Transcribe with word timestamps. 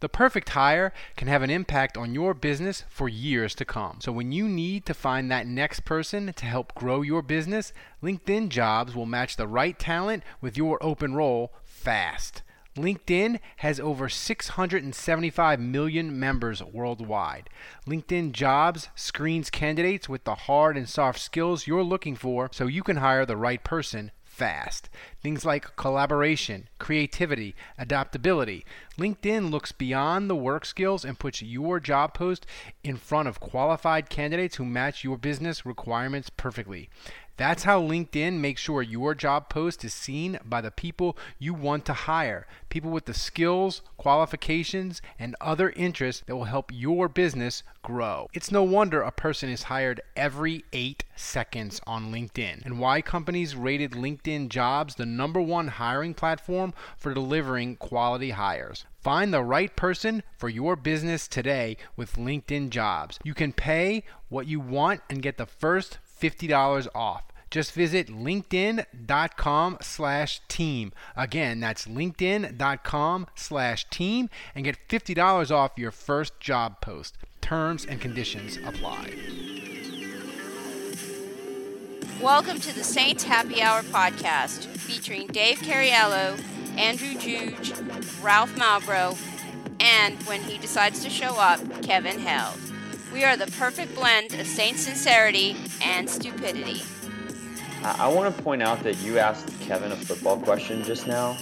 The 0.00 0.08
perfect 0.10 0.50
hire 0.50 0.92
can 1.16 1.26
have 1.28 1.42
an 1.42 1.48
impact 1.48 1.96
on 1.96 2.12
your 2.12 2.34
business 2.34 2.84
for 2.90 3.08
years 3.08 3.54
to 3.54 3.64
come. 3.64 3.98
So 4.00 4.12
when 4.12 4.30
you 4.30 4.46
need 4.46 4.84
to 4.86 4.94
find 4.94 5.30
that 5.30 5.46
next 5.46 5.86
person 5.86 6.34
to 6.34 6.44
help 6.44 6.74
grow 6.74 7.00
your 7.00 7.22
business, 7.22 7.72
LinkedIn 8.02 8.50
Jobs 8.50 8.94
will 8.94 9.06
match 9.06 9.36
the 9.36 9.48
right 9.48 9.78
talent 9.78 10.22
with 10.42 10.58
your 10.58 10.78
open 10.82 11.14
role 11.14 11.54
fast. 11.64 12.42
LinkedIn 12.76 13.40
has 13.56 13.80
over 13.80 14.10
675 14.10 15.60
million 15.60 16.20
members 16.20 16.62
worldwide. 16.62 17.48
LinkedIn 17.86 18.32
Jobs 18.32 18.90
screens 18.94 19.48
candidates 19.48 20.10
with 20.10 20.24
the 20.24 20.34
hard 20.34 20.76
and 20.76 20.86
soft 20.86 21.20
skills 21.20 21.66
you're 21.66 21.82
looking 21.82 22.16
for 22.16 22.50
so 22.52 22.66
you 22.66 22.82
can 22.82 22.98
hire 22.98 23.24
the 23.24 23.36
right 23.36 23.64
person 23.64 24.10
fast. 24.36 24.90
Things 25.22 25.46
like 25.46 25.76
collaboration, 25.76 26.68
creativity, 26.78 27.54
adaptability. 27.78 28.66
LinkedIn 28.98 29.50
looks 29.50 29.72
beyond 29.72 30.28
the 30.28 30.36
work 30.36 30.66
skills 30.66 31.06
and 31.06 31.18
puts 31.18 31.40
your 31.40 31.80
job 31.80 32.12
post 32.12 32.44
in 32.84 32.98
front 32.98 33.28
of 33.28 33.40
qualified 33.40 34.10
candidates 34.10 34.56
who 34.56 34.66
match 34.66 35.02
your 35.02 35.16
business 35.16 35.64
requirements 35.64 36.28
perfectly. 36.28 36.90
That's 37.36 37.64
how 37.64 37.82
LinkedIn 37.82 38.38
makes 38.38 38.62
sure 38.62 38.80
your 38.82 39.14
job 39.14 39.50
post 39.50 39.84
is 39.84 39.92
seen 39.92 40.38
by 40.44 40.60
the 40.62 40.70
people 40.70 41.18
you 41.38 41.52
want 41.52 41.84
to 41.86 41.92
hire. 41.92 42.46
People 42.70 42.90
with 42.90 43.04
the 43.04 43.14
skills, 43.14 43.82
qualifications, 43.98 45.02
and 45.18 45.36
other 45.40 45.70
interests 45.70 46.22
that 46.26 46.36
will 46.36 46.44
help 46.44 46.70
your 46.72 47.08
business 47.08 47.62
grow. 47.82 48.28
It's 48.32 48.50
no 48.50 48.62
wonder 48.62 49.02
a 49.02 49.12
person 49.12 49.50
is 49.50 49.64
hired 49.64 50.00
every 50.16 50.64
eight 50.72 51.04
seconds 51.14 51.80
on 51.86 52.10
LinkedIn, 52.10 52.64
and 52.64 52.80
why 52.80 53.02
companies 53.02 53.54
rated 53.54 53.92
LinkedIn 53.92 54.48
jobs 54.48 54.94
the 54.94 55.06
number 55.06 55.40
one 55.40 55.68
hiring 55.68 56.14
platform 56.14 56.72
for 56.96 57.12
delivering 57.12 57.76
quality 57.76 58.30
hires. 58.30 58.86
Find 59.00 59.32
the 59.32 59.42
right 59.42 59.76
person 59.76 60.24
for 60.36 60.48
your 60.48 60.74
business 60.74 61.28
today 61.28 61.76
with 61.96 62.16
LinkedIn 62.16 62.70
jobs. 62.70 63.20
You 63.22 63.34
can 63.34 63.52
pay 63.52 64.02
what 64.28 64.48
you 64.48 64.58
want 64.58 65.02
and 65.08 65.22
get 65.22 65.36
the 65.36 65.46
first 65.46 65.98
$50 66.20 66.88
off. 66.94 67.24
Just 67.50 67.72
visit 67.72 68.08
linkedin.com 68.08 69.78
slash 69.80 70.40
team. 70.48 70.92
Again, 71.16 71.60
that's 71.60 71.86
linkedin.com 71.86 73.26
slash 73.34 73.88
team 73.88 74.28
and 74.54 74.64
get 74.64 74.76
$50 74.88 75.50
off 75.50 75.72
your 75.76 75.90
first 75.90 76.38
job 76.40 76.80
post. 76.80 77.16
Terms 77.40 77.86
and 77.86 78.00
conditions 78.00 78.58
apply. 78.66 79.14
Welcome 82.20 82.58
to 82.60 82.74
the 82.74 82.82
Saints 82.82 83.24
Happy 83.24 83.62
Hour 83.62 83.82
podcast 83.82 84.66
featuring 84.66 85.26
Dave 85.28 85.58
Cariello, 85.58 86.40
Andrew 86.76 87.14
Juge, 87.18 87.72
Ralph 88.20 88.54
Malbrough, 88.56 89.16
and 89.80 90.20
when 90.24 90.40
he 90.42 90.58
decides 90.58 91.04
to 91.04 91.10
show 91.10 91.38
up, 91.38 91.60
Kevin 91.82 92.18
Held. 92.18 92.58
We 93.16 93.24
are 93.24 93.34
the 93.34 93.46
perfect 93.52 93.94
blend 93.94 94.34
of 94.34 94.46
Saint 94.46 94.76
sincerity 94.76 95.56
and 95.82 96.08
stupidity. 96.08 96.82
I 97.82 98.08
want 98.08 98.36
to 98.36 98.42
point 98.42 98.62
out 98.62 98.82
that 98.82 98.98
you 98.98 99.18
asked 99.18 99.58
Kevin 99.62 99.90
a 99.90 99.96
football 99.96 100.38
question 100.38 100.84
just 100.84 101.06
now, 101.06 101.38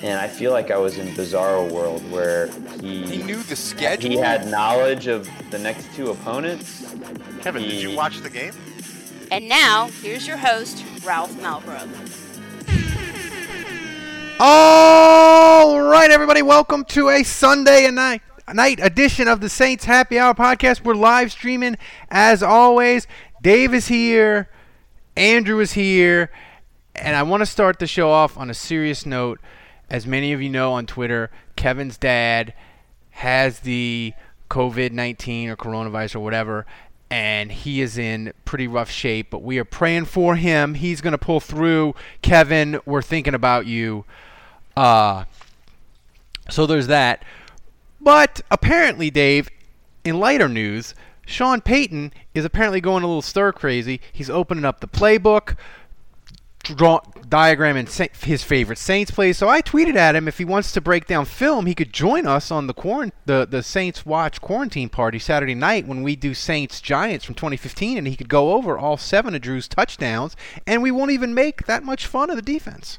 and 0.00 0.20
I 0.20 0.28
feel 0.28 0.52
like 0.52 0.70
I 0.70 0.78
was 0.78 0.98
in 0.98 1.08
Bizarro 1.08 1.68
World 1.72 2.08
where 2.12 2.52
he 2.80 3.04
He 3.04 3.22
knew 3.24 3.42
the 3.42 3.56
schedule. 3.56 4.12
he 4.12 4.16
had 4.16 4.46
knowledge 4.46 5.08
of 5.08 5.28
the 5.50 5.58
next 5.58 5.92
two 5.92 6.12
opponents. 6.12 6.94
Kevin, 7.40 7.62
did 7.62 7.82
you 7.82 7.96
watch 7.96 8.20
the 8.20 8.30
game? 8.30 8.54
And 9.32 9.48
now, 9.48 9.88
here's 10.02 10.24
your 10.24 10.36
host, 10.36 10.84
Ralph 11.04 11.32
Malbrough. 11.40 11.88
All 14.38 15.80
right, 15.80 16.12
everybody, 16.12 16.42
welcome 16.42 16.84
to 16.90 17.08
a 17.08 17.24
Sunday 17.24 17.86
and 17.86 17.96
night 17.96 18.22
night 18.52 18.80
edition 18.82 19.28
of 19.28 19.40
the 19.40 19.48
Saints 19.48 19.84
Happy 19.84 20.18
Hour 20.18 20.34
podcast. 20.34 20.84
We're 20.84 20.94
live 20.94 21.32
streaming 21.32 21.76
as 22.10 22.42
always. 22.42 23.06
Dave 23.40 23.72
is 23.72 23.88
here, 23.88 24.48
Andrew 25.16 25.60
is 25.60 25.72
here, 25.72 26.30
and 26.94 27.16
I 27.16 27.22
want 27.22 27.40
to 27.40 27.46
start 27.46 27.78
the 27.78 27.86
show 27.86 28.10
off 28.10 28.36
on 28.36 28.50
a 28.50 28.54
serious 28.54 29.06
note. 29.06 29.40
As 29.88 30.06
many 30.06 30.32
of 30.32 30.42
you 30.42 30.48
know 30.48 30.72
on 30.72 30.86
Twitter, 30.86 31.30
Kevin's 31.56 31.96
dad 31.96 32.54
has 33.10 33.60
the 33.60 34.14
COVID 34.50 34.92
19 34.92 35.50
or 35.50 35.56
coronavirus 35.56 36.16
or 36.16 36.20
whatever, 36.20 36.66
and 37.10 37.52
he 37.52 37.80
is 37.80 37.96
in 37.98 38.32
pretty 38.44 38.66
rough 38.66 38.90
shape, 38.90 39.28
but 39.30 39.42
we 39.42 39.58
are 39.58 39.64
praying 39.64 40.06
for 40.06 40.36
him. 40.36 40.74
He's 40.74 41.00
going 41.00 41.12
to 41.12 41.18
pull 41.18 41.40
through. 41.40 41.94
Kevin, 42.22 42.80
we're 42.84 43.02
thinking 43.02 43.34
about 43.34 43.66
you. 43.66 44.04
Uh, 44.76 45.24
so 46.50 46.66
there's 46.66 46.88
that. 46.88 47.24
But 48.02 48.40
apparently, 48.50 49.10
Dave, 49.10 49.48
in 50.04 50.18
lighter 50.18 50.48
news, 50.48 50.94
Sean 51.24 51.60
Payton 51.60 52.12
is 52.34 52.44
apparently 52.44 52.80
going 52.80 53.04
a 53.04 53.06
little 53.06 53.22
stir 53.22 53.52
crazy. 53.52 54.00
He's 54.12 54.28
opening 54.28 54.64
up 54.64 54.80
the 54.80 54.88
playbook, 54.88 55.56
draw 56.64 57.00
diagramming 57.28 57.88
Sa- 57.88 58.26
his 58.26 58.42
favorite 58.42 58.78
Saints 58.78 59.12
plays. 59.12 59.38
So 59.38 59.48
I 59.48 59.62
tweeted 59.62 59.94
at 59.94 60.16
him 60.16 60.26
if 60.26 60.38
he 60.38 60.44
wants 60.44 60.72
to 60.72 60.80
break 60.80 61.06
down 61.06 61.26
film, 61.26 61.66
he 61.66 61.76
could 61.76 61.92
join 61.92 62.26
us 62.26 62.50
on 62.50 62.66
the 62.66 62.74
quarant- 62.74 63.12
the 63.24 63.46
the 63.48 63.62
Saints 63.62 64.04
watch 64.04 64.40
quarantine 64.40 64.88
party 64.88 65.20
Saturday 65.20 65.54
night 65.54 65.86
when 65.86 66.02
we 66.02 66.16
do 66.16 66.34
Saints 66.34 66.80
Giants 66.80 67.24
from 67.24 67.36
2015, 67.36 67.98
and 67.98 68.08
he 68.08 68.16
could 68.16 68.28
go 68.28 68.52
over 68.54 68.76
all 68.76 68.96
seven 68.96 69.34
of 69.36 69.42
Drew's 69.42 69.68
touchdowns, 69.68 70.36
and 70.66 70.82
we 70.82 70.90
won't 70.90 71.12
even 71.12 71.34
make 71.34 71.66
that 71.66 71.84
much 71.84 72.06
fun 72.06 72.30
of 72.30 72.36
the 72.36 72.42
defense. 72.42 72.98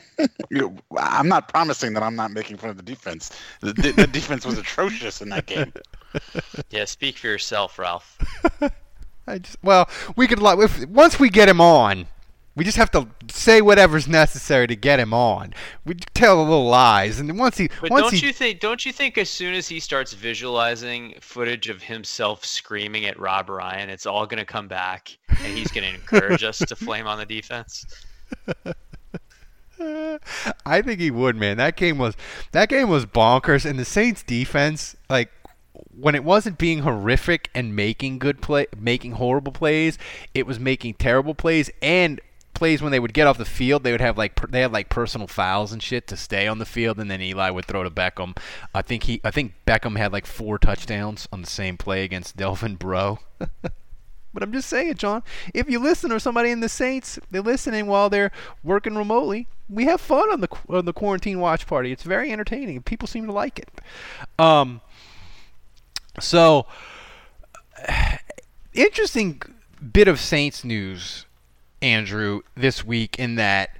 You- 0.50 0.76
I'm 0.98 1.28
not 1.28 1.48
promising 1.48 1.92
that 1.94 2.02
I'm 2.02 2.16
not 2.16 2.30
making 2.30 2.56
fun 2.58 2.70
of 2.70 2.76
the 2.76 2.82
defense. 2.82 3.30
The, 3.60 3.72
the, 3.72 3.92
the 3.92 4.06
defense 4.06 4.44
was 4.44 4.58
atrocious 4.58 5.20
in 5.20 5.28
that 5.30 5.46
game. 5.46 5.72
Yeah, 6.68 6.84
speak 6.84 7.16
for 7.16 7.26
yourself, 7.28 7.78
Ralph. 7.78 8.18
I 9.26 9.38
just 9.38 9.56
well, 9.62 9.88
we 10.14 10.26
could 10.26 10.40
li- 10.40 10.62
if 10.62 10.84
once 10.86 11.18
we 11.18 11.30
get 11.30 11.48
him 11.48 11.58
on, 11.58 12.06
we 12.54 12.64
just 12.64 12.76
have 12.76 12.90
to 12.90 13.08
say 13.30 13.62
whatever's 13.62 14.06
necessary 14.06 14.66
to 14.66 14.76
get 14.76 15.00
him 15.00 15.14
on. 15.14 15.54
We 15.86 15.94
tell 15.94 16.38
a 16.38 16.42
little 16.42 16.66
lies, 16.66 17.18
and 17.18 17.30
then 17.30 17.38
once 17.38 17.56
he 17.56 17.70
But 17.80 17.90
once 17.92 18.02
don't 18.02 18.14
he 18.14 18.26
you 18.26 18.32
think? 18.34 18.60
Don't 18.60 18.84
you 18.84 18.92
think 18.92 19.16
as 19.16 19.30
soon 19.30 19.54
as 19.54 19.68
he 19.68 19.80
starts 19.80 20.12
visualizing 20.12 21.14
footage 21.22 21.70
of 21.70 21.82
himself 21.82 22.44
screaming 22.44 23.06
at 23.06 23.18
Rob 23.18 23.48
Ryan, 23.48 23.88
it's 23.88 24.04
all 24.04 24.26
going 24.26 24.38
to 24.38 24.44
come 24.44 24.68
back, 24.68 25.16
and 25.30 25.56
he's 25.56 25.70
going 25.72 25.88
to 25.88 25.94
encourage 25.94 26.44
us 26.44 26.58
to 26.58 26.76
flame 26.76 27.06
on 27.06 27.18
the 27.18 27.24
defense? 27.26 27.86
I 30.66 30.82
think 30.82 31.00
he 31.00 31.10
would, 31.10 31.36
man. 31.36 31.56
That 31.56 31.76
game 31.76 31.98
was 31.98 32.16
that 32.52 32.68
game 32.68 32.88
was 32.88 33.06
bonkers, 33.06 33.68
and 33.68 33.78
the 33.78 33.84
Saints 33.84 34.22
defense, 34.22 34.96
like 35.08 35.30
when 35.98 36.14
it 36.14 36.24
wasn't 36.24 36.58
being 36.58 36.80
horrific 36.80 37.50
and 37.54 37.74
making 37.74 38.18
good 38.18 38.40
play, 38.40 38.66
making 38.76 39.12
horrible 39.12 39.52
plays, 39.52 39.98
it 40.34 40.46
was 40.46 40.58
making 40.58 40.94
terrible 40.94 41.34
plays 41.34 41.70
and 41.80 42.20
plays 42.54 42.82
when 42.82 42.92
they 42.92 43.00
would 43.00 43.14
get 43.14 43.26
off 43.26 43.38
the 43.38 43.44
field, 43.44 43.82
they 43.82 43.92
would 43.92 44.00
have 44.00 44.16
like 44.16 44.38
they 44.50 44.60
had 44.60 44.72
like 44.72 44.88
personal 44.88 45.26
fouls 45.26 45.72
and 45.72 45.82
shit 45.82 46.06
to 46.06 46.16
stay 46.16 46.46
on 46.46 46.58
the 46.58 46.66
field, 46.66 46.98
and 46.98 47.10
then 47.10 47.20
Eli 47.20 47.50
would 47.50 47.64
throw 47.64 47.82
to 47.82 47.90
Beckham. 47.90 48.36
I 48.74 48.82
think 48.82 49.04
he, 49.04 49.20
I 49.24 49.30
think 49.30 49.54
Beckham 49.66 49.96
had 49.96 50.12
like 50.12 50.26
four 50.26 50.58
touchdowns 50.58 51.28
on 51.32 51.40
the 51.40 51.50
same 51.50 51.76
play 51.76 52.04
against 52.04 52.36
Delvin 52.36 52.76
Breaux. 52.76 53.18
But 54.32 54.42
I'm 54.42 54.52
just 54.52 54.68
saying, 54.68 54.94
John, 54.94 55.22
if 55.52 55.68
you 55.68 55.78
listen 55.78 56.12
or 56.12 56.18
somebody 56.18 56.50
in 56.50 56.60
the 56.60 56.68
Saints, 56.68 57.18
they're 57.30 57.42
listening 57.42 57.86
while 57.86 58.08
they're 58.10 58.32
working 58.62 58.96
remotely. 58.96 59.46
We 59.68 59.84
have 59.84 60.00
fun 60.00 60.30
on 60.30 60.40
the 60.40 60.48
on 60.68 60.84
the 60.84 60.92
quarantine 60.92 61.40
watch 61.40 61.66
party. 61.66 61.92
It's 61.92 62.02
very 62.02 62.32
entertaining. 62.32 62.82
People 62.82 63.08
seem 63.08 63.26
to 63.26 63.32
like 63.32 63.58
it. 63.58 63.68
Um, 64.38 64.80
so 66.20 66.66
interesting 68.74 69.40
bit 69.92 70.08
of 70.08 70.20
Saints 70.20 70.64
news, 70.64 71.26
Andrew, 71.80 72.42
this 72.54 72.84
week 72.84 73.18
in 73.18 73.34
that 73.36 73.70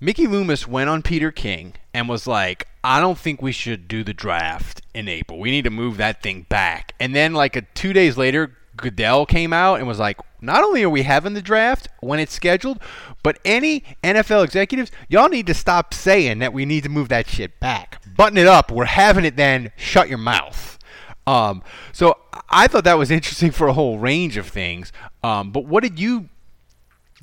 Mickey 0.00 0.26
Loomis 0.26 0.66
went 0.66 0.90
on 0.90 1.02
Peter 1.02 1.30
King 1.30 1.74
and 1.94 2.08
was 2.08 2.26
like, 2.26 2.66
I 2.82 2.98
don't 2.98 3.18
think 3.18 3.40
we 3.40 3.52
should 3.52 3.86
do 3.86 4.02
the 4.02 4.12
draft 4.12 4.82
in 4.94 5.08
April. 5.08 5.38
We 5.38 5.52
need 5.52 5.62
to 5.62 5.70
move 5.70 5.96
that 5.98 6.22
thing 6.22 6.46
back. 6.48 6.94
And 6.98 7.14
then, 7.14 7.34
like, 7.34 7.54
a, 7.54 7.62
two 7.62 7.92
days 7.92 8.16
later, 8.16 8.56
Goodell 8.82 9.24
came 9.24 9.52
out 9.52 9.78
and 9.78 9.88
was 9.88 9.98
like, 9.98 10.18
not 10.42 10.62
only 10.62 10.82
are 10.82 10.90
we 10.90 11.02
having 11.02 11.34
the 11.34 11.40
draft 11.40 11.88
when 12.00 12.18
it's 12.18 12.34
scheduled, 12.34 12.78
but 13.22 13.38
any 13.44 13.84
NFL 14.02 14.44
executives, 14.44 14.90
y'all 15.08 15.28
need 15.28 15.46
to 15.46 15.54
stop 15.54 15.94
saying 15.94 16.40
that 16.40 16.52
we 16.52 16.66
need 16.66 16.82
to 16.82 16.88
move 16.90 17.08
that 17.08 17.28
shit 17.28 17.58
back. 17.60 18.02
Button 18.16 18.36
it 18.36 18.46
up. 18.46 18.70
We're 18.70 18.84
having 18.84 19.24
it 19.24 19.36
then. 19.36 19.70
Shut 19.76 20.08
your 20.08 20.18
mouth. 20.18 20.78
Um, 21.26 21.62
so 21.92 22.18
I 22.50 22.66
thought 22.66 22.84
that 22.84 22.98
was 22.98 23.10
interesting 23.10 23.52
for 23.52 23.68
a 23.68 23.72
whole 23.72 23.98
range 23.98 24.36
of 24.36 24.48
things. 24.48 24.92
Um, 25.22 25.52
but 25.52 25.64
what 25.64 25.82
did 25.82 25.98
you 25.98 26.28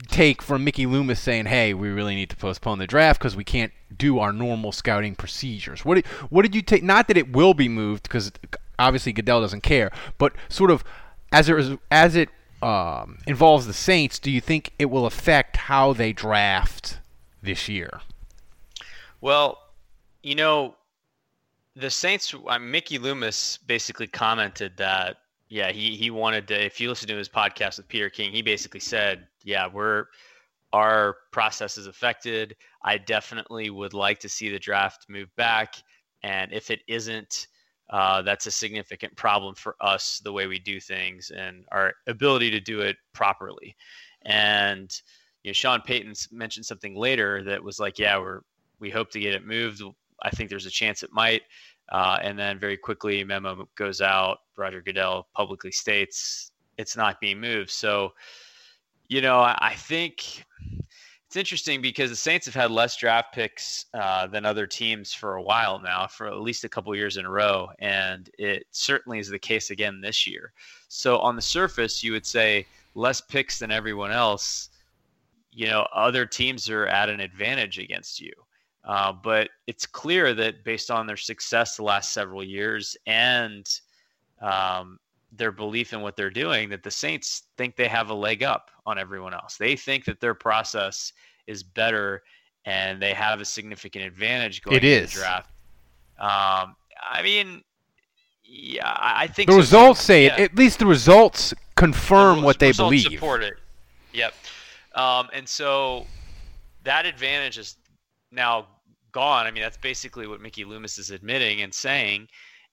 take 0.08 0.42
from 0.42 0.64
Mickey 0.64 0.86
Loomis 0.86 1.20
saying, 1.20 1.48
"Hey, 1.48 1.74
we 1.74 1.90
really 1.90 2.16
need 2.16 2.30
to 2.30 2.38
postpone 2.38 2.80
the 2.80 2.88
draft 2.88 3.20
because 3.20 3.36
we 3.36 3.44
can't 3.44 3.74
do 3.96 4.20
our 4.20 4.32
normal 4.32 4.72
scouting 4.72 5.16
procedures"? 5.16 5.84
What 5.84 5.96
did 5.96 6.08
what 6.30 6.44
did 6.44 6.56
you 6.56 6.62
take? 6.62 6.84
Not 6.84 7.10
that 7.10 7.18
it 7.18 7.34
will 7.34 7.54
be 7.54 7.68
moved 7.68 8.04
because 8.04 8.32
obviously 8.78 9.12
Goodell 9.12 9.42
doesn't 9.42 9.64
care, 9.64 9.92
but 10.18 10.34
sort 10.48 10.72
of 10.72 10.84
as 11.32 11.50
it 11.50 11.80
as 11.92 12.16
it 12.16 12.30
um, 12.62 13.20
involves 13.28 13.68
the 13.68 13.74
Saints, 13.74 14.20
do 14.20 14.32
you 14.32 14.42
think 14.42 14.74
it 14.80 14.86
will 14.86 15.06
affect 15.06 15.58
how 15.58 15.94
they 15.94 16.14
draft 16.14 17.00
this 17.42 17.70
year? 17.70 18.02
Well, 19.22 19.58
you 20.24 20.36
know, 20.36 20.76
the 21.76 21.90
Saints. 21.90 22.34
Mickey 22.60 22.98
Loomis 22.98 23.58
basically 23.58 24.08
commented 24.08 24.78
that 24.78 25.18
yeah, 25.50 25.72
he 25.72 25.96
he 25.96 26.12
wanted 26.12 26.48
to. 26.50 26.66
If 26.66 26.80
you 26.80 26.90
listen 26.90 27.08
to 27.08 27.16
his 27.16 27.30
podcast 27.30 27.78
with 27.78 27.88
Peter 27.88 28.10
King, 28.10 28.32
he 28.32 28.42
basically 28.42 28.80
said, 28.80 29.28
yeah, 29.44 29.68
we're 29.68 30.06
our 30.72 31.18
process 31.32 31.78
is 31.78 31.88
affected. 31.88 32.56
I 32.84 33.00
definitely 33.00 33.72
would 33.72 33.96
like 33.96 34.20
to 34.20 34.30
see 34.30 34.50
the 34.50 34.60
draft 34.60 35.08
move 35.10 35.36
back, 35.36 35.76
and 36.24 36.54
if 36.54 36.70
it 36.70 36.82
isn't. 36.88 37.48
Uh, 37.90 38.22
that's 38.22 38.46
a 38.46 38.52
significant 38.52 39.16
problem 39.16 39.56
for 39.56 39.76
us, 39.82 40.22
the 40.24 40.32
way 40.32 40.48
we 40.48 40.60
do 40.60 40.80
things 40.80 41.32
and 41.32 41.66
our 41.72 41.94
ability 42.08 42.52
to 42.52 42.60
do 42.60 42.82
it 42.82 42.98
properly. 43.14 43.76
And 44.26 44.92
you 45.44 45.50
know, 45.50 45.54
Sean 45.54 45.82
Payton 45.82 46.14
mentioned 46.32 46.66
something 46.66 46.96
later 46.96 47.44
that 47.44 47.64
was 47.64 47.80
like, 47.80 47.98
yeah, 47.98 48.18
we're 48.18 48.42
we 48.80 48.90
hope 48.90 49.12
to 49.12 49.20
get 49.20 49.34
it 49.34 49.46
moved. 49.46 49.82
I 50.24 50.30
think 50.30 50.50
there's 50.50 50.66
a 50.66 50.72
chance 50.72 51.04
it 51.04 51.12
might. 51.12 51.42
Uh, 51.92 52.20
and 52.22 52.38
then 52.38 52.60
very 52.60 52.78
quickly, 52.78 53.24
memo 53.24 53.68
goes 53.76 54.00
out. 54.00 54.40
Roger 54.58 54.82
Goodell 54.82 55.28
publicly 55.36 55.72
states 55.72 56.52
it's 56.78 56.96
not 56.96 57.20
being 57.20 57.42
moved. 57.42 57.72
So, 57.72 58.14
you 59.08 59.22
know, 59.22 59.40
I, 59.40 59.58
I 59.60 59.74
think 59.76 60.46
it's 61.30 61.36
interesting 61.36 61.80
because 61.80 62.10
the 62.10 62.16
Saints 62.16 62.48
have 62.48 62.56
had 62.56 62.72
less 62.72 62.96
draft 62.96 63.36
picks 63.36 63.86
uh, 63.94 64.26
than 64.26 64.48
other 64.48 64.66
teams 64.66 65.14
for 65.14 65.36
a 65.36 65.44
while 65.44 65.80
now, 65.80 66.08
for 66.08 66.26
at 66.26 66.42
least 66.42 66.64
a 66.64 66.70
couple 66.70 66.96
years 66.96 67.18
in 67.18 67.26
a 67.28 67.30
row, 67.30 67.70
and 67.78 68.32
it 68.40 68.66
certainly 68.72 69.20
is 69.20 69.30
the 69.30 69.38
case 69.38 69.70
again 69.70 70.02
this 70.02 70.26
year. 70.26 70.54
So, 70.88 71.20
on 71.20 71.36
the 71.36 71.42
surface, 71.44 72.04
you 72.04 72.14
would 72.14 72.26
say 72.26 72.66
less 72.96 73.22
picks 73.22 73.60
than 73.60 73.70
everyone 73.70 74.10
else. 74.10 74.70
You 75.52 75.68
know, 75.68 75.88
other 75.94 76.26
teams 76.26 76.68
are 76.68 76.88
at 76.88 77.10
an 77.10 77.20
advantage 77.20 77.78
against 77.78 78.20
you. 78.20 78.34
Uh, 78.84 79.14
but 79.14 79.52
it's 79.68 79.86
clear 79.86 80.34
that 80.34 80.64
based 80.64 80.90
on 80.90 81.06
their 81.06 81.16
success 81.16 81.76
the 81.76 81.84
last 81.84 82.12
several 82.12 82.44
years 82.44 82.98
and 83.06 83.70
um, 84.42 84.98
their 85.32 85.52
belief 85.52 85.94
in 85.94 86.02
what 86.02 86.16
they're 86.16 86.30
doing, 86.30 86.70
that 86.70 86.84
the 86.84 86.92
Saints 86.92 87.44
think 87.58 87.76
they 87.76 87.88
have 87.88 88.10
a 88.10 88.14
leg 88.14 88.44
up 88.44 88.72
on 88.86 88.98
everyone 88.98 89.34
else. 89.34 89.58
They 89.58 89.76
think 89.76 90.06
that 90.06 90.20
their 90.20 90.34
process 90.34 91.14
is 91.48 91.64
better 91.64 92.24
and 92.66 93.02
they 93.02 93.14
have 93.14 93.42
a 93.42 93.46
significant 93.46 94.06
advantage 94.06 94.62
going 94.62 94.78
it 94.78 94.84
is. 94.84 95.14
the 95.14 95.20
draft. 95.20 95.52
Um, 96.20 96.76
I 97.02 97.22
mean, 97.24 97.64
yeah, 98.44 98.96
I 99.00 99.28
think 99.28 99.48
the 99.48 99.54
so 99.54 99.58
results 99.58 100.02
say 100.02 100.26
yeah. 100.26 100.36
it. 100.36 100.52
At 100.52 100.58
least 100.58 100.80
the 100.80 100.86
results 100.86 101.54
confirm 101.76 102.40
the 102.40 102.46
what 102.46 102.60
they 102.60 102.68
results 102.68 102.90
believe. 102.90 103.20
Support 103.20 103.44
it. 103.44 103.54
Yep. 104.14 104.34
Um, 104.96 105.30
and 105.34 105.48
so 105.48 106.06
that 106.84 107.06
advantage 107.06 107.58
is 107.58 107.78
now 108.32 108.68
gone. 109.12 109.46
I 109.46 109.52
mean, 109.52 109.62
that's 109.62 109.78
basically 109.78 110.28
what 110.28 110.42
Mickey 110.42 110.66
Loomis 110.66 110.98
is 110.98 111.12
admitting 111.12 111.62
and 111.62 111.74
saying. 111.74 112.28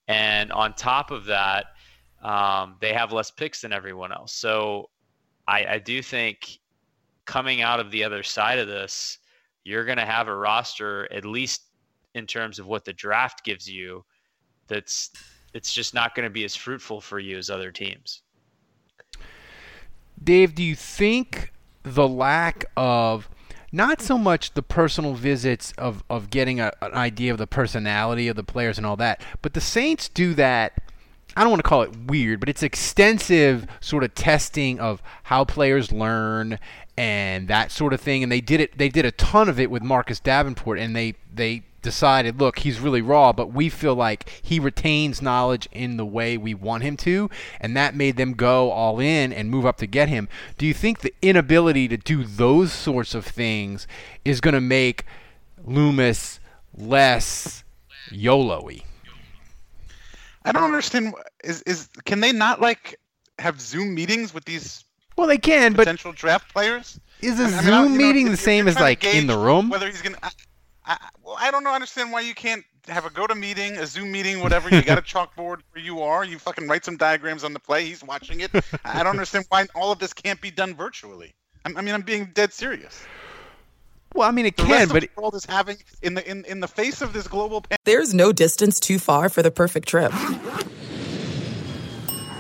And 0.08 0.53
on 0.53 0.75
top 0.75 1.11
of 1.11 1.25
that, 1.26 1.67
um, 2.26 2.75
they 2.81 2.93
have 2.93 3.12
less 3.12 3.31
picks 3.31 3.61
than 3.61 3.73
everyone 3.73 4.12
else. 4.12 4.32
So 4.32 4.90
I, 5.46 5.64
I 5.67 5.78
do 5.78 6.02
think 6.02 6.58
coming 7.25 7.62
out 7.62 7.78
of 7.78 7.93
the 7.93 8.02
other 8.02 8.25
side 8.25 8.58
of 8.58 8.67
this, 8.67 9.19
you're 9.62 9.84
going 9.84 9.99
to 9.99 10.05
have 10.05 10.26
a 10.26 10.37
roster, 10.37 11.11
at 11.12 11.25
least 11.25 11.62
in 12.14 12.26
terms 12.26 12.58
of 12.58 12.67
what 12.67 12.84
the 12.84 12.93
draft 12.93 13.44
gives 13.44 13.70
you, 13.70 14.05
that's 14.67 15.11
it's 15.55 15.73
just 15.73 15.94
not 15.94 16.17
going 16.17 16.25
to 16.25 16.31
be 16.31 16.44
as 16.44 16.56
fruitful 16.56 17.00
for 17.00 17.20
you 17.20 17.38
as 17.38 17.49
other 17.49 17.70
teams. 17.70 18.23
Dave, 20.22 20.55
do 20.55 20.64
you 20.64 20.75
think 20.75 21.52
the 21.84 22.08
lack 22.08 22.64
of 22.76 23.29
not 23.70 24.00
so 24.00 24.19
much 24.19 24.55
the 24.55 24.62
personal 24.62 25.14
visits 25.14 25.72
of, 25.79 26.02
of 26.11 26.31
getting 26.31 26.58
a, 26.58 26.72
an 26.82 26.93
idea 26.94 27.31
of 27.31 27.38
the 27.38 27.46
personality 27.46 28.26
of 28.26 28.34
the 28.34 28.43
players 28.43 28.79
and 28.79 28.87
all 28.87 28.96
that, 28.96 29.22
but 29.43 29.55
the 29.55 29.61
Saints 29.61 30.08
do 30.08 30.34
that. 30.34 30.72
I 31.36 31.42
don't 31.42 31.50
want 31.50 31.62
to 31.62 31.68
call 31.68 31.82
it 31.82 31.94
weird, 32.06 32.40
but 32.40 32.48
it's 32.48 32.62
extensive 32.62 33.66
sort 33.80 34.02
of 34.02 34.14
testing 34.14 34.80
of 34.80 35.02
how 35.24 35.44
players 35.44 35.92
learn 35.92 36.58
and 36.96 37.46
that 37.48 37.70
sort 37.70 37.92
of 37.92 38.00
thing. 38.00 38.22
And 38.22 38.32
they 38.32 38.40
did 38.40 38.60
it. 38.60 38.78
They 38.78 38.88
did 38.88 39.04
a 39.04 39.12
ton 39.12 39.48
of 39.48 39.60
it 39.60 39.70
with 39.70 39.82
Marcus 39.82 40.18
Davenport, 40.18 40.78
and 40.78 40.96
they 40.96 41.14
they 41.32 41.64
decided, 41.82 42.40
look, 42.40 42.58
he's 42.60 42.80
really 42.80 43.00
raw, 43.00 43.32
but 43.32 43.52
we 43.52 43.68
feel 43.68 43.94
like 43.94 44.28
he 44.42 44.58
retains 44.58 45.22
knowledge 45.22 45.68
in 45.70 45.98
the 45.98 46.04
way 46.04 46.36
we 46.36 46.52
want 46.52 46.82
him 46.82 46.96
to, 46.96 47.30
and 47.60 47.76
that 47.76 47.94
made 47.94 48.16
them 48.16 48.32
go 48.32 48.72
all 48.72 48.98
in 48.98 49.32
and 49.32 49.50
move 49.50 49.64
up 49.64 49.76
to 49.76 49.86
get 49.86 50.08
him. 50.08 50.28
Do 50.58 50.66
you 50.66 50.74
think 50.74 51.00
the 51.00 51.14
inability 51.22 51.86
to 51.88 51.96
do 51.96 52.24
those 52.24 52.72
sorts 52.72 53.14
of 53.14 53.24
things 53.24 53.86
is 54.24 54.40
going 54.40 54.54
to 54.54 54.60
make 54.60 55.04
Loomis 55.64 56.40
less 56.76 57.62
YOLO-y? 58.10 58.80
I 60.46 60.52
don't 60.52 60.62
understand. 60.64 61.12
Is 61.44 61.62
is 61.62 61.88
can 62.04 62.20
they 62.20 62.32
not 62.32 62.60
like 62.60 62.98
have 63.38 63.60
Zoom 63.60 63.94
meetings 63.94 64.32
with 64.32 64.44
these 64.44 64.84
well, 65.16 65.26
they 65.26 65.38
can, 65.38 65.75
potential 65.75 66.12
but 66.12 66.19
draft 66.19 66.52
players? 66.52 67.00
Is 67.20 67.40
a 67.40 67.44
I 67.44 67.46
mean, 67.46 67.62
Zoom 67.62 67.75
I- 67.75 67.82
know, 67.82 67.88
meeting 67.88 68.26
if 68.26 68.32
the 68.32 68.37
same 68.37 68.69
as 68.69 68.76
like 68.76 69.04
in 69.04 69.26
the 69.26 69.37
room? 69.37 69.69
Whether 69.69 69.87
he's 69.87 70.02
gonna, 70.02 70.19
I, 70.22 70.31
I, 70.84 70.96
well, 71.22 71.37
I 71.38 71.50
don't 71.50 71.64
know. 71.64 71.72
Understand 71.72 72.12
why 72.12 72.20
you 72.20 72.34
can't 72.34 72.64
have 72.88 73.06
a 73.06 73.10
go 73.10 73.26
to 73.26 73.34
meeting, 73.34 73.76
a 73.78 73.87
Zoom 73.87 74.12
meeting, 74.12 74.40
whatever. 74.40 74.69
You 74.69 74.82
got 74.82 74.98
a 74.98 75.02
chalkboard 75.14 75.60
where 75.72 75.82
you 75.82 76.00
are. 76.00 76.25
You 76.25 76.38
fucking 76.38 76.69
write 76.69 76.84
some 76.84 76.96
diagrams 76.96 77.43
on 77.43 77.52
the 77.52 77.60
play. 77.60 77.84
He's 77.84 78.04
watching 78.04 78.40
it. 78.40 78.50
I 78.84 78.98
don't 79.02 79.08
understand 79.08 79.46
why 79.48 79.66
all 79.75 79.90
of 79.90 79.98
this 79.98 80.12
can't 80.12 80.40
be 80.40 80.50
done 80.50 80.75
virtually. 80.75 81.34
I'm, 81.64 81.76
I 81.76 81.81
mean, 81.81 81.94
I'm 81.94 82.02
being 82.02 82.31
dead 82.34 82.52
serious. 82.52 83.04
Well, 84.16 84.26
I 84.26 84.32
mean, 84.32 84.46
it 84.46 84.56
The 84.56 84.62
can, 84.62 84.72
rest 84.72 84.92
but 84.92 85.04
of 85.04 85.10
the 85.14 85.20
world 85.20 85.34
is 85.34 85.44
having 85.44 85.76
in 86.00 86.14
the 86.14 86.28
in, 86.28 86.44
in 86.46 86.60
the 86.60 86.68
face 86.68 87.02
of 87.02 87.12
this 87.12 87.28
global 87.28 87.60
pandemic. 87.60 87.84
There's 87.84 88.14
no 88.14 88.32
distance 88.32 88.80
too 88.80 88.98
far 88.98 89.28
for 89.28 89.42
the 89.42 89.50
perfect 89.50 89.88
trip. 89.88 90.10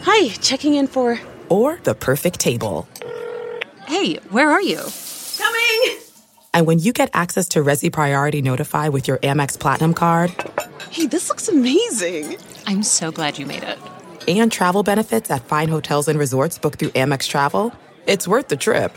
Hi, 0.02 0.28
checking 0.40 0.74
in 0.74 0.86
for. 0.86 1.20
Or 1.50 1.78
the 1.82 1.94
perfect 1.94 2.40
table. 2.40 2.88
Hey, 3.86 4.14
where 4.30 4.50
are 4.50 4.62
you? 4.62 4.80
Coming! 5.36 5.98
And 6.54 6.66
when 6.66 6.78
you 6.78 6.94
get 6.94 7.10
access 7.12 7.46
to 7.48 7.62
Resy 7.62 7.92
Priority 7.92 8.40
Notify 8.40 8.88
with 8.88 9.06
your 9.06 9.18
Amex 9.18 9.60
Platinum 9.60 9.92
card. 9.92 10.30
Hey, 10.90 11.06
this 11.06 11.28
looks 11.28 11.46
amazing! 11.46 12.38
I'm 12.66 12.82
so 12.82 13.12
glad 13.12 13.38
you 13.38 13.44
made 13.44 13.62
it. 13.62 13.78
And 14.26 14.50
travel 14.50 14.82
benefits 14.82 15.30
at 15.30 15.44
fine 15.44 15.68
hotels 15.68 16.08
and 16.08 16.18
resorts 16.18 16.58
booked 16.58 16.78
through 16.78 16.90
Amex 16.90 17.28
Travel. 17.28 17.72
It's 18.06 18.26
worth 18.26 18.48
the 18.48 18.56
trip. 18.56 18.96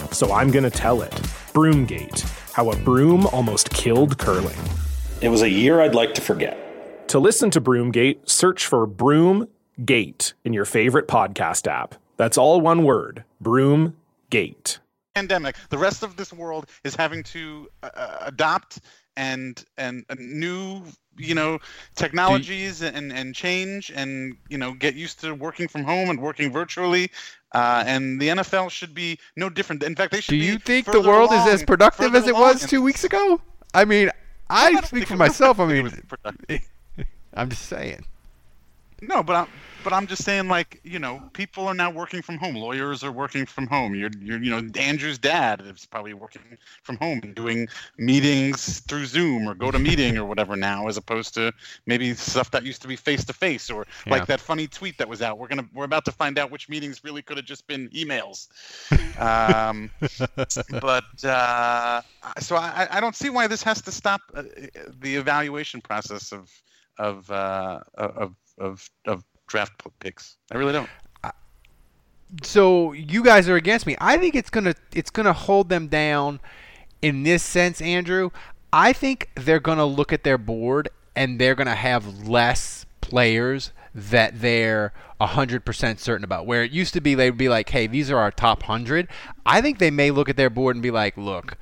so 0.11 0.31
I'm 0.33 0.51
going 0.51 0.63
to 0.63 0.69
tell 0.69 1.01
it. 1.01 1.11
Broomgate 1.53 2.21
How 2.53 2.69
a 2.71 2.75
Broom 2.77 3.25
Almost 3.27 3.69
Killed 3.71 4.17
Curling. 4.17 4.57
It 5.21 5.29
was 5.29 5.41
a 5.41 5.49
year 5.49 5.81
I'd 5.81 5.95
like 5.95 6.13
to 6.15 6.21
forget. 6.21 7.07
To 7.09 7.19
listen 7.19 7.51
to 7.51 7.61
Broomgate, 7.61 8.29
search 8.29 8.65
for 8.65 8.87
Broomgate 8.87 10.33
in 10.45 10.53
your 10.53 10.65
favorite 10.65 11.07
podcast 11.07 11.67
app. 11.67 11.95
That's 12.17 12.37
all 12.37 12.61
one 12.61 12.83
word 12.83 13.23
Broomgate. 13.43 14.79
pandemic, 15.15 15.55
the 15.69 15.77
rest 15.77 16.03
of 16.03 16.15
this 16.15 16.31
world 16.31 16.67
is 16.83 16.95
having 16.95 17.23
to 17.23 17.67
uh, 17.83 17.89
uh 17.93 18.17
adopt 18.21 18.79
and 19.17 19.65
and 19.77 20.05
new 20.17 20.81
you 21.17 21.35
know 21.35 21.59
technologies 21.95 22.81
and 22.81 23.11
and 23.11 23.35
change 23.35 23.91
and 23.93 24.37
you 24.49 24.57
know 24.57 24.73
get 24.73 24.95
used 24.95 25.19
to 25.19 25.33
working 25.35 25.67
from 25.67 25.83
home 25.83 26.09
and 26.09 26.21
working 26.21 26.51
virtually 26.51 27.11
uh, 27.53 27.83
and 27.85 28.19
the 28.21 28.29
NFL 28.29 28.69
should 28.69 28.93
be 28.93 29.19
no 29.35 29.49
different. 29.49 29.83
In 29.83 29.95
fact, 29.95 30.13
they 30.13 30.21
should. 30.21 30.31
Be. 30.31 30.39
Do 30.39 30.45
you 30.45 30.57
think 30.57 30.85
the 30.85 31.01
world 31.01 31.31
along, 31.31 31.47
is 31.47 31.55
as 31.55 31.63
productive 31.63 32.15
as 32.15 32.27
it 32.27 32.35
was 32.35 32.65
two 32.65 32.81
weeks 32.81 33.03
ago? 33.03 33.41
I 33.73 33.83
mean, 33.83 34.09
I, 34.49 34.67
I 34.67 34.81
speak 34.81 35.07
for 35.07 35.17
myself. 35.17 35.59
I 35.59 35.65
mean, 35.65 35.91
I'm 37.33 37.49
just 37.49 37.65
saying. 37.67 38.05
No, 39.01 39.23
but 39.23 39.35
I'm, 39.35 39.47
but 39.83 39.93
I'm 39.93 40.07
just 40.07 40.23
saying, 40.23 40.47
like, 40.47 40.79
you 40.83 40.99
know, 40.99 41.21
people 41.33 41.67
are 41.67 41.73
now 41.73 41.89
working 41.89 42.21
from 42.21 42.37
home. 42.37 42.55
Lawyers 42.55 43.03
are 43.03 43.11
working 43.11 43.45
from 43.45 43.67
home. 43.67 43.95
You're, 43.95 44.11
you're, 44.19 44.41
you 44.41 44.49
know, 44.49 44.69
Andrew's 44.79 45.17
dad 45.17 45.61
is 45.61 45.85
probably 45.85 46.13
working 46.13 46.57
from 46.83 46.97
home 46.97 47.19
and 47.23 47.35
doing 47.35 47.67
meetings 47.97 48.79
through 48.81 49.05
Zoom 49.05 49.47
or 49.47 49.53
go 49.53 49.71
to 49.71 49.79
meeting 49.79 50.17
or 50.17 50.25
whatever 50.25 50.55
now, 50.55 50.87
as 50.87 50.97
opposed 50.97 51.33
to 51.35 51.53
maybe 51.85 52.13
stuff 52.13 52.51
that 52.51 52.63
used 52.63 52.81
to 52.81 52.87
be 52.87 52.95
face 52.95 53.25
to 53.25 53.33
face 53.33 53.69
or 53.69 53.85
yeah. 54.05 54.13
like 54.13 54.27
that 54.27 54.39
funny 54.39 54.67
tweet 54.67 54.97
that 54.97 55.07
was 55.07 55.21
out. 55.21 55.37
We're 55.37 55.47
gonna, 55.47 55.67
we're 55.73 55.85
about 55.85 56.05
to 56.05 56.11
find 56.11 56.37
out 56.37 56.51
which 56.51 56.69
meetings 56.69 57.03
really 57.03 57.21
could 57.21 57.37
have 57.37 57.45
just 57.45 57.67
been 57.67 57.89
emails. 57.89 58.47
um, 59.19 59.89
but 60.81 61.23
uh, 61.23 62.01
so 62.39 62.55
I, 62.55 62.87
I 62.91 62.99
don't 62.99 63.15
see 63.15 63.29
why 63.29 63.47
this 63.47 63.63
has 63.63 63.81
to 63.83 63.91
stop 63.91 64.21
uh, 64.33 64.43
the 64.99 65.15
evaluation 65.15 65.81
process 65.81 66.31
of 66.31 66.49
of 66.97 67.29
uh, 67.31 67.79
of 67.95 68.35
of 68.57 68.89
of 69.05 69.23
draft 69.51 69.73
picks. 69.99 70.37
I 70.51 70.57
really 70.57 70.73
don't. 70.73 70.89
So 72.43 72.93
you 72.93 73.23
guys 73.23 73.49
are 73.49 73.57
against 73.57 73.85
me. 73.85 73.97
I 73.99 74.17
think 74.17 74.35
it's 74.35 74.49
gonna 74.49 74.73
it's 74.95 75.09
gonna 75.09 75.33
hold 75.33 75.67
them 75.67 75.87
down 75.87 76.39
in 77.01 77.23
this 77.23 77.43
sense, 77.43 77.81
Andrew. 77.81 78.29
I 78.71 78.93
think 78.93 79.29
they're 79.35 79.59
gonna 79.59 79.85
look 79.85 80.13
at 80.13 80.23
their 80.23 80.37
board 80.37 80.89
and 81.15 81.39
they're 81.39 81.55
gonna 81.55 81.75
have 81.75 82.27
less 82.27 82.85
players 83.01 83.73
that 83.93 84.39
they're 84.39 84.93
100% 85.19 85.99
certain 85.99 86.23
about. 86.23 86.45
Where 86.45 86.63
it 86.63 86.71
used 86.71 86.93
to 86.93 87.01
be, 87.01 87.13
they'd 87.13 87.37
be 87.37 87.49
like, 87.49 87.69
hey, 87.69 87.87
these 87.87 88.09
are 88.09 88.17
our 88.17 88.31
top 88.31 88.61
100. 88.61 89.09
I 89.45 89.59
think 89.59 89.79
they 89.79 89.91
may 89.91 90.11
look 90.11 90.29
at 90.29 90.37
their 90.37 90.49
board 90.49 90.77
and 90.77 90.81
be 90.81 90.91
like, 90.91 91.17
look, 91.17 91.57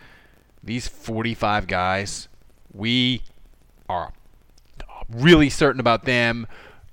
these 0.63 0.87
45 0.87 1.65
guys, 1.65 2.27
we 2.71 3.23
are 3.89 4.13
really 5.09 5.49
certain 5.49 5.79
about 5.79 6.05
them. 6.05 6.45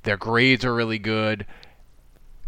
Their 0.07 0.17
grades 0.17 0.65
are 0.65 0.75
really 0.75 0.99
good. 0.99 1.45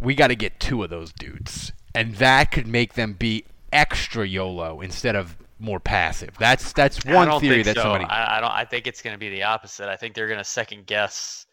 We 0.01 0.15
got 0.15 0.29
to 0.29 0.37
get 0.37 0.59
two 0.61 0.83
of 0.83 0.91
those 0.91 1.13
dudes, 1.13 1.73
and 1.95 2.15
that 2.17 2.51
could 2.51 2.67
make 2.67 2.95
them 2.95 3.13
be 3.13 3.45
extra 3.73 4.27
YOLO 4.27 4.81
instead 4.81 5.17
of 5.17 5.37
more 5.59 5.81
passive. 5.81 6.31
That's 6.39 6.73
that's 6.73 7.05
one 7.05 7.41
theory 7.41 7.65
that 7.65 7.75
so. 7.75 7.83
somebody. 7.83 8.05
I, 8.05 8.39
I 8.39 8.41
don't. 8.41 8.53
I 8.53 8.65
think 8.65 8.87
it's 8.87 9.03
going 9.03 9.15
to 9.15 9.19
be 9.19 9.29
the 9.29 9.43
opposite. 9.43 9.89
I 9.89 9.97
think 9.97 10.15
they're 10.15 10.29
going 10.29 10.39
to 10.39 10.45
second 10.45 10.87
guess 10.87 11.47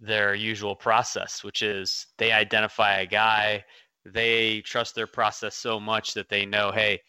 their 0.00 0.34
usual 0.34 0.74
process, 0.74 1.44
which 1.44 1.62
is 1.62 2.06
they 2.16 2.32
identify 2.32 3.00
a 3.00 3.06
guy, 3.06 3.64
they 4.04 4.60
trust 4.62 4.94
their 4.94 5.06
process 5.06 5.54
so 5.54 5.80
much 5.80 6.14
that 6.14 6.28
they 6.28 6.46
know, 6.46 6.70
hey, 6.70 7.00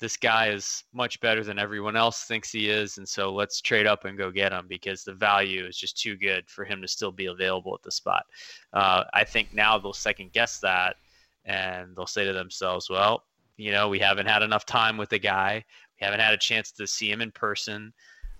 this 0.00 0.16
guy 0.16 0.48
is 0.48 0.84
much 0.94 1.20
better 1.20 1.44
than 1.44 1.58
everyone 1.58 1.94
else 1.94 2.24
thinks 2.24 2.50
he 2.50 2.70
is, 2.70 2.96
and 2.96 3.06
so 3.06 3.32
let's 3.32 3.60
trade 3.60 3.86
up 3.86 4.06
and 4.06 4.16
go 4.16 4.30
get 4.30 4.52
him 4.52 4.66
because 4.66 5.04
the 5.04 5.12
value 5.12 5.66
is 5.66 5.76
just 5.76 6.00
too 6.00 6.16
good 6.16 6.48
for 6.48 6.64
him 6.64 6.80
to 6.80 6.88
still 6.88 7.12
be 7.12 7.26
available 7.26 7.74
at 7.74 7.82
the 7.82 7.90
spot. 7.90 8.24
Uh, 8.72 9.04
I 9.12 9.24
think 9.24 9.52
now 9.52 9.78
they'll 9.78 9.92
second 9.92 10.32
guess 10.32 10.58
that, 10.60 10.96
and 11.44 11.94
they'll 11.94 12.06
say 12.06 12.24
to 12.24 12.32
themselves, 12.32 12.88
"Well, 12.88 13.24
you 13.58 13.72
know, 13.72 13.90
we 13.90 13.98
haven't 13.98 14.26
had 14.26 14.42
enough 14.42 14.64
time 14.64 14.96
with 14.96 15.10
the 15.10 15.18
guy. 15.18 15.62
We 16.00 16.04
haven't 16.06 16.20
had 16.20 16.34
a 16.34 16.38
chance 16.38 16.72
to 16.72 16.86
see 16.86 17.10
him 17.10 17.20
in 17.20 17.30
person." 17.30 17.92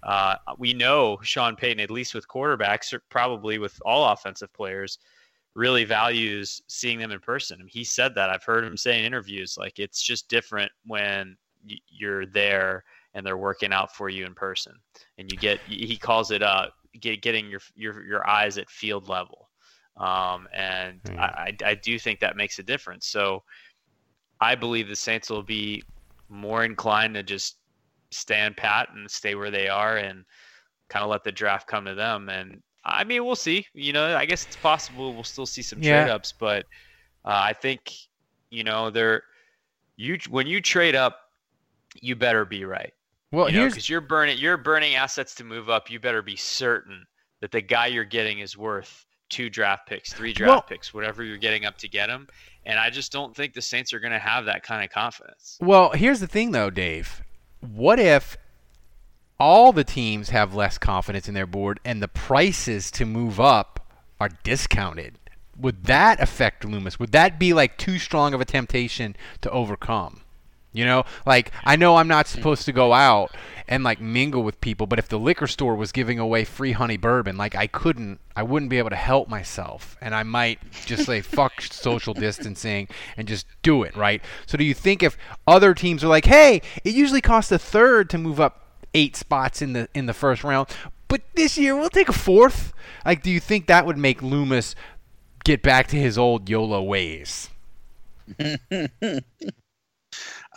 Uh, 0.02 0.36
we 0.56 0.72
know 0.72 1.18
Sean 1.22 1.56
Payton, 1.56 1.80
at 1.80 1.90
least 1.90 2.14
with 2.14 2.26
quarterbacks, 2.26 2.92
or 2.94 3.02
probably 3.10 3.58
with 3.58 3.78
all 3.84 4.10
offensive 4.10 4.50
players, 4.54 4.98
really 5.54 5.84
values 5.84 6.62
seeing 6.68 6.98
them 6.98 7.10
in 7.10 7.20
person. 7.20 7.58
I 7.60 7.64
mean, 7.64 7.70
he 7.70 7.84
said 7.84 8.14
that. 8.14 8.30
I've 8.30 8.44
heard 8.44 8.64
him 8.64 8.78
say 8.78 8.98
in 8.98 9.04
interviews, 9.04 9.56
like 9.58 9.78
it's 9.78 10.02
just 10.02 10.28
different 10.30 10.72
when 10.86 11.36
you're 11.88 12.26
there 12.26 12.84
and 13.14 13.26
they're 13.26 13.36
working 13.36 13.72
out 13.72 13.94
for 13.94 14.08
you 14.08 14.24
in 14.24 14.34
person. 14.34 14.74
And 15.18 15.30
you 15.30 15.38
get 15.38 15.60
he 15.66 15.96
calls 15.96 16.30
it 16.30 16.42
uh 16.42 16.68
get, 17.00 17.22
getting 17.22 17.48
your 17.48 17.60
your 17.74 18.04
your 18.04 18.28
eyes 18.28 18.58
at 18.58 18.70
field 18.70 19.08
level. 19.08 19.48
Um, 19.96 20.48
and 20.54 21.02
mm. 21.02 21.18
I, 21.18 21.54
I 21.64 21.74
do 21.74 21.98
think 21.98 22.20
that 22.20 22.36
makes 22.36 22.58
a 22.58 22.62
difference. 22.62 23.06
So 23.06 23.42
i 24.42 24.54
believe 24.54 24.88
the 24.88 24.96
saints 24.96 25.28
will 25.28 25.42
be 25.42 25.82
more 26.30 26.64
inclined 26.64 27.12
to 27.14 27.22
just 27.22 27.58
stand 28.10 28.56
pat 28.56 28.88
and 28.94 29.10
stay 29.10 29.34
where 29.34 29.50
they 29.50 29.68
are 29.68 29.98
and 29.98 30.24
kind 30.88 31.04
of 31.04 31.10
let 31.10 31.22
the 31.24 31.32
draft 31.32 31.66
come 31.66 31.84
to 31.84 31.94
them. 31.94 32.28
And 32.28 32.62
i 32.84 33.04
mean 33.04 33.24
we'll 33.24 33.36
see. 33.36 33.66
You 33.74 33.92
know 33.92 34.16
i 34.16 34.24
guess 34.24 34.46
it's 34.46 34.56
possible 34.56 35.12
we'll 35.12 35.24
still 35.24 35.46
see 35.46 35.62
some 35.62 35.80
trade 35.80 36.08
ups 36.08 36.32
but 36.32 36.64
uh, 37.24 37.42
i 37.44 37.52
think 37.52 37.92
you 38.48 38.64
know 38.64 38.90
they're 38.90 39.22
you 39.96 40.18
when 40.30 40.46
you 40.46 40.60
trade 40.62 40.94
up 40.94 41.29
you 41.94 42.16
better 42.16 42.44
be 42.44 42.64
right. 42.64 42.92
Well, 43.32 43.48
you 43.48 43.60
here's 43.60 43.74
because 43.74 43.88
you're 43.88 44.00
burning 44.00 44.38
you're 44.38 44.56
burning 44.56 44.94
assets 44.94 45.34
to 45.36 45.44
move 45.44 45.70
up. 45.70 45.90
You 45.90 46.00
better 46.00 46.22
be 46.22 46.36
certain 46.36 47.06
that 47.40 47.52
the 47.52 47.60
guy 47.60 47.86
you're 47.86 48.04
getting 48.04 48.40
is 48.40 48.56
worth 48.56 49.06
two 49.28 49.48
draft 49.48 49.86
picks, 49.86 50.12
three 50.12 50.32
draft 50.32 50.50
well, 50.50 50.62
picks, 50.62 50.92
whatever 50.92 51.22
you're 51.22 51.38
getting 51.38 51.64
up 51.64 51.78
to 51.78 51.88
get 51.88 52.08
him. 52.08 52.26
And 52.66 52.78
I 52.78 52.90
just 52.90 53.12
don't 53.12 53.34
think 53.34 53.54
the 53.54 53.62
Saints 53.62 53.92
are 53.92 54.00
going 54.00 54.12
to 54.12 54.18
have 54.18 54.44
that 54.44 54.62
kind 54.62 54.84
of 54.84 54.90
confidence. 54.90 55.56
Well, 55.60 55.90
here's 55.92 56.20
the 56.20 56.26
thing 56.26 56.50
though, 56.50 56.70
Dave. 56.70 57.22
What 57.60 57.98
if 57.98 58.36
all 59.38 59.72
the 59.72 59.84
teams 59.84 60.30
have 60.30 60.54
less 60.54 60.76
confidence 60.76 61.28
in 61.28 61.34
their 61.34 61.46
board 61.46 61.80
and 61.84 62.02
the 62.02 62.08
prices 62.08 62.90
to 62.92 63.06
move 63.06 63.40
up 63.40 63.86
are 64.20 64.30
discounted? 64.42 65.18
Would 65.56 65.84
that 65.84 66.20
affect 66.20 66.64
Loomis? 66.64 66.98
Would 66.98 67.12
that 67.12 67.38
be 67.38 67.52
like 67.52 67.78
too 67.78 67.98
strong 67.98 68.34
of 68.34 68.40
a 68.40 68.44
temptation 68.44 69.16
to 69.42 69.50
overcome? 69.50 70.22
You 70.72 70.84
know, 70.84 71.04
like 71.26 71.50
I 71.64 71.74
know 71.76 71.96
I'm 71.96 72.06
not 72.06 72.28
supposed 72.28 72.64
to 72.66 72.72
go 72.72 72.92
out 72.92 73.34
and 73.66 73.82
like 73.82 74.00
mingle 74.00 74.42
with 74.42 74.60
people, 74.60 74.86
but 74.86 74.98
if 75.00 75.08
the 75.08 75.18
liquor 75.18 75.48
store 75.48 75.74
was 75.74 75.90
giving 75.90 76.18
away 76.18 76.44
free 76.44 76.72
honey 76.72 76.96
bourbon, 76.96 77.36
like 77.36 77.56
I 77.56 77.66
couldn't, 77.66 78.20
I 78.36 78.44
wouldn't 78.44 78.70
be 78.70 78.78
able 78.78 78.90
to 78.90 78.96
help 78.96 79.28
myself, 79.28 79.96
and 80.00 80.14
I 80.14 80.22
might 80.22 80.58
just 80.86 81.06
say 81.06 81.22
fuck 81.22 81.60
social 81.60 82.14
distancing 82.14 82.88
and 83.16 83.26
just 83.26 83.46
do 83.62 83.82
it, 83.82 83.96
right? 83.96 84.22
So 84.46 84.56
do 84.56 84.64
you 84.64 84.74
think 84.74 85.02
if 85.02 85.16
other 85.46 85.74
teams 85.74 86.04
are 86.04 86.08
like, 86.08 86.26
hey, 86.26 86.62
it 86.84 86.94
usually 86.94 87.20
costs 87.20 87.50
a 87.50 87.58
third 87.58 88.08
to 88.10 88.18
move 88.18 88.40
up 88.40 88.66
eight 88.94 89.16
spots 89.16 89.62
in 89.62 89.72
the 89.72 89.88
in 89.94 90.06
the 90.06 90.14
first 90.14 90.44
round, 90.44 90.68
but 91.08 91.22
this 91.34 91.58
year 91.58 91.76
we'll 91.76 91.90
take 91.90 92.08
a 92.08 92.12
fourth? 92.12 92.72
Like, 93.04 93.22
do 93.22 93.30
you 93.30 93.40
think 93.40 93.66
that 93.66 93.86
would 93.86 93.98
make 93.98 94.22
Loomis 94.22 94.76
get 95.44 95.62
back 95.62 95.88
to 95.88 95.96
his 95.96 96.16
old 96.16 96.48
YOLO 96.48 96.82
ways? 96.82 97.50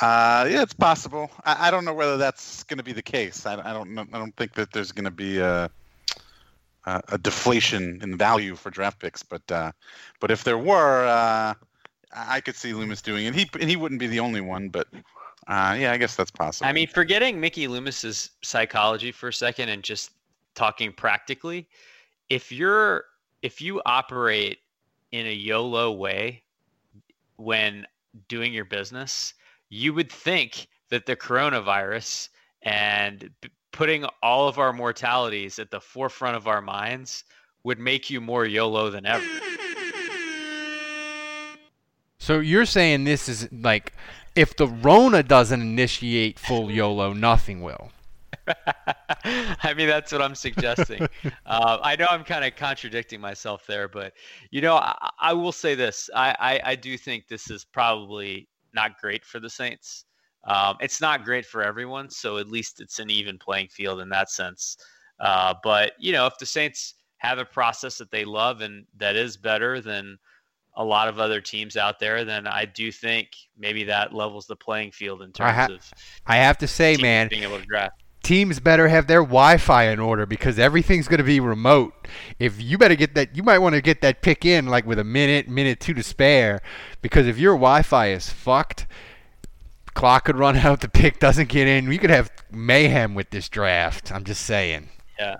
Uh, 0.03 0.45
yeah, 0.50 0.62
it's 0.62 0.74
possible. 0.74 1.31
I, 1.45 1.67
I, 1.69 1.72
don't 1.72 1.86
know 1.86 1.93
whether 1.93 2.17
that's 2.17 2.63
going 2.63 2.77
to 2.77 2.83
be 2.83 2.91
the 2.91 3.01
case. 3.01 3.45
I, 3.45 3.53
I, 3.53 3.72
don't. 3.72 3.98
I 3.98 4.17
don't 4.19 4.36
think 4.36 4.53
that 4.55 4.74
there's 4.74 4.91
going 4.91 5.05
to 5.05 5.12
be 5.12 5.39
a, 5.39 5.72
a, 6.86 7.01
a, 7.07 7.17
deflation 7.17 8.01
in 8.03 8.17
value 8.17 8.55
for 8.55 8.69
draft 8.69 9.00
picks, 9.00 9.24
but 9.24 9.50
uh, 9.50 9.72
but 10.19 10.29
if 10.29 10.43
there 10.43 10.57
were, 10.57 11.07
uh, 11.07 11.53
I 12.13 12.41
could 12.41 12.57
see 12.57 12.74
Loomis 12.74 13.01
doing 13.01 13.27
it. 13.27 13.33
He 13.33 13.50
and 13.62 13.69
he 13.69 13.77
wouldn't 13.77 14.00
be 14.00 14.07
the 14.07 14.19
only 14.19 14.41
one, 14.41 14.67
but 14.67 14.88
uh, 15.48 15.77
yeah, 15.79 15.93
I 15.93 15.98
guess 15.98 16.17
that's 16.17 16.31
possible. 16.31 16.67
I 16.67 16.74
mean, 16.74 16.89
forgetting 16.89 17.39
Mickey 17.39 17.69
Loomis's 17.69 18.31
psychology 18.41 19.13
for 19.13 19.29
a 19.29 19.33
second 19.33 19.69
and 19.69 19.83
just 19.83 20.12
talking 20.53 20.91
practically, 20.91 21.65
if 22.29 22.51
you're 22.51 23.05
if 23.41 23.62
you 23.62 23.81
operate 23.86 24.60
in 25.13 25.27
a 25.27 25.33
YOLO 25.33 25.93
way 25.93 26.43
when 27.38 27.88
doing 28.27 28.51
your 28.51 28.65
business 28.65 29.36
you 29.74 29.92
would 29.92 30.12
think 30.12 30.68
that 30.92 31.08
the 31.08 31.15
coronavirus 31.15 32.30
and 32.62 33.32
putting 33.72 34.06
all 34.22 34.48
of 34.48 34.60
our 34.60 34.72
mortalities 34.72 35.58
at 35.58 35.72
the 35.72 35.82
forefront 35.82 36.36
of 36.36 36.48
our 36.48 36.62
minds 36.62 37.24
would 37.63 37.80
make 37.80 38.08
you 38.12 38.22
more 38.22 38.46
YOLO 38.46 38.92
than 38.92 39.08
ever. 39.08 39.25
So 42.20 42.39
you're 42.39 42.68
saying 42.68 43.06
this 43.06 43.27
is 43.27 43.51
like 43.51 43.94
if 44.36 44.56
the 44.56 44.68
Rona 44.68 45.24
doesn't 45.24 45.60
initiate 45.60 46.38
full 46.38 46.70
YOLO, 46.70 47.13
nothing 47.13 47.63
will. 47.63 47.92
I 49.25 49.74
mean, 49.75 49.88
that's 49.88 50.12
what 50.12 50.22
I'm 50.22 50.36
suggesting. 50.36 51.01
uh, 51.48 51.80
I 51.82 51.96
know 51.96 52.06
I'm 52.10 52.24
kind 52.24 52.46
of 52.46 52.56
contradicting 52.56 53.20
myself 53.20 53.65
there, 53.65 53.88
but 53.88 54.13
you 54.51 54.62
know, 54.62 54.75
I, 54.75 55.10
I 55.20 55.34
will 55.34 55.51
say 55.51 55.74
this: 55.74 56.10
I, 56.15 56.36
I, 56.39 56.72
I 56.72 56.75
do 56.75 56.98
think 56.98 57.27
this 57.27 57.50
is 57.50 57.65
probably 57.65 58.48
not 58.74 59.00
great 59.00 59.25
for 59.25 59.39
the 59.39 59.50
Saints. 59.50 60.06
Um, 60.46 60.75
it's 60.82 61.00
not 61.00 61.24
great 61.24 61.46
for 61.46 61.63
everyone, 61.63 62.10
so 62.10 62.38
at 62.38 62.50
least 62.50 62.82
it's 62.82 63.00
an 63.00 63.10
even 63.10 63.38
playing 63.38 63.70
field 63.70 64.01
in 64.01 64.10
that 64.10 64.30
sense. 64.30 64.77
Uh, 65.20 65.53
but 65.63 65.94
you 66.00 66.12
know, 66.12 66.25
if 66.25 66.38
the 66.38 66.46
Saints 66.46 66.96
have 67.18 67.38
a 67.38 67.46
process 67.46 67.98
that 67.98 68.12
they 68.12 68.25
love 68.25 68.62
and 68.62 68.86
that 68.98 69.15
is 69.15 69.38
better 69.38 69.80
than 69.80 70.18
a 70.75 70.84
lot 70.84 71.08
of 71.08 71.20
other 71.20 71.39
teams 71.39 71.77
out 71.77 72.00
there, 72.00 72.25
then 72.25 72.48
I 72.48 72.65
do 72.65 72.92
think 72.92 73.30
maybe 73.58 73.84
that 73.86 74.13
levels 74.13 74.48
the 74.48 74.56
playing 74.56 74.92
field 74.92 75.22
in 75.22 75.32
terms 75.32 75.50
I, 75.50 75.51
ha- 75.51 75.68
of 75.68 75.94
I 76.25 76.38
have 76.38 76.58
to 76.58 76.68
say, 76.68 76.98
man, 76.98 77.30
being 77.30 77.44
able 77.44 77.60
to 77.60 77.65
draft. 77.65 78.02
Teams 78.24 78.60
better 78.60 78.88
have 78.88 79.08
their 79.08 79.22
Wi-Fi 79.22 79.84
in 79.89 80.00
order 80.00 80.25
because 80.25 80.58
everything's 80.58 81.08
going 81.08 81.20
to 81.20 81.24
be 81.24 81.39
remote. 81.39 82.08
If 82.39 82.62
you 82.62 82.77
better 82.77 82.96
get 82.96 83.15
that, 83.15 83.36
you 83.36 83.44
might 83.44 83.60
want 83.60 83.75
to 83.75 83.82
get 83.82 84.01
that 84.01 84.22
pick 84.22 84.46
in 84.46 84.68
like 84.68 84.86
with 84.86 84.98
a 84.98 85.03
minute, 85.03 85.48
minute 85.48 85.80
two 85.80 85.94
to 85.94 86.03
spare, 86.03 86.62
because 87.01 87.27
if 87.27 87.38
your 87.38 87.53
Wi-Fi 87.53 88.08
is 88.08 88.30
fucked, 88.30 88.88
clock 89.94 90.25
could 90.25 90.38
run 90.38 90.56
out, 90.58 90.82
the 90.82 90.89
pick 90.89 91.20
doesn't 91.20 91.50
get 91.50 91.68
in. 91.68 91.88
We 91.88 91.98
could 91.98 92.10
have 92.10 92.32
mayhem 92.51 93.13
with 93.13 93.30
this 93.30 93.50
draft. 93.50 94.12
I'm 94.12 94.24
just 94.24 94.46
saying. 94.46 94.89
Yeah. 95.20 95.36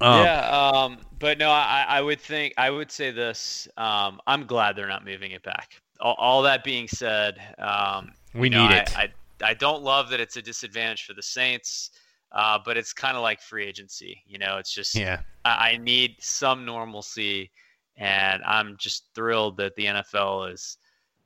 Um, 0.00 0.24
yeah, 0.24 0.48
um, 0.50 0.98
but 1.18 1.38
no, 1.38 1.50
I, 1.50 1.86
I 1.88 2.02
would 2.02 2.20
think 2.20 2.52
I 2.58 2.70
would 2.70 2.90
say 2.90 3.10
this. 3.10 3.66
Um, 3.78 4.20
I'm 4.26 4.46
glad 4.46 4.76
they're 4.76 4.88
not 4.88 5.04
moving 5.04 5.30
it 5.30 5.42
back. 5.42 5.80
All, 6.00 6.14
all 6.18 6.42
that 6.42 6.62
being 6.64 6.86
said, 6.86 7.38
um, 7.58 8.12
We 8.34 8.48
you 8.48 8.50
know, 8.50 8.68
need 8.68 8.74
it. 8.76 8.98
I, 8.98 9.04
I 9.04 9.08
don't 9.54 9.82
love 9.82 10.10
that 10.10 10.20
it's 10.20 10.36
a 10.36 10.42
disadvantage 10.42 11.04
for 11.04 11.14
the 11.14 11.22
Saints, 11.22 11.90
uh, 12.32 12.58
but 12.64 12.76
it's 12.76 12.92
kind 12.92 13.16
of 13.16 13.22
like 13.22 13.40
free 13.40 13.66
agency. 13.66 14.22
You 14.26 14.38
know, 14.38 14.58
it's 14.58 14.72
just 14.72 14.94
Yeah. 14.94 15.20
I, 15.44 15.70
I 15.70 15.76
need 15.76 16.16
some 16.20 16.64
normalcy, 16.64 17.50
and 17.96 18.42
I'm 18.44 18.76
just 18.78 19.04
thrilled 19.14 19.56
that 19.58 19.74
the 19.76 19.86
NFL 19.86 20.52
is 20.52 20.78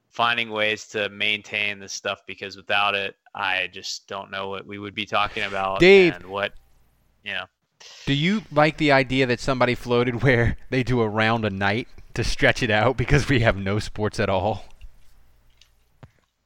finding 0.09 0.51
ways 0.51 0.87
to 0.89 1.09
maintain 1.09 1.79
this 1.79 1.93
stuff 1.93 2.21
because 2.27 2.57
without 2.57 2.95
it, 2.95 3.15
I 3.35 3.69
just 3.73 4.09
don't 4.09 4.31
know 4.31 4.49
what 4.49 4.67
we 4.67 4.79
would 4.79 4.95
be 4.95 5.07
talking 5.07 5.45
about 5.45 5.81
Dave. 5.81 6.17
and 6.17 6.27
what 6.27 6.53
you 7.25 7.33
know. 7.33 7.45
Do 8.07 8.13
you 8.13 8.43
like 8.53 8.77
the 8.77 8.93
idea 8.93 9.27
that 9.27 9.41
somebody 9.41 9.75
floated 9.75 10.23
where 10.23 10.57
they 10.69 10.83
do 10.83 11.01
a 11.01 11.09
round 11.09 11.45
a 11.45 11.51
night 11.51 11.89
to 12.15 12.25
stretch 12.25 12.63
it 12.63 12.71
out 12.71 12.97
because 12.97 13.29
we 13.29 13.41
have 13.41 13.57
no 13.57 13.79
sports 13.79 14.21
at 14.21 14.29
all? 14.29 14.65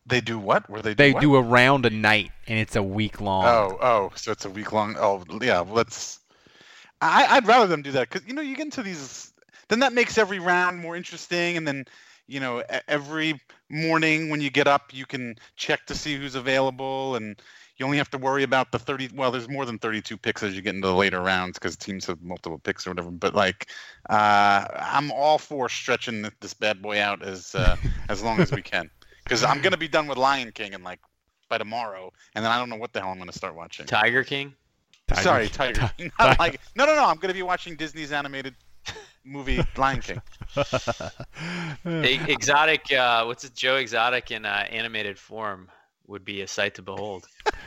They 0.06 0.20
do 0.20 0.38
what? 0.38 0.68
Where 0.68 0.82
they 0.82 0.90
do 0.90 1.02
They 1.02 1.12
what? 1.12 1.20
do 1.20 1.36
a 1.36 1.42
round 1.42 1.86
a 1.86 1.90
night 1.90 2.30
and 2.46 2.58
it's 2.58 2.76
a 2.76 2.82
week 2.82 3.20
long. 3.20 3.46
Oh, 3.46 3.78
oh, 3.80 4.12
so 4.16 4.32
it's 4.32 4.44
a 4.44 4.50
week 4.50 4.72
long. 4.72 4.96
Oh, 4.98 5.24
yeah. 5.40 5.60
Let's. 5.60 6.20
I, 7.00 7.26
I'd 7.30 7.46
rather 7.46 7.66
them 7.66 7.82
do 7.82 7.92
that 7.92 8.10
because 8.10 8.26
you 8.26 8.34
know 8.34 8.42
you 8.42 8.56
get 8.56 8.66
into 8.66 8.82
these. 8.82 9.32
Then 9.68 9.80
that 9.80 9.92
makes 9.92 10.18
every 10.18 10.38
round 10.38 10.78
more 10.78 10.94
interesting, 10.94 11.56
and 11.56 11.66
then 11.66 11.86
you 12.26 12.38
know 12.38 12.62
every 12.86 13.40
morning 13.70 14.28
when 14.30 14.40
you 14.40 14.50
get 14.50 14.66
up, 14.66 14.92
you 14.92 15.06
can 15.06 15.36
check 15.56 15.86
to 15.86 15.94
see 15.94 16.16
who's 16.16 16.34
available, 16.34 17.16
and 17.16 17.40
you 17.76 17.84
only 17.84 17.98
have 17.98 18.10
to 18.10 18.18
worry 18.18 18.42
about 18.42 18.72
the 18.72 18.78
thirty. 18.78 19.08
Well, 19.14 19.30
there's 19.30 19.48
more 19.48 19.64
than 19.64 19.78
thirty-two 19.78 20.18
picks 20.18 20.42
as 20.42 20.54
you 20.54 20.62
get 20.62 20.74
into 20.74 20.86
the 20.86 20.94
later 20.94 21.20
rounds 21.20 21.58
because 21.58 21.76
teams 21.76 22.06
have 22.06 22.22
multiple 22.22 22.58
picks 22.58 22.86
or 22.86 22.90
whatever. 22.90 23.10
But 23.10 23.34
like, 23.34 23.68
uh, 24.08 24.66
I'm 24.74 25.10
all 25.10 25.38
for 25.38 25.68
stretching 25.68 26.28
this 26.40 26.54
bad 26.54 26.80
boy 26.82 27.00
out 27.00 27.22
as 27.22 27.54
uh, 27.54 27.76
as 28.10 28.22
long 28.22 28.40
as 28.40 28.52
we 28.52 28.62
can 28.62 28.90
because 29.24 29.42
I'm 29.42 29.60
gonna 29.60 29.76
be 29.76 29.88
done 29.88 30.06
with 30.06 30.18
Lion 30.18 30.52
King 30.52 30.74
and 30.74 30.84
like 30.84 31.00
by 31.48 31.58
tomorrow, 31.58 32.12
and 32.34 32.44
then 32.44 32.52
I 32.52 32.58
don't 32.58 32.68
know 32.68 32.76
what 32.76 32.92
the 32.92 33.00
hell 33.00 33.10
I'm 33.10 33.18
gonna 33.18 33.32
start 33.32 33.54
watching. 33.54 33.86
Tiger 33.86 34.22
King. 34.22 34.54
Sorry, 35.20 35.48
Tiger. 35.48 35.90
King. 35.98 36.12
Not 36.18 36.38
like 36.38 36.60
no, 36.76 36.86
no, 36.86 36.94
no. 36.94 37.06
I'm 37.06 37.16
gonna 37.16 37.34
be 37.34 37.42
watching 37.42 37.76
Disney's 37.76 38.12
animated 38.12 38.54
movie 39.24 39.60
Lion 39.76 40.00
King. 40.00 40.20
Exotic, 42.28 42.92
uh, 42.92 43.24
what's 43.24 43.44
it? 43.44 43.54
Joe 43.54 43.76
Exotic 43.76 44.30
in 44.30 44.44
uh, 44.44 44.66
animated 44.70 45.18
form 45.18 45.68
would 46.06 46.24
be 46.24 46.42
a 46.42 46.46
sight 46.46 46.74
to 46.74 46.82
behold. 46.82 47.26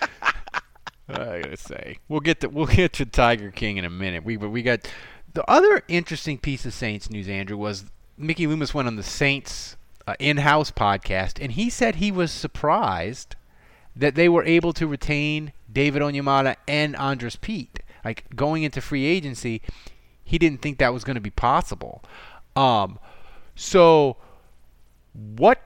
I 1.10 1.42
gotta 1.42 1.58
say, 1.58 2.00
we'll 2.10 2.20
get 2.20 2.42
to 2.42 2.50
we'll 2.50 2.66
get 2.66 2.94
to 2.94 3.06
Tiger 3.06 3.52
King 3.52 3.78
in 3.78 3.86
a 3.86 3.90
minute. 3.90 4.24
We 4.24 4.36
but 4.36 4.50
we 4.50 4.62
got 4.62 4.88
the 5.34 5.50
other 5.50 5.82
interesting 5.88 6.38
piece 6.38 6.66
of 6.66 6.74
Saints 6.74 7.10
news. 7.10 7.30
Andrew 7.30 7.58
was 7.58 7.86
Mickey 8.18 8.46
Loomis 8.46 8.74
went 8.74 8.88
on 8.88 8.98
the 8.98 9.04
Saints 9.04 9.78
uh, 10.08 10.16
in-house 10.20 10.72
podcast, 10.72 11.38
and 11.40 11.52
he 11.52 11.70
said 11.70 11.96
he 11.96 12.12
was 12.12 12.32
surprised 12.32 13.36
that 13.96 14.16
they 14.16 14.30
were 14.30 14.44
able 14.44 14.74
to 14.74 14.88
retain 14.88 15.52
David 15.72 16.02
Onyemata 16.02 16.56
and 16.68 16.96
Andrus 16.96 17.36
Peat. 17.36 17.82
Like 18.06 18.26
going 18.36 18.64
into 18.64 18.80
free 18.80 19.06
agency, 19.06 19.62
he 20.24 20.38
didn't 20.38 20.62
think 20.62 20.78
that 20.78 20.94
was 20.94 21.04
going 21.04 21.16
to 21.16 21.22
be 21.22 21.30
possible. 21.30 22.04
Um, 22.56 23.00
so 23.56 24.18
what 25.14 25.60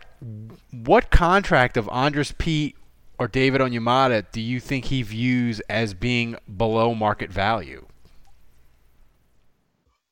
what 0.71 1.09
contract 1.11 1.77
of 1.77 1.89
Andrus 1.89 2.33
Peat 2.37 2.75
or 3.19 3.27
David 3.27 3.61
Onyemata 3.61 4.25
do 4.31 4.41
you 4.41 4.59
think 4.59 4.85
he 4.85 5.03
views 5.03 5.59
as 5.61 5.93
being 5.93 6.35
below 6.57 6.95
market 6.95 7.31
value? 7.31 7.85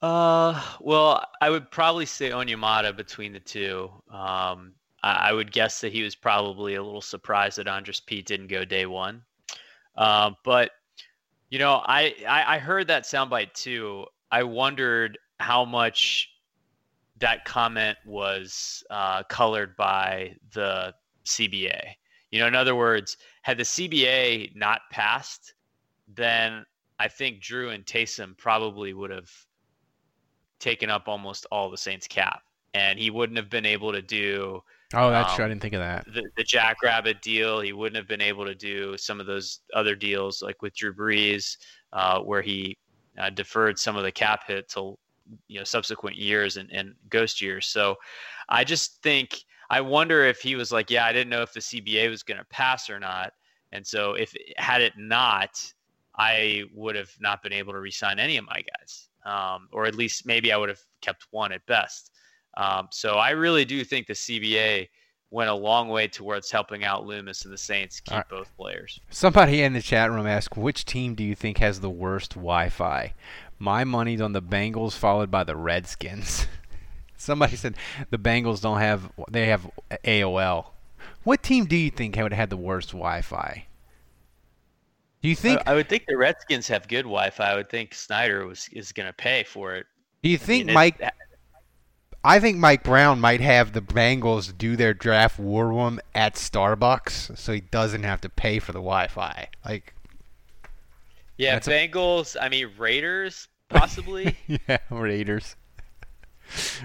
Uh, 0.01 0.61
well, 0.79 1.25
I 1.41 1.49
would 1.49 1.69
probably 1.71 2.05
say 2.05 2.29
Onyemata 2.29 2.95
between 2.95 3.33
the 3.33 3.39
two. 3.39 3.89
Um, 4.09 4.73
I, 5.03 5.29
I 5.29 5.33
would 5.33 5.51
guess 5.51 5.81
that 5.81 5.91
he 5.91 6.03
was 6.03 6.15
probably 6.15 6.75
a 6.75 6.83
little 6.83 7.01
surprised 7.01 7.57
that 7.57 7.67
Andrus 7.67 7.99
Peat 7.99 8.25
didn't 8.25 8.47
go 8.47 8.63
day 8.63 8.85
one. 8.85 9.23
Uh, 9.95 10.31
but 10.45 10.71
you 11.49 11.59
know, 11.59 11.81
I, 11.85 12.15
I 12.27 12.55
I 12.55 12.59
heard 12.59 12.87
that 12.87 13.03
soundbite 13.03 13.53
too. 13.53 14.05
I 14.31 14.43
wondered 14.43 15.17
how 15.39 15.65
much 15.65 16.29
that 17.17 17.43
comment 17.43 17.97
was 18.05 18.83
uh, 18.89 19.23
colored 19.23 19.75
by 19.75 20.35
the 20.53 20.93
CBA. 21.25 21.81
You 22.31 22.39
know, 22.39 22.47
in 22.47 22.55
other 22.55 22.75
words, 22.75 23.17
had 23.41 23.57
the 23.57 23.63
CBA 23.63 24.55
not 24.55 24.81
passed, 24.91 25.55
then 26.07 26.65
I 26.99 27.07
think 27.07 27.41
Drew 27.41 27.71
and 27.71 27.85
Taysom 27.85 28.37
probably 28.37 28.93
would 28.93 29.09
have 29.09 29.29
taken 30.59 30.89
up 30.89 31.07
almost 31.07 31.45
all 31.51 31.69
the 31.69 31.77
Saints 31.77 32.07
cap, 32.07 32.41
and 32.73 32.99
he 32.99 33.09
wouldn't 33.09 33.37
have 33.37 33.49
been 33.49 33.65
able 33.65 33.91
to 33.91 34.01
do. 34.01 34.61
Oh, 34.93 35.09
that's 35.09 35.31
um, 35.31 35.35
true. 35.35 35.45
I 35.45 35.47
didn't 35.47 35.61
think 35.61 35.73
of 35.73 35.81
that. 35.81 36.05
The, 36.13 36.23
the 36.37 36.43
Jackrabbit 36.43 37.21
deal, 37.21 37.59
he 37.61 37.73
wouldn't 37.73 37.97
have 37.97 38.07
been 38.07 38.21
able 38.21 38.45
to 38.45 38.55
do 38.55 38.97
some 38.97 39.19
of 39.19 39.25
those 39.25 39.59
other 39.73 39.95
deals, 39.95 40.41
like 40.41 40.61
with 40.61 40.75
Drew 40.75 40.93
Brees, 40.93 41.57
uh, 41.93 42.19
where 42.19 42.41
he 42.41 42.77
uh, 43.17 43.29
deferred 43.29 43.77
some 43.77 43.95
of 43.95 44.03
the 44.03 44.11
cap 44.11 44.43
hit 44.47 44.69
till 44.69 44.99
you 45.47 45.59
know 45.59 45.63
subsequent 45.63 46.17
years 46.17 46.57
and, 46.57 46.71
and 46.71 46.95
ghost 47.09 47.41
years. 47.41 47.67
So 47.67 47.95
I 48.47 48.63
just 48.63 49.01
think 49.03 49.43
I 49.69 49.81
wonder 49.81 50.25
if 50.25 50.39
he 50.41 50.55
was 50.55 50.71
like, 50.71 50.89
yeah, 50.89 51.05
I 51.05 51.13
didn't 51.13 51.29
know 51.29 51.41
if 51.41 51.53
the 51.53 51.59
CBA 51.59 52.09
was 52.09 52.23
going 52.23 52.39
to 52.39 52.45
pass 52.45 52.89
or 52.89 52.99
not, 52.99 53.33
and 53.71 53.85
so 53.85 54.13
if 54.13 54.33
had 54.57 54.81
it 54.81 54.93
not, 54.97 55.61
I 56.17 56.63
would 56.73 56.95
have 56.95 57.11
not 57.19 57.43
been 57.43 57.53
able 57.53 57.73
to 57.73 57.79
resign 57.79 58.19
any 58.19 58.37
of 58.37 58.45
my 58.45 58.61
guys, 58.79 59.08
um, 59.25 59.67
or 59.71 59.85
at 59.85 59.95
least 59.95 60.25
maybe 60.25 60.51
I 60.51 60.57
would 60.57 60.69
have 60.69 60.81
kept 61.01 61.27
one 61.31 61.51
at 61.51 61.65
best. 61.65 62.11
Um, 62.57 62.87
so 62.91 63.15
I 63.15 63.31
really 63.31 63.65
do 63.65 63.83
think 63.83 64.07
the 64.07 64.13
CBA 64.13 64.87
went 65.31 65.49
a 65.49 65.53
long 65.53 65.89
way 65.89 66.07
towards 66.07 66.49
helping 66.49 66.83
out 66.83 67.05
Loomis 67.05 67.43
and 67.43 67.53
the 67.53 67.57
Saints 67.57 67.99
keep 67.99 68.15
right. 68.15 68.29
both 68.29 68.55
players. 68.57 68.99
Somebody 69.09 69.61
in 69.61 69.73
the 69.73 69.81
chat 69.81 70.09
room 70.11 70.25
asked, 70.25 70.57
which 70.57 70.85
team 70.85 71.13
do 71.15 71.23
you 71.23 71.35
think 71.35 71.59
has 71.59 71.79
the 71.79 71.89
worst 71.89 72.31
Wi-Fi? 72.31 73.13
My 73.59 73.83
money's 73.83 74.21
on 74.21 74.33
the 74.33 74.41
Bengals, 74.41 74.93
followed 74.93 75.29
by 75.29 75.43
the 75.43 75.55
Redskins. 75.55 76.47
Somebody 77.17 77.57
said 77.57 77.75
the 78.09 78.17
Bengals 78.17 78.61
don't 78.61 78.79
have 78.79 79.11
they 79.29 79.47
have 79.47 79.69
AOL. 80.05 80.67
What 81.23 81.43
team 81.43 81.65
do 81.65 81.75
you 81.75 81.91
think 81.91 82.15
would 82.15 82.31
have 82.31 82.39
had 82.39 82.49
the 82.49 82.57
worst 82.57 82.89
Wi-Fi? 82.89 83.67
Do 85.21 85.27
you 85.29 85.35
think? 85.35 85.61
I, 85.65 85.71
I 85.71 85.75
would 85.75 85.89
think 85.89 86.05
the 86.07 86.15
Redskins 86.17 86.67
have 86.69 86.87
good 86.87 87.03
Wi-Fi. 87.03 87.43
I 87.51 87.55
would 87.55 87.69
think 87.69 87.93
Snyder 87.93 88.45
was 88.45 88.69
is 88.71 88.91
going 88.91 89.07
to 89.07 89.13
pay 89.13 89.43
for 89.43 89.75
it. 89.75 89.85
Do 90.23 90.29
you 90.29 90.37
think 90.37 90.65
mean, 90.65 90.69
it- 90.69 90.73
Mike? 90.73 91.01
I 92.23 92.41
think 92.41 92.57
Mike 92.57 92.83
Brown 92.83 93.21
might 93.21 93.39
have 93.39 93.71
the 93.71 93.81
Bengals 93.81 94.55
do 94.57 94.75
their 94.75 94.93
draft 94.93 95.39
war 95.39 95.69
room 95.69 96.01
at 96.13 96.35
Starbucks, 96.35 97.37
so 97.37 97.53
he 97.53 97.61
doesn't 97.61 98.03
have 98.03 98.19
to 98.21 98.29
pay 98.29 98.59
for 98.59 98.73
the 98.73 98.79
Wi-Fi. 98.79 99.47
Like, 99.65 99.93
Yeah, 101.37 101.59
Bengals. 101.59 102.35
I 102.39 102.49
mean 102.49 102.69
Raiders 102.77 103.47
possibly. 103.69 104.35
yeah, 104.47 104.77
Raiders. 104.89 105.55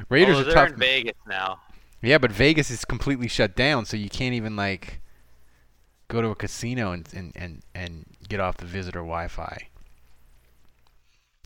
Raiders 0.09 0.37
Although 0.37 0.51
are 0.51 0.55
they're 0.55 0.65
tough. 0.67 0.75
in 0.75 0.79
Vegas 0.79 1.17
now. 1.27 1.61
Yeah, 2.03 2.19
but 2.19 2.31
Vegas 2.31 2.71
is 2.71 2.85
completely 2.85 3.29
shut 3.29 3.57
down, 3.57 3.87
so 3.87 3.97
you 3.97 4.09
can't 4.11 4.35
even 4.35 4.55
like 4.57 5.01
go 6.09 6.21
to 6.23 6.29
a 6.29 6.35
casino 6.37 6.93
and 6.93 7.09
and 7.15 7.33
and, 7.35 7.63
and 7.75 8.05
get 8.29 8.41
off 8.41 8.57
the 8.57 8.67
visitor 8.67 9.01
Wi-Fi. 9.01 9.69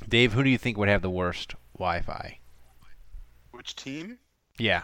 Dave, 0.08 0.32
who 0.32 0.42
do 0.42 0.50
you 0.50 0.58
think 0.58 0.76
would 0.78 0.88
have 0.88 1.02
the 1.02 1.10
worst 1.10 1.54
Wi-Fi? 1.76 2.38
Which 3.50 3.74
team? 3.76 4.18
Yeah. 4.58 4.82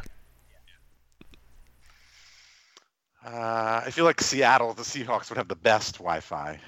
Uh, 3.25 3.83
I 3.87 3.91
feel 3.91 4.05
like 4.05 4.21
Seattle, 4.21 4.75
the 4.75 4.83
Seahawks 4.83 5.31
would 5.31 5.39
have 5.39 5.49
the 5.49 5.57
best 5.57 5.95
Wi-Fi. 5.95 6.59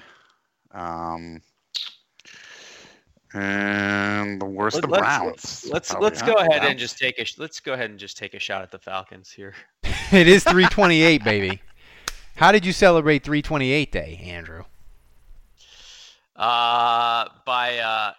Um, 0.71 1.41
and 3.33 4.41
the 4.41 4.45
worst, 4.45 4.75
Let- 4.75 4.81
the 4.83 4.87
let's 4.89 5.01
Browns. 5.01 5.69
let's 5.71 5.89
Probably, 5.91 6.05
let's 6.05 6.21
huh? 6.21 6.27
go 6.27 6.33
ahead 6.35 6.63
and 6.63 6.79
just 6.79 6.97
take 6.97 7.19
a 7.19 7.25
let's 7.37 7.59
go 7.59 7.73
ahead 7.73 7.89
and 7.89 7.99
just 7.99 8.17
take 8.17 8.33
a 8.33 8.39
shot 8.39 8.61
at 8.61 8.71
the 8.71 8.79
Falcons 8.79 9.29
here. 9.29 9.53
it 9.83 10.27
is 10.27 10.43
328, 10.43 11.23
baby. 11.23 11.61
How 12.37 12.51
did 12.51 12.65
you 12.65 12.71
celebrate 12.71 13.23
328 13.23 13.91
Day, 13.91 14.21
Andrew? 14.23 14.63
Uh, 16.37 17.25
by 17.45 17.79
uh, 17.79 18.11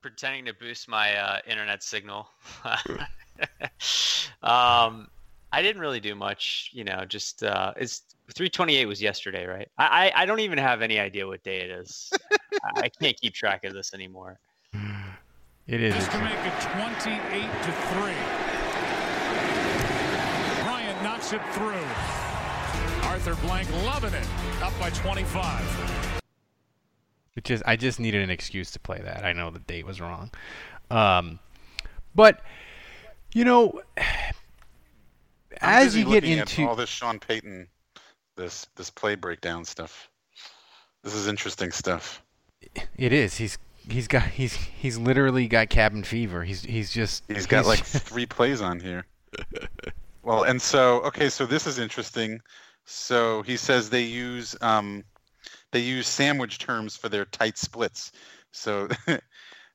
pretending 0.00 0.46
to 0.46 0.54
boost 0.54 0.88
my 0.88 1.14
uh, 1.14 1.38
internet 1.46 1.82
signal. 1.82 2.28
Um, 4.42 5.08
I 5.52 5.62
didn't 5.62 5.80
really 5.80 6.00
do 6.00 6.14
much. 6.14 6.70
You 6.72 6.84
know, 6.84 7.04
just 7.04 7.42
uh, 7.42 7.72
it's 7.76 8.02
328 8.34 8.86
was 8.86 9.00
yesterday, 9.00 9.46
right? 9.46 9.68
I, 9.78 10.10
I 10.16 10.22
I 10.22 10.26
don't 10.26 10.40
even 10.40 10.58
have 10.58 10.82
any 10.82 10.98
idea 10.98 11.26
what 11.26 11.42
day 11.44 11.60
it 11.60 11.70
is. 11.70 12.12
I, 12.32 12.80
I 12.82 12.88
can't 12.88 13.18
keep 13.20 13.34
track 13.34 13.64
of 13.64 13.72
this 13.72 13.94
anymore. 13.94 14.40
It 15.68 15.80
is. 15.80 15.94
Just 15.94 16.10
to 16.10 16.18
make 16.18 16.32
it 16.32 16.60
28 16.60 17.14
to 17.62 17.72
3. 17.72 18.12
Bryant 20.64 21.02
knocks 21.04 21.32
it 21.32 21.40
through. 21.52 21.86
Arthur 23.08 23.36
Blank 23.46 23.70
loving 23.84 24.12
it. 24.12 24.26
Up 24.60 24.72
by 24.80 24.90
25. 24.90 26.21
It 27.36 27.44
just 27.44 27.62
I 27.66 27.76
just 27.76 27.98
needed 27.98 28.22
an 28.22 28.30
excuse 28.30 28.70
to 28.72 28.80
play 28.80 29.00
that. 29.02 29.24
I 29.24 29.32
know 29.32 29.50
the 29.50 29.58
date 29.58 29.86
was 29.86 30.00
wrong. 30.00 30.30
Um, 30.90 31.38
but 32.14 32.40
you 33.34 33.44
know, 33.44 33.80
I'm 33.96 34.04
as 35.60 35.96
you 35.96 36.04
get 36.04 36.24
into 36.24 36.68
all 36.68 36.76
this 36.76 36.90
Sean 36.90 37.18
Payton, 37.18 37.66
this 38.36 38.66
this 38.76 38.90
play 38.90 39.14
breakdown 39.14 39.64
stuff. 39.64 40.10
This 41.02 41.14
is 41.14 41.26
interesting 41.26 41.72
stuff. 41.72 42.22
it 42.96 43.12
is 43.12 43.36
he's 43.36 43.58
he's 43.88 44.08
got 44.08 44.24
he's 44.24 44.54
he's 44.54 44.98
literally 44.98 45.48
got 45.48 45.70
cabin 45.70 46.04
fever. 46.04 46.44
He's 46.44 46.62
he's 46.62 46.90
just 46.90 47.24
He's 47.28 47.46
got 47.46 47.66
like 47.66 47.80
three 47.84 48.26
plays 48.26 48.60
on 48.60 48.80
here. 48.80 49.06
Well, 50.22 50.44
and 50.44 50.60
so 50.60 51.00
okay, 51.02 51.28
so 51.28 51.46
this 51.46 51.66
is 51.66 51.78
interesting. 51.78 52.40
So 52.84 53.42
he 53.42 53.56
says 53.56 53.90
they 53.90 54.02
use 54.02 54.56
um, 54.60 55.04
they 55.72 55.80
use 55.80 56.06
sandwich 56.06 56.58
terms 56.58 56.96
for 56.96 57.08
their 57.08 57.24
tight 57.24 57.58
splits. 57.58 58.12
So 58.52 58.88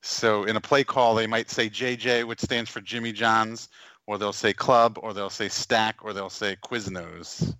so 0.02 0.46
in 0.46 0.56
a 0.56 0.62
play 0.62 0.84
call, 0.84 1.16
they 1.16 1.28
might 1.28 1.50
say 1.50 1.70
JJ, 1.70 2.26
which 2.26 2.40
stands 2.40 2.70
for 2.70 2.80
Jimmy 2.82 3.12
John's, 3.12 3.68
or 4.06 4.18
they'll 4.18 4.34
say 4.34 4.54
club, 4.54 4.98
or 5.02 5.14
they'll 5.14 5.30
say 5.30 5.50
stack, 5.50 5.98
or 6.02 6.14
they'll 6.14 6.30
say 6.30 6.56
Quiznos. 6.64 7.56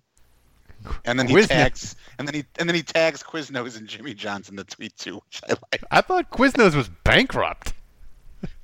And 1.04 1.18
then 1.18 1.26
he 1.26 1.34
Quiznos. 1.34 1.48
tags, 1.48 1.96
and 2.18 2.26
then 2.26 2.34
he 2.34 2.44
and 2.58 2.68
then 2.68 2.74
he 2.76 2.82
tags 2.82 3.22
Quiznos 3.22 3.76
and 3.76 3.88
Jimmy 3.88 4.14
John's 4.14 4.48
in 4.48 4.56
the 4.56 4.64
tweet 4.64 4.96
too, 4.96 5.14
which 5.26 5.42
I 5.48 5.54
like. 5.72 5.84
I 5.90 6.00
thought 6.00 6.30
Quiznos 6.30 6.74
was 6.74 6.88
bankrupt. 7.04 7.74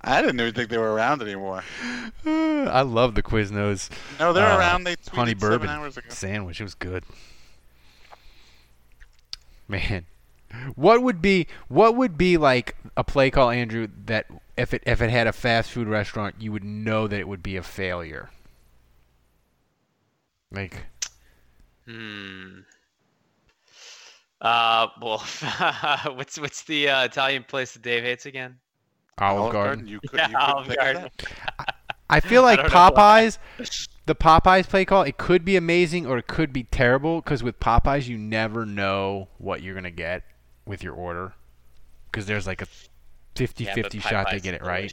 I 0.03 0.23
didn't 0.23 0.39
even 0.39 0.55
think 0.55 0.71
they 0.71 0.79
were 0.79 0.93
around 0.93 1.21
anymore. 1.23 1.65
I 2.27 2.83
love 2.83 3.17
the 3.17 3.25
Quiznos. 3.25 3.91
No, 4.21 4.33
they're 4.33 4.47
uh, 4.47 4.59
around. 4.59 4.85
They 4.85 4.95
honey 5.11 5.35
tweeted 5.35 5.41
seven 5.41 5.59
bourbon 5.59 5.69
hours 5.69 5.97
ago. 5.97 6.07
sandwich. 6.11 6.61
It 6.61 6.65
was 6.65 6.75
good. 6.75 7.03
Man, 9.69 10.07
what 10.75 11.03
would 11.03 11.21
be 11.21 11.47
what 11.69 11.97
would 11.97 12.17
be 12.17 12.37
like 12.37 12.77
a 12.97 13.05
play 13.05 13.31
call, 13.31 13.51
Andrew? 13.51 13.89
That 14.07 14.27
if 14.57 14.73
it 14.75 14.83
if 14.87 15.01
it 15.03 15.11
had 15.11 15.27
a 15.27 15.33
fast 15.33 15.71
food 15.71 15.89
restaurant, 15.89 16.37
you 16.41 16.53
would 16.53 16.65
know 16.65 17.07
that 17.09 17.19
it 17.19 17.29
would 17.29 17.43
be 17.43 17.57
a 17.57 17.63
failure. 17.63 18.31
Like 20.51 20.87
Hmm. 21.87 22.65
Uh, 24.41 24.89
well, 25.01 25.19
what's 26.15 26.39
what's 26.39 26.63
the 26.65 26.89
uh, 26.89 27.05
Italian 27.05 27.45
place 27.45 27.73
that 27.73 27.83
Dave 27.83 28.03
hates 28.05 28.27
again? 28.27 28.59
Olive, 29.19 29.47
Olive 29.47 29.53
Garden. 29.63 29.87
Garden. 29.87 29.87
You 29.87 30.01
could, 30.01 30.21
Yeah, 30.21 30.29
you 30.31 30.39
could 30.39 30.57
Olive 30.57 30.69
Garden. 30.77 31.09
that. 31.19 31.75
I 32.09 32.21
feel 32.21 32.43
like 32.43 32.63
don't 32.63 32.73
know 32.73 32.85
why. 32.87 33.25
Popeyes, 33.25 33.39
the 34.07 34.15
Popeyes 34.15 34.69
play 34.69 34.85
call, 34.85 35.03
it 35.03 35.17
could 35.17 35.45
be 35.45 35.57
amazing 35.57 36.07
or 36.07 36.19
it 36.19 36.27
could 36.27 36.53
be 36.53 36.65
terrible 36.65 37.21
because 37.21 37.43
with 37.43 37.59
Popeyes, 37.59 38.07
you 38.07 38.19
never 38.19 38.67
know 38.67 39.29
what 39.39 39.63
you're 39.63 39.75
going 39.75 39.85
to 39.85 39.91
get 39.91 40.25
with 40.67 40.83
your 40.83 40.95
order 40.95 41.35
because 42.11 42.27
there's 42.27 42.47
like 42.47 42.63
a 42.63 42.67
50 43.35 43.65
yeah, 43.65 43.75
50 43.75 43.99
shot 44.01 44.29
they 44.31 44.41
get 44.41 44.55
it 44.55 44.63
right. 44.63 44.93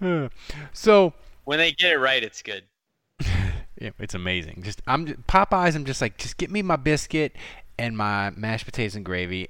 so, 0.72 1.12
When 1.44 1.58
they 1.58 1.72
get 1.72 1.92
it 1.92 1.98
right, 1.98 2.22
it's 2.22 2.42
good. 2.42 2.64
yeah, 3.20 3.90
it's 3.98 4.14
amazing. 4.14 4.62
Just 4.62 4.82
I'm 4.86 5.06
just, 5.06 5.26
Popeyes, 5.26 5.74
I'm 5.74 5.84
just 5.84 6.00
like, 6.00 6.18
just 6.18 6.36
get 6.36 6.50
me 6.50 6.62
my 6.62 6.76
biscuit 6.76 7.34
and 7.78 7.96
my 7.96 8.30
mashed 8.30 8.64
potatoes 8.64 8.96
and 8.96 9.04
gravy. 9.04 9.48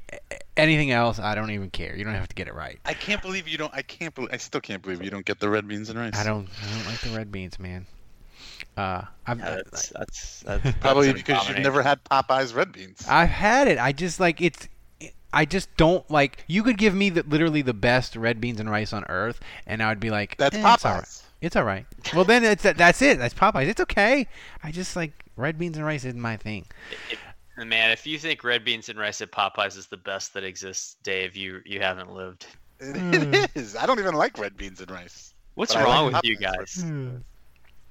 Anything 0.57 0.91
else, 0.91 1.19
I 1.19 1.35
don't 1.35 1.51
even 1.51 1.71
care. 1.71 1.97
You 1.97 2.05
don't 2.05 2.15
have 2.15 2.29
to 2.29 2.35
get 2.35 2.49
it 2.49 2.55
right. 2.55 2.79
I 2.85 2.95
can't 2.95 3.23
believe 3.23 3.49
you 3.49 3.59
don't. 3.59 3.73
I 3.75 3.83
can't 3.83 4.15
believe. 4.15 4.31
I 4.33 4.37
still 4.37 4.61
can't 4.61 4.83
believe 4.83 5.03
you 5.03 5.11
don't 5.11 5.25
get 5.25 5.41
the 5.41 5.49
red 5.49 5.67
beans 5.67 5.89
and 5.89 5.99
rice. 5.99 6.17
I 6.17 6.25
don't 6.25 6.49
I 6.63 6.77
don't 6.77 6.87
like 6.87 7.01
the 7.01 7.17
red 7.17 7.33
beans, 7.33 7.59
man. 7.59 7.87
Uh, 8.77 9.03
I've, 9.27 9.39
Yeah, 9.39 9.61
that's 9.71 9.89
that's, 9.97 10.41
that's 10.41 10.79
Probably 10.79 11.07
that's 11.07 11.21
an 11.21 11.25
because 11.27 11.49
you've 11.49 11.59
never 11.59 11.83
had 11.83 12.03
Popeyes 12.05 12.55
red 12.55 12.73
beans. 12.73 13.05
I've 13.09 13.29
had 13.29 13.69
it. 13.69 13.79
I 13.79 13.93
just 13.93 14.21
like 14.21 14.41
it's. 14.41 14.69
I 15.33 15.45
just 15.45 15.75
don't 15.77 16.11
like. 16.11 16.45
You 16.47 16.63
could 16.63 16.79
give 16.79 16.95
me 16.95 17.11
the, 17.11 17.23
literally 17.23 17.63
the 17.63 17.75
best 17.75 18.17
red 18.17 18.41
beans 18.41 18.61
and 18.61 18.71
rice 18.71 18.93
on 18.93 19.05
earth, 19.09 19.41
and 19.67 19.83
I 19.83 19.89
would 19.91 20.01
be 20.01 20.11
like, 20.11 20.37
That's 20.39 20.57
eh, 20.57 20.61
It's 20.61 20.85
all 20.85 20.95
right. 20.95 21.05
Popeyes. 21.05 21.23
It's 21.41 21.57
all 21.57 21.65
right. 21.65 21.87
Well, 22.15 22.25
then 22.25 22.45
it's 22.45 22.63
that's 22.63 23.03
it. 23.03 23.19
That's 23.19 23.35
Popeyes. 23.35 23.69
It's 23.69 23.81
okay. 23.81 24.27
I 24.63 24.73
just 24.73 24.97
like 24.97 25.13
red 25.37 25.59
beans 25.59 25.77
and 25.77 25.87
rice 25.87 26.05
isn't 26.05 26.21
my 26.21 26.37
thing. 26.37 26.67
Man, 27.67 27.91
if 27.91 28.07
you 28.07 28.19
think 28.19 28.45
red 28.45 28.65
beans 28.65 28.89
and 28.89 28.99
rice 28.99 29.21
at 29.21 29.33
Popeyes 29.33 29.77
is 29.77 29.87
the 29.89 29.97
best 29.97 30.33
that 30.35 30.45
exists, 30.45 30.97
Dave, 31.03 31.37
you 31.37 31.61
you 31.65 31.81
haven't 31.81 32.13
lived. 32.13 32.47
It, 32.81 32.97
Hmm. 32.97 33.35
it 33.35 33.51
is. 33.57 33.75
I 33.77 33.87
don't 33.87 33.99
even 33.99 34.15
like 34.15 34.39
red 34.39 34.57
beans 34.57 34.81
and 34.81 34.91
rice. 34.91 35.35
What's 35.55 35.75
wrong 35.75 36.13
like 36.13 36.23
with 36.23 36.25
you 36.25 36.37
guys? 36.37 36.83
red- 36.85 37.25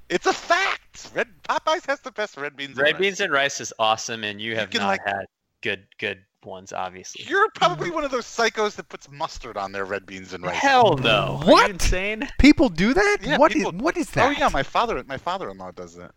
It's 0.10 0.26
a 0.26 0.34
fact. 0.34 1.10
Red 1.14 1.28
Popeyes 1.50 1.86
has 1.88 2.00
the 2.00 2.12
best 2.12 2.38
red 2.38 2.56
beans. 2.56 2.70
And 2.72 2.78
rice. 2.80 2.84
red 2.86 2.96
and 2.96 3.02
beans 3.02 3.20
rice. 3.20 3.26
and 3.26 3.34
rice 3.34 3.62
is 3.62 3.74
awesome, 3.80 4.24
and 4.24 4.40
you 4.40 4.56
have 4.56 4.70
can, 4.70 4.82
not 4.82 4.88
like- 4.88 5.06
had 5.06 5.26
good 5.62 5.86
good 6.00 6.24
ones, 6.46 6.72
obviously. 6.72 7.26
You're 7.28 7.50
probably 7.50 7.92
one 7.92 8.06
of 8.06 8.12
those 8.12 8.26
psychos 8.26 8.76
that 8.76 8.88
puts 8.88 9.10
mustard 9.12 9.58
on 9.58 9.74
their 9.74 9.84
red 9.84 10.06
beans 10.06 10.32
and 10.34 10.42
rice. 10.46 10.56
Hell 10.56 10.96
no! 10.98 11.40
Are 11.42 11.46
you 11.46 11.52
What? 11.52 11.70
insane? 11.72 12.26
People 12.40 12.70
do 12.70 12.94
that? 12.94 13.18
Yeah, 13.22 13.38
What 13.38 13.52
is 13.52 13.64
people- 13.66 13.74
what 13.74 13.98
is 13.98 14.10
that? 14.12 14.28
Oh 14.28 14.32
yeah, 14.40 14.48
my 14.48 14.64
father, 14.64 15.04
my 15.06 15.18
father-in-law 15.18 15.72
does 15.72 15.96
that. 15.96 16.12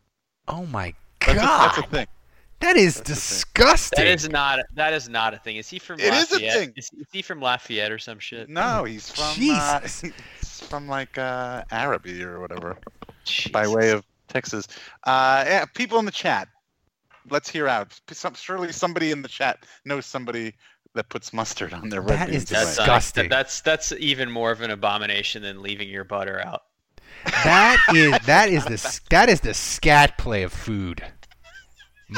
Oh 0.47 0.67
my 0.67 0.95
That's, 1.21 1.33
a, 1.33 1.35
god. 1.43 1.69
that's 1.75 1.79
a 1.79 1.91
thing. 1.91 2.07
That 2.61 2.77
is 2.77 2.97
That's 2.97 3.09
disgusting. 3.09 4.05
That 4.05 4.07
is 4.09 4.29
not 4.29 4.61
that 4.75 4.93
is 4.93 5.09
not 5.09 5.35
a 5.35 5.39
thing. 5.39 5.57
Is 5.57 5.69
he 5.69 5.79
from 5.79 5.99
It 5.99 6.13
is 6.13 6.31
a 6.31 6.35
Lafayette? 6.35 6.53
thing. 6.55 6.73
Is, 6.77 6.91
is 6.99 7.07
he 7.13 7.23
from 7.23 7.41
Lafayette 7.41 7.91
or 7.91 7.99
some 7.99 8.19
shit? 8.19 8.49
No, 8.49 8.85
he's 8.85 9.09
from 9.11 9.25
uh, 9.51 9.81
he's 9.81 10.61
from 10.69 10.87
like 10.87 11.17
uh, 11.19 11.65
Arabi 11.73 12.23
or 12.23 12.39
whatever, 12.41 12.77
Jesus. 13.25 13.51
by 13.53 13.67
way 13.67 13.91
of 13.91 14.05
Texas. 14.29 14.69
Uh, 15.05 15.45
yeah, 15.47 15.65
people 15.75 15.99
in 15.99 16.05
the 16.05 16.11
chat, 16.11 16.49
let's 17.31 17.49
hear 17.51 17.67
out. 17.67 17.99
Some, 18.13 18.35
surely 18.35 18.73
somebody 18.73 19.11
in 19.11 19.23
the 19.23 19.29
chat 19.29 19.65
knows 19.85 20.05
somebody 20.07 20.55
that 20.95 21.09
puts 21.09 21.33
mustard 21.33 21.73
on 21.73 21.89
their 21.89 22.01
red 22.03 22.19
That 22.19 22.29
is 22.29 22.45
beans. 22.45 22.51
That's 22.51 22.65
rice. 22.67 22.79
uh, 22.79 22.83
Disgusting. 22.83 23.29
that's 23.31 23.61
that's 23.63 23.93
even 23.93 24.31
more 24.31 24.51
of 24.51 24.61
an 24.61 24.71
abomination 24.71 25.43
than 25.43 25.63
leaving 25.63 25.89
your 25.89 26.05
butter 26.05 26.41
out. 26.45 26.63
That 27.25 27.79
is 27.95 28.19
that 28.27 28.49
is 28.51 28.65
the 28.67 29.01
that 29.11 29.29
is 29.31 29.41
the 29.41 29.55
scat 29.55 30.19
play 30.19 30.43
of 30.43 30.53
food. 30.53 31.03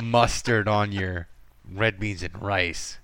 Mustard 0.01 0.69
on 0.69 0.93
your 0.93 1.29
red 1.71 1.99
beans 1.99 2.23
and 2.23 2.41
rice. 2.41 2.99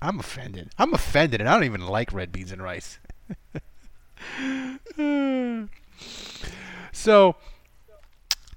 I'm 0.00 0.20
offended. 0.20 0.70
I'm 0.78 0.94
offended, 0.94 1.40
and 1.40 1.48
I 1.48 1.54
don't 1.54 1.64
even 1.64 1.86
like 1.86 2.12
red 2.12 2.30
beans 2.30 2.52
and 2.52 2.62
rice. 2.62 2.98
so, 6.92 7.36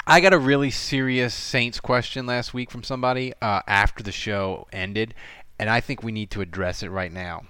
I 0.06 0.20
got 0.20 0.34
a 0.34 0.40
really 0.40 0.72
serious 0.72 1.34
Saints 1.34 1.80
question 1.80 2.26
last 2.26 2.54
week 2.54 2.70
from 2.70 2.84
somebody 2.84 3.34
uh, 3.42 3.62
after 3.68 4.04
the 4.04 4.12
show 4.12 4.68
ended, 4.74 5.14
and 5.58 5.70
I 5.70 5.80
think 5.80 6.04
we 6.04 6.12
need 6.12 6.32
to 6.32 6.42
address 6.42 6.84
it 6.84 6.90
right 6.90 7.12
now. 7.12 7.44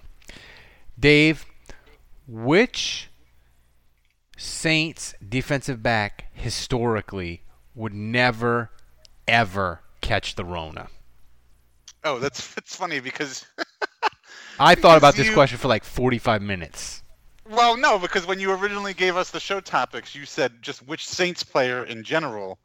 Dave, 0.99 1.45
which 2.27 3.09
Saints 4.37 5.15
defensive 5.27 5.81
back 5.81 6.25
historically 6.33 7.41
would 7.73 7.93
never, 7.93 8.69
ever 9.27 9.81
catch 10.01 10.35
the 10.35 10.45
Rona. 10.45 10.87
Oh, 12.03 12.19
that's 12.19 12.55
it's 12.57 12.75
funny 12.75 12.99
because 12.99 13.45
I 14.59 14.75
thought 14.75 14.97
about 14.97 15.15
this 15.15 15.27
you- 15.27 15.33
question 15.33 15.57
for 15.57 15.67
like 15.67 15.83
45 15.83 16.41
minutes. 16.41 17.03
well, 17.49 17.75
no, 17.77 17.97
because 17.99 18.25
when 18.25 18.39
you 18.39 18.51
originally 18.53 18.93
gave 18.93 19.15
us 19.17 19.31
the 19.31 19.39
show 19.39 19.59
topics, 19.59 20.15
you 20.15 20.25
said 20.25 20.61
just 20.61 20.85
which 20.87 21.05
Saints 21.07 21.43
player 21.43 21.83
in 21.85 22.03
general 22.03 22.59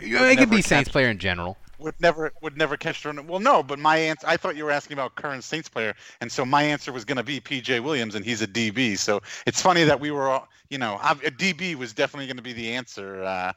It 0.00 0.38
could 0.38 0.50
be 0.50 0.62
Saints 0.62 0.88
player 0.90 1.08
in 1.08 1.18
general. 1.18 1.56
would 1.78 1.94
never 2.00 2.32
would 2.42 2.56
never 2.56 2.76
catch 2.76 3.02
the. 3.02 3.22
Well, 3.26 3.40
no, 3.40 3.62
but 3.62 3.78
my 3.78 3.96
answer 3.96 4.26
I 4.26 4.36
thought 4.36 4.56
you 4.56 4.64
were 4.64 4.70
asking 4.70 4.94
about 4.94 5.14
current 5.16 5.44
Saints 5.44 5.68
player, 5.68 5.94
and 6.20 6.30
so 6.30 6.44
my 6.44 6.62
answer 6.62 6.92
was 6.92 7.04
going 7.04 7.16
to 7.16 7.22
be 7.22 7.40
PJ 7.40 7.82
Williams, 7.82 8.14
and 8.14 8.24
he's 8.24 8.42
a 8.42 8.46
DB. 8.46 8.98
So 8.98 9.20
it's 9.46 9.60
funny 9.62 9.84
that 9.84 9.98
we 10.00 10.10
were 10.10 10.28
all, 10.28 10.48
you 10.70 10.78
know, 10.78 10.98
a 11.02 11.14
DB 11.30 11.74
was 11.74 11.92
definitely 11.92 12.26
going 12.26 12.36
to 12.36 12.42
be 12.42 12.52
the 12.52 12.72
answer. 12.72 13.22
Uh, 13.22 13.52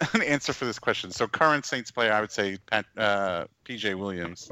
an 0.12 0.22
answer 0.22 0.52
for 0.52 0.64
this 0.64 0.78
question. 0.78 1.10
So 1.10 1.26
current 1.26 1.64
Saints 1.64 1.90
player, 1.90 2.12
I 2.12 2.20
would 2.20 2.32
say 2.32 2.58
Pat, 2.66 2.86
uh, 2.96 3.44
PJ 3.64 3.94
Williams. 3.98 4.50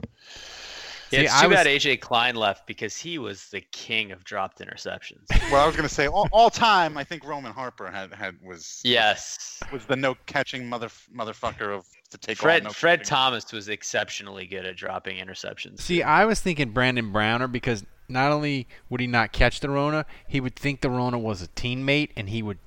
Yeah, 1.11 1.19
See, 1.19 1.25
it's 1.27 1.35
I 1.35 1.43
too 1.43 1.49
was- 1.51 1.57
bad 1.57 1.67
AJ 1.67 2.01
Klein 2.01 2.35
left 2.35 2.67
because 2.67 2.97
he 2.97 3.19
was 3.19 3.49
the 3.51 3.61
king 3.73 4.11
of 4.11 4.25
dropped 4.25 4.61
interceptions. 4.61 5.27
Well, 5.53 5.63
I 5.63 5.67
was 5.67 5.77
going 5.77 5.89
to 5.89 5.95
say 5.95 6.09
all, 6.09 6.27
all 6.33 6.51
time. 6.51 6.97
I 6.97 7.05
think 7.05 7.25
Roman 7.25 7.53
Harper 7.53 7.91
had 7.91 8.13
had 8.13 8.37
was 8.43 8.81
yes. 8.83 9.61
was 9.71 9.85
the 9.85 9.95
no 9.95 10.17
catching 10.27 10.67
mother 10.69 10.89
motherfucker 11.15 11.77
of 11.77 11.85
to 12.11 12.19
take 12.19 12.39
Fred 12.39 12.65
no 12.65 12.71
Fred 12.71 13.01
catching. 13.01 13.11
Thomas 13.11 13.53
was 13.53 13.69
exceptionally 13.69 14.47
good 14.47 14.65
at 14.65 14.77
dropping 14.77 15.19
interceptions. 15.19 15.81
See, 15.81 16.03
I 16.03 16.25
was 16.25 16.41
thinking 16.41 16.71
Brandon 16.71 17.13
Browner 17.13 17.47
because 17.47 17.85
not 18.09 18.33
only 18.33 18.67
would 18.89 19.01
he 19.01 19.07
not 19.07 19.33
catch 19.33 19.61
the 19.61 19.71
Rona, 19.71 20.07
he 20.27 20.41
would 20.41 20.57
think 20.57 20.81
the 20.81 20.91
Rona 20.91 21.19
was 21.19 21.43
a 21.43 21.49
teammate 21.49 22.11
and 22.17 22.31
he 22.31 22.43
would 22.43 22.59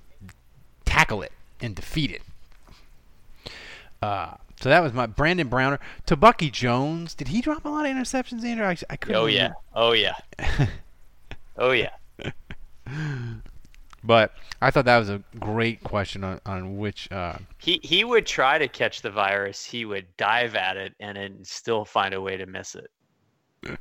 tackle 0.85 1.21
it 1.23 1.31
and 1.59 1.75
defeat 1.75 2.11
it. 2.11 2.21
Uh, 4.01 4.35
so 4.59 4.69
that 4.69 4.81
was 4.81 4.93
my 4.93 5.05
Brandon 5.05 5.47
Browner 5.47 5.79
to 6.07 6.15
Bucky 6.15 6.49
Jones. 6.49 7.13
Did 7.13 7.27
he 7.29 7.41
drop 7.41 7.65
a 7.65 7.69
lot 7.69 7.85
of 7.85 7.91
interceptions, 7.91 8.43
Andrew? 8.43 8.65
I, 8.65 8.75
I 8.89 8.95
couldn't. 8.97 9.15
Oh 9.21 9.25
yeah. 9.27 9.53
Oh 9.75 9.91
yeah. 9.93 10.15
oh 11.57 11.71
yeah. 11.71 11.91
But 14.03 14.31
I 14.61 14.71
thought 14.71 14.85
that 14.85 14.97
was 14.99 15.09
a 15.09 15.21
great 15.39 15.83
question 15.83 16.23
on, 16.23 16.39
on 16.45 16.77
which. 16.77 17.11
Uh, 17.11 17.37
He 17.57 17.79
he 17.83 18.03
would 18.03 18.25
try 18.25 18.57
to 18.57 18.67
catch 18.67 19.01
the 19.01 19.11
virus. 19.11 19.63
He 19.65 19.85
would 19.85 20.05
dive 20.17 20.55
at 20.55 20.77
it 20.77 20.93
and 20.99 21.17
then 21.17 21.43
still 21.43 21.83
find 21.83 22.13
a 22.13 22.21
way 22.21 22.37
to 22.37 22.45
miss 22.45 22.75
it. 22.75 22.89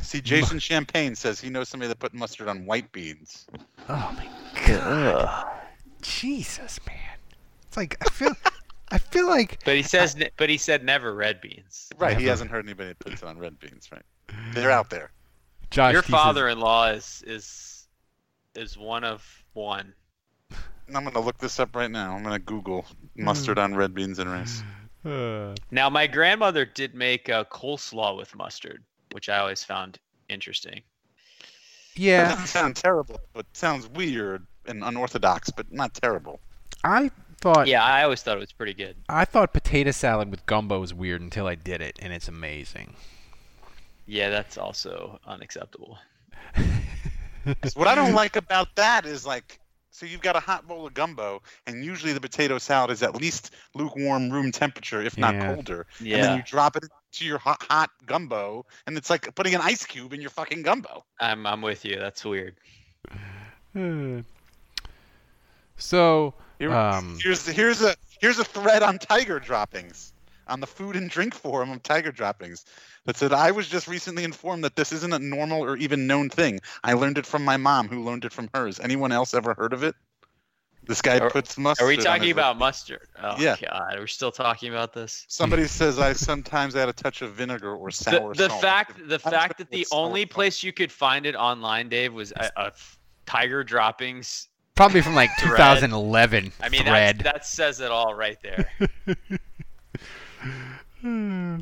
See, 0.00 0.20
Jason 0.20 0.58
Champagne 0.58 1.14
says 1.14 1.40
he 1.40 1.50
knows 1.50 1.68
somebody 1.68 1.88
that 1.88 1.98
put 1.98 2.14
mustard 2.14 2.48
on 2.48 2.64
white 2.64 2.90
beans. 2.92 3.46
oh 3.88 4.16
my 4.16 4.28
god, 4.66 5.46
Jesus, 6.00 6.78
man! 6.86 7.09
It's 7.70 7.76
like 7.76 7.96
I 8.04 8.10
feel, 8.10 8.32
I 8.90 8.98
feel 8.98 9.28
like. 9.28 9.60
But 9.64 9.76
he 9.76 9.84
says, 9.84 10.16
ne- 10.16 10.30
but 10.36 10.50
he 10.50 10.56
said 10.58 10.82
never 10.84 11.14
red 11.14 11.40
beans. 11.40 11.88
Right, 11.98 12.18
he 12.18 12.26
hasn't 12.26 12.50
heard 12.50 12.64
anybody 12.64 12.94
put 12.94 13.12
it 13.12 13.22
on 13.22 13.38
red 13.38 13.60
beans, 13.60 13.88
right? 13.92 14.02
They're 14.52 14.72
out 14.72 14.90
there. 14.90 15.12
Josh 15.70 15.92
Your 15.92 16.02
father-in-law 16.02 16.88
is 16.88 17.22
is 17.28 17.86
is 18.56 18.76
one 18.76 19.04
of 19.04 19.24
one. 19.52 19.94
I'm 20.92 21.04
gonna 21.04 21.20
look 21.20 21.38
this 21.38 21.60
up 21.60 21.76
right 21.76 21.92
now. 21.92 22.16
I'm 22.16 22.24
gonna 22.24 22.40
Google 22.40 22.84
mustard 23.14 23.56
on 23.56 23.76
red 23.76 23.94
beans 23.94 24.18
and 24.18 24.30
rice. 24.30 24.62
Uh, 25.02 25.54
Now, 25.70 25.88
my 25.88 26.06
grandmother 26.06 26.66
did 26.66 26.94
make 26.94 27.30
a 27.30 27.46
coleslaw 27.50 28.18
with 28.18 28.34
mustard, 28.34 28.84
which 29.12 29.30
I 29.30 29.38
always 29.38 29.64
found 29.64 29.98
interesting. 30.28 30.82
yeah, 31.94 32.26
it 32.26 32.30
Doesn't 32.32 32.46
sound 32.48 32.76
terrible, 32.76 33.18
but 33.32 33.46
sounds 33.54 33.88
weird 33.88 34.46
and 34.66 34.84
unorthodox, 34.84 35.48
but 35.48 35.72
not 35.72 35.94
terrible. 35.94 36.38
I 36.84 37.10
thought. 37.40 37.66
Yeah, 37.66 37.84
I 37.84 38.02
always 38.04 38.22
thought 38.22 38.36
it 38.36 38.40
was 38.40 38.52
pretty 38.52 38.74
good. 38.74 38.96
I 39.08 39.24
thought 39.24 39.52
potato 39.52 39.90
salad 39.90 40.30
with 40.30 40.44
gumbo 40.46 40.80
was 40.80 40.92
weird 40.94 41.20
until 41.20 41.46
I 41.46 41.54
did 41.54 41.80
it, 41.80 41.98
and 42.00 42.12
it's 42.12 42.28
amazing. 42.28 42.94
Yeah, 44.06 44.30
that's 44.30 44.58
also 44.58 45.18
unacceptable. 45.26 45.98
what 47.74 47.88
I 47.88 47.94
don't 47.94 48.12
like 48.14 48.36
about 48.36 48.74
that 48.76 49.06
is 49.06 49.24
like, 49.24 49.58
so 49.92 50.06
you've 50.06 50.20
got 50.22 50.36
a 50.36 50.40
hot 50.40 50.66
bowl 50.66 50.86
of 50.86 50.94
gumbo, 50.94 51.42
and 51.66 51.84
usually 51.84 52.12
the 52.12 52.20
potato 52.20 52.58
salad 52.58 52.90
is 52.90 53.02
at 53.02 53.14
least 53.14 53.54
lukewarm 53.74 54.30
room 54.30 54.52
temperature, 54.52 55.02
if 55.02 55.16
not 55.16 55.34
Yeah. 55.34 55.54
colder. 55.54 55.86
And 56.00 56.22
then 56.22 56.36
you 56.36 56.42
drop 56.42 56.76
it 56.76 56.84
into 56.84 57.24
your 57.24 57.38
hot, 57.38 57.62
hot 57.62 57.90
gumbo, 58.06 58.66
and 58.86 58.96
it's 58.96 59.10
like 59.10 59.34
putting 59.34 59.54
an 59.54 59.60
ice 59.62 59.84
cube 59.84 60.12
in 60.12 60.20
your 60.20 60.30
fucking 60.30 60.62
gumbo. 60.62 61.04
I'm 61.20 61.46
I'm 61.46 61.62
with 61.62 61.84
you. 61.84 61.98
That's 61.98 62.24
weird. 62.24 62.56
So, 65.76 66.34
Here- 66.60 66.72
um, 66.72 67.18
here's 67.20 67.44
here's 67.46 67.80
a 67.82 67.96
here's 68.20 68.38
a 68.38 68.44
thread 68.44 68.82
on 68.82 68.98
tiger 68.98 69.40
droppings 69.40 70.12
on 70.46 70.60
the 70.60 70.66
food 70.66 70.94
and 70.94 71.08
drink 71.10 71.34
forum 71.34 71.70
of 71.72 71.82
tiger 71.82 72.12
droppings 72.12 72.64
that 73.06 73.16
said 73.16 73.32
I 73.32 73.50
was 73.50 73.66
just 73.68 73.88
recently 73.88 74.24
informed 74.24 74.62
that 74.64 74.76
this 74.76 74.92
isn't 74.92 75.12
a 75.12 75.18
normal 75.18 75.62
or 75.64 75.76
even 75.78 76.06
known 76.06 76.28
thing. 76.28 76.60
I 76.84 76.92
learned 76.92 77.16
it 77.18 77.24
from 77.26 77.44
my 77.44 77.56
mom, 77.56 77.88
who 77.88 78.04
learned 78.04 78.24
it 78.26 78.32
from 78.32 78.50
hers. 78.52 78.78
Anyone 78.78 79.10
else 79.10 79.32
ever 79.32 79.54
heard 79.54 79.72
of 79.72 79.82
it? 79.82 79.94
This 80.84 81.00
guy 81.00 81.18
Are- 81.18 81.30
puts 81.30 81.56
mustard. 81.56 81.84
Are 81.84 81.88
we 81.88 81.96
on 81.98 82.02
talking 82.04 82.22
his- 82.24 82.32
about 82.32 82.58
mustard? 82.58 83.08
Oh 83.22 83.36
Yeah. 83.38 83.56
God, 83.62 83.94
we're 83.98 84.06
still 84.06 84.32
talking 84.32 84.70
about 84.70 84.92
this. 84.92 85.24
Somebody 85.28 85.66
says 85.66 85.98
I 85.98 86.12
sometimes 86.12 86.76
add 86.76 86.88
a 86.90 86.92
touch 86.92 87.22
of 87.22 87.32
vinegar 87.32 87.74
or 87.74 87.88
The, 87.90 87.96
sour 87.96 88.34
the 88.34 88.48
salt. 88.48 88.60
fact 88.60 89.08
the 89.08 89.20
I'm 89.24 89.30
fact 89.32 89.56
that 89.58 89.70
the 89.70 89.80
it's 89.82 89.90
sour 89.90 90.00
only 90.06 90.22
salt. 90.22 90.30
place 90.30 90.62
you 90.62 90.72
could 90.74 90.92
find 90.92 91.24
it 91.24 91.34
online, 91.36 91.88
Dave, 91.88 92.12
was 92.12 92.32
a, 92.32 92.50
a 92.56 92.72
tiger 93.24 93.62
droppings. 93.64 94.48
Probably 94.74 95.00
from 95.02 95.14
like 95.14 95.30
Thread. 95.38 95.56
2011 95.56 96.52
I 96.60 96.68
mean, 96.68 96.82
thread. 96.82 97.18
that 97.18 97.24
that 97.24 97.46
says 97.46 97.80
it 97.80 97.90
all 97.90 98.14
right 98.14 98.38
there. 98.42 98.70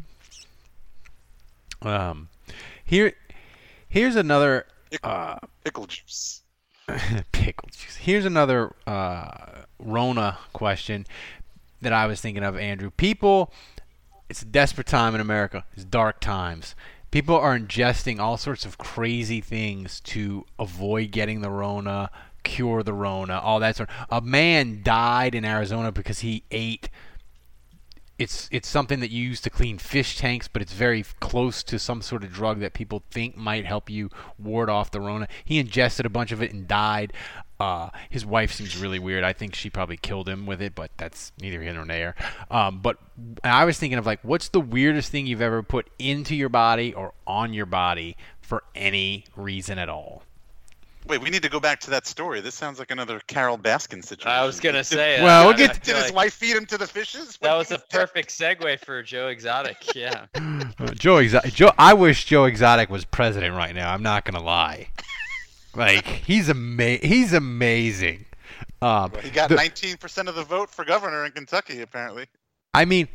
Um, 1.83 2.29
here, 2.85 3.13
here's 3.89 4.17
another 4.17 4.67
uh, 5.03 5.37
pickle 5.65 5.87
juice. 5.87 6.43
pickle 7.33 7.69
juice. 7.71 7.97
Here's 7.97 8.25
another 8.25 8.75
uh, 8.87 9.63
Rona 9.79 10.39
question 10.53 11.07
that 11.81 11.93
I 11.93 12.07
was 12.07 12.21
thinking 12.21 12.43
of, 12.43 12.57
Andrew. 12.57 12.91
People, 12.91 13.53
it's 14.29 14.43
a 14.43 14.47
desperate 14.47 14.87
time 14.87 15.15
in 15.15 15.21
America. 15.21 15.65
It's 15.75 15.85
dark 15.85 16.21
times. 16.21 16.75
People 17.11 17.37
are 17.37 17.59
ingesting 17.59 18.19
all 18.19 18.37
sorts 18.37 18.67
of 18.67 18.77
crazy 18.77 19.41
things 19.41 20.01
to 20.01 20.45
avoid 20.59 21.11
getting 21.11 21.41
the 21.41 21.51
Rona, 21.51 22.11
cure 22.49 22.83
the 22.83 22.95
Rona, 22.95 23.39
all 23.39 23.61
that 23.61 23.77
sort. 23.77 23.91
A 24.11 24.21
man 24.21 24.81
died 24.83 25.35
in 25.35 25.45
Arizona 25.45 25.93
because 25.93 26.21
he 26.21 26.43
ate 26.51 26.89
it's 28.19 28.49
it's 28.51 28.67
something 28.69 28.99
that 28.99 29.11
you 29.11 29.23
use 29.23 29.41
to 29.43 29.51
clean 29.51 29.79
fish 29.79 30.17
tanks, 30.19 30.49
but 30.49 30.61
it's 30.61 30.73
very 30.73 31.05
close 31.21 31.63
to 31.63 31.79
some 31.79 32.03
sort 32.03 32.25
of 32.25 32.33
drug 32.33 32.59
that 32.61 32.73
people 32.73 33.03
think 33.11 33.37
might 33.37 33.65
help 33.65 33.89
you 33.89 34.11
ward 34.39 34.69
off 34.69 34.91
the 34.91 35.01
Rona. 35.01 35.29
He 35.45 35.59
ingested 35.59 36.05
a 36.05 36.11
bunch 36.11 36.33
of 36.33 36.43
it 36.43 36.53
and 36.53 36.67
died. 36.67 37.13
Uh, 37.61 37.91
his 38.11 38.27
wife 38.27 38.53
seems 38.53 38.77
really 38.77 38.99
weird. 38.99 39.23
I 39.23 39.33
think 39.33 39.55
she 39.55 39.71
probably 39.71 39.97
killed 39.97 40.29
him 40.29 40.47
with 40.47 40.61
it, 40.61 40.75
but 40.75 40.91
that's 40.97 41.33
neither 41.41 41.63
here 41.63 41.75
nor 41.75 41.85
there. 41.85 42.17
Um, 42.51 42.81
but 42.81 42.99
I 43.45 43.65
was 43.65 43.79
thinking 43.79 43.99
of 43.99 44.07
like, 44.07 44.21
what's 44.23 44.49
the 44.49 44.61
weirdest 44.61 45.13
thing 45.13 45.27
you've 45.27 45.43
ever 45.43 45.63
put 45.63 45.89
into 45.99 46.35
your 46.35 46.49
body 46.49 46.93
or 46.95 47.15
on 47.27 47.53
your 47.53 47.67
body 47.67 48.17
for 48.41 48.65
any 48.75 49.25
reason 49.37 49.79
at 49.79 49.89
all? 49.89 50.23
Wait, 51.09 51.21
we 51.23 51.31
need 51.31 51.43
to 51.43 51.49
go 51.49 51.59
back 51.59 51.81
to 51.81 51.91
that 51.91 52.07
story. 52.07 52.41
This 52.41 52.55
sounds 52.55 52.79
like 52.79 52.91
another 52.91 53.21
Carole 53.27 53.57
Baskin 53.59 54.05
situation. 54.05 54.31
I 54.31 54.45
was 54.45 54.61
gonna 54.61 54.85
say. 54.85 55.23
Well, 55.23 55.47
we'll 55.49 55.57
get 55.57 55.75
to- 55.75 55.81
Did 55.81 55.97
his 55.97 56.05
like 56.07 56.15
wife 56.15 56.35
feed 56.35 56.55
him 56.57 56.67
to 56.67 56.77
the 56.79 56.87
fishes? 56.87 57.39
that 57.41 57.55
was 57.55 57.71
a 57.71 57.79
perfect 57.91 58.29
segue 58.31 58.81
for 58.85 59.03
Joe 59.03 59.29
Exotic. 59.29 59.77
Yeah. 59.97 60.27
Joe 60.95 61.17
Exotic. 61.17 61.55
Joe, 61.55 61.73
I 61.79 61.95
wish 61.95 62.25
Joe 62.27 62.45
Exotic 62.45 62.91
was 62.91 63.05
president 63.05 63.57
right 63.57 63.75
now. 63.75 63.93
I'm 63.93 64.03
not 64.03 64.25
gonna 64.25 64.43
lie. 64.45 64.89
Like 65.75 66.07
he's 66.07 66.49
ama- 66.51 66.99
He's 67.03 67.33
amazing. 67.33 68.25
Um, 68.83 69.13
He 69.23 69.31
got 69.31 69.49
the- 69.49 69.57
19% 69.57 70.29
of 70.29 70.35
the 70.35 70.45
vote 70.45 70.71
for 70.71 70.85
governor 70.85 71.25
in 71.25 71.33
Kentucky, 71.33 71.81
apparently. 71.83 72.27
I 72.75 72.85
mean, 72.85 73.09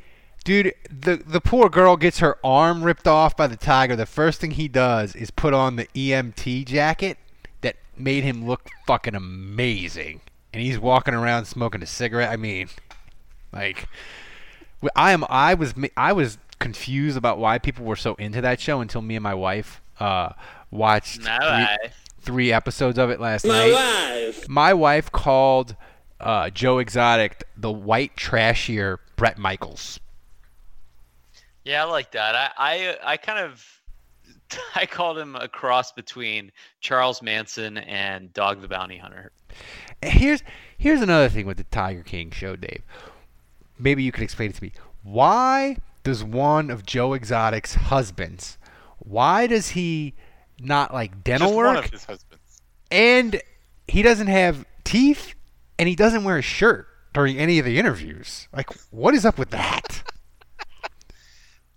dude, 0.44 0.74
the 0.90 1.18
the 1.18 1.40
poor 1.42 1.70
girl 1.70 1.96
gets 1.96 2.20
her 2.20 2.38
arm 2.44 2.84
ripped 2.84 3.08
off 3.08 3.38
by 3.38 3.48
the 3.48 3.56
tiger. 3.56 3.96
The 3.96 4.06
first 4.06 4.42
thing 4.42 4.52
he 4.52 4.68
does 4.68 5.16
is 5.16 5.32
put 5.32 5.54
on 5.54 5.76
the 5.76 5.86
EMT 5.96 6.66
jacket 6.66 7.18
that 7.18 7.23
made 7.98 8.24
him 8.24 8.48
look 8.48 8.70
fucking 8.88 9.16
amazing, 9.16 10.22
and 10.54 10.62
he's 10.62 10.80
walking 10.80 11.14
around 11.14 11.46
smoking 11.46 11.82
a 11.84 11.86
cigarette. 11.86 12.30
I 12.30 12.38
mean, 12.38 12.70
like, 13.52 13.88
I 14.96 15.12
am. 15.12 15.26
I 15.30 15.54
was. 15.54 15.74
I 15.98 16.14
was 16.14 16.38
confused 16.60 17.18
about 17.18 17.38
why 17.38 17.58
people 17.60 17.86
were 17.86 17.96
so 17.96 18.16
into 18.16 18.42
that 18.42 18.60
show 18.60 18.80
until 18.82 19.02
me 19.02 19.16
and 19.16 19.24
my 19.24 19.34
wife 19.34 19.82
uh, 20.00 20.32
watched 20.72 21.22
My 21.24 21.78
three, 21.82 21.90
three 22.22 22.54
episodes 22.54 22.98
of 22.98 23.10
it 23.10 23.20
last 23.20 23.46
night. 23.46 24.34
My 24.48 24.74
wife 24.74 25.12
called 25.12 25.76
uh, 26.20 26.50
Joe 26.50 26.80
Exotic 26.80 27.44
the 27.58 27.72
white 27.72 28.16
trashier 28.16 28.98
Bret 29.16 29.38
Michaels. 29.38 30.00
Yeah, 31.66 31.84
I 31.86 31.90
like 31.90 32.12
that. 32.12 32.36
I, 32.36 32.50
I, 32.58 32.98
I 33.14 33.18
kind 33.18 33.40
of, 33.40 33.66
I 34.76 34.86
called 34.86 35.18
him 35.18 35.36
a 35.36 35.48
cross 35.48 35.92
between 35.92 36.52
Charles 36.82 37.22
Manson 37.22 37.78
and 37.78 38.34
Dog 38.34 38.62
the 38.62 38.68
Bounty 38.68 38.98
Hunter. 38.98 39.32
Here's 40.02 40.42
here's 40.78 41.02
another 41.02 41.30
thing 41.30 41.46
with 41.46 41.58
the 41.58 41.64
Tiger 41.66 42.04
King 42.04 42.32
show, 42.32 42.56
Dave. 42.56 42.84
Maybe 43.80 44.04
you 44.04 44.12
could 44.12 44.24
explain 44.24 44.50
it 44.50 44.56
to 44.56 44.64
me. 44.64 44.72
Why 45.04 45.78
does 46.04 46.24
one 46.24 46.70
of 46.70 46.86
Joe 46.86 47.14
Exotic's 47.14 47.76
husbands? 47.76 48.58
Why 49.00 49.48
does 49.48 49.70
he 49.70 50.14
not 50.60 50.94
like 50.94 51.24
dental 51.24 51.50
Just 51.50 51.58
work? 51.58 51.76
one 51.76 51.84
of 51.86 51.90
his 51.92 52.06
husbands. 52.06 52.62
and 52.92 53.42
he 53.88 54.02
doesn't 54.02 54.28
have 54.28 54.66
teeth, 54.84 55.34
and 55.78 55.90
he 55.90 55.96
doesn't 55.96 56.24
wear 56.24 56.38
a 56.38 56.42
shirt 56.42 56.88
during 57.14 57.38
any 57.38 57.60
of 57.60 57.66
the 57.66 57.78
interviews. 57.78 58.48
Like, 58.56 58.70
what 58.92 59.14
is 59.14 59.26
up 59.26 59.38
with 59.38 59.50
that? 59.52 60.04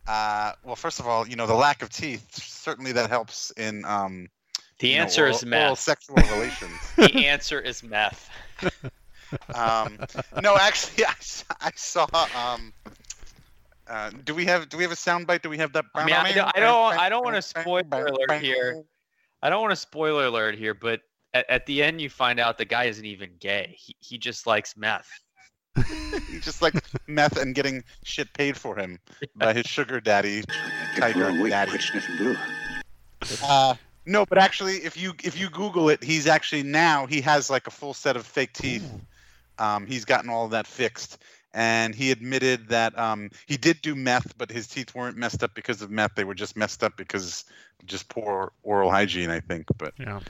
Uh, 0.07 0.53
well, 0.65 0.77
first 0.77 1.01
of 1.01 1.07
all, 1.07 1.27
you 1.27 1.37
know, 1.37 1.47
the 1.47 1.55
lack 1.55 1.83
of 1.83 1.91
teeth, 1.91 2.27
certainly 2.35 2.93
that 2.93 3.11
helps 3.11 3.51
in 3.53 3.85
um, 3.85 4.29
The 4.79 4.89
you 4.89 4.97
know, 4.97 5.03
answer 5.03 5.23
oral, 5.23 5.35
is 5.35 5.43
oral 5.43 5.71
meth. 5.71 5.79
sexual 5.79 6.17
relations. 6.17 6.73
the 6.97 7.27
answer 7.27 7.61
is 7.61 7.83
meth. 7.83 8.31
um, 9.55 9.99
no, 10.41 10.57
actually, 10.57 11.05
I 11.61 11.71
saw. 11.75 12.07
Um, 12.37 12.73
uh, 13.89 14.11
do 14.25 14.35
we 14.35 14.45
have 14.47 14.69
do 14.69 14.77
we 14.77 14.83
have 14.83 14.93
a 14.93 14.97
soundbite? 14.97 15.43
Do 15.43 15.51
we 15.51 15.59
have 15.59 15.73
that? 15.73 15.85
I 15.95 16.05
mean, 16.05 16.15
I 16.15 16.33
don't, 16.33 16.57
I 16.57 16.61
don't, 16.61 16.99
I 16.99 17.09
don't 17.09 17.25
want 17.25 17.37
to 17.37 17.43
spoiler 17.43 18.07
alert 18.07 18.41
here. 18.41 18.83
I 19.43 19.51
don't 19.51 19.61
want 19.61 19.73
to 19.73 19.77
spoiler 19.77 20.27
alert 20.27 20.57
here, 20.57 20.75
but 20.75 21.03
at, 21.35 21.49
at 21.49 21.67
the 21.67 21.83
end 21.83 22.01
you 22.01 22.09
find 22.09 22.41
out 22.41 22.59
the 22.59 22.65
guy 22.65 22.85
isn't 22.85 23.05
even 23.05 23.31
gay. 23.39 23.77
He, 23.79 23.97
he 24.01 24.19
just 24.19 24.47
likes 24.47 24.77
meth. 24.77 25.09
He 26.31 26.39
just 26.41 26.63
like 26.63 26.75
meth 27.07 27.37
and 27.37 27.55
getting 27.55 27.85
shit 28.05 28.33
paid 28.35 28.57
for 28.57 28.77
him 28.77 28.99
by 29.35 29.53
his 29.53 29.67
sugar 29.67 30.01
daddy, 30.01 30.43
tiger 30.97 31.31
daddy. 31.49 31.79
Uh, 33.43 33.75
No, 34.07 34.25
but 34.27 34.39
actually, 34.39 34.77
if 34.77 34.97
you 34.97 35.13
if 35.25 35.39
you 35.39 35.51
Google 35.51 35.89
it, 35.89 36.03
he's 36.03 36.27
actually 36.27 36.63
now 36.63 37.07
he 37.07 37.21
has 37.23 37.51
like 37.51 37.67
a 37.67 37.71
full 37.71 37.95
set 37.95 38.17
of 38.17 38.27
fake 38.27 38.53
teeth. 38.53 38.89
Um, 39.59 39.87
he's 39.87 40.05
gotten 40.05 40.31
all 40.31 40.45
of 40.45 40.51
that 40.53 40.67
fixed, 40.67 41.23
and 41.55 41.95
he 41.95 42.11
admitted 42.11 42.69
that 42.69 42.97
um, 42.99 43.31
he 43.47 43.57
did 43.57 43.81
do 43.83 43.95
meth, 43.95 44.37
but 44.39 44.51
his 44.51 44.67
teeth 44.69 44.95
weren't 44.95 45.17
messed 45.17 45.43
up 45.43 45.55
because 45.55 45.83
of 45.83 45.91
meth. 45.91 46.15
They 46.15 46.25
were 46.25 46.35
just 46.35 46.57
messed 46.57 46.85
up 46.85 46.97
because 46.97 47.45
just 47.85 48.09
poor 48.09 48.53
oral 48.63 48.91
hygiene, 48.91 49.31
I 49.31 49.41
think. 49.41 49.67
But 49.79 49.95
Yeah. 49.99 50.21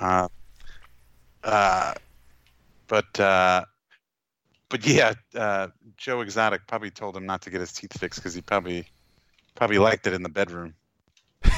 uh, 0.00 0.28
uh, 1.44 1.94
but 2.88 3.20
uh, 3.20 3.64
but 4.70 4.86
yeah, 4.86 5.12
uh, 5.34 5.66
Joe 5.98 6.22
Exotic 6.22 6.66
probably 6.66 6.90
told 6.90 7.16
him 7.16 7.26
not 7.26 7.42
to 7.42 7.50
get 7.50 7.60
his 7.60 7.72
teeth 7.72 7.98
fixed 7.98 8.20
because 8.20 8.32
he 8.34 8.40
probably 8.40 8.86
probably 9.56 9.78
liked 9.78 10.06
it 10.06 10.14
in 10.14 10.22
the 10.22 10.28
bedroom. 10.30 10.74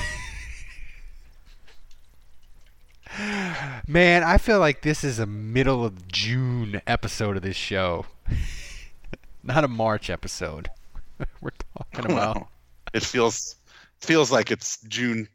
Man, 3.87 4.25
I 4.25 4.38
feel 4.38 4.59
like 4.59 4.81
this 4.81 5.05
is 5.05 5.18
a 5.18 5.27
middle 5.27 5.85
of 5.85 6.09
June 6.09 6.81
episode 6.87 7.37
of 7.37 7.42
this 7.42 7.57
show. 7.57 8.07
Not 9.44 9.62
a 9.64 9.68
March 9.68 10.09
episode. 10.09 10.70
We're 11.40 11.51
talking 11.77 12.11
about 12.11 12.48
It 12.94 13.03
feels 13.03 13.57
feels 14.01 14.33
like 14.33 14.51
it's 14.51 14.81
June 14.88 15.29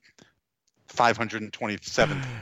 527th. 0.90 2.26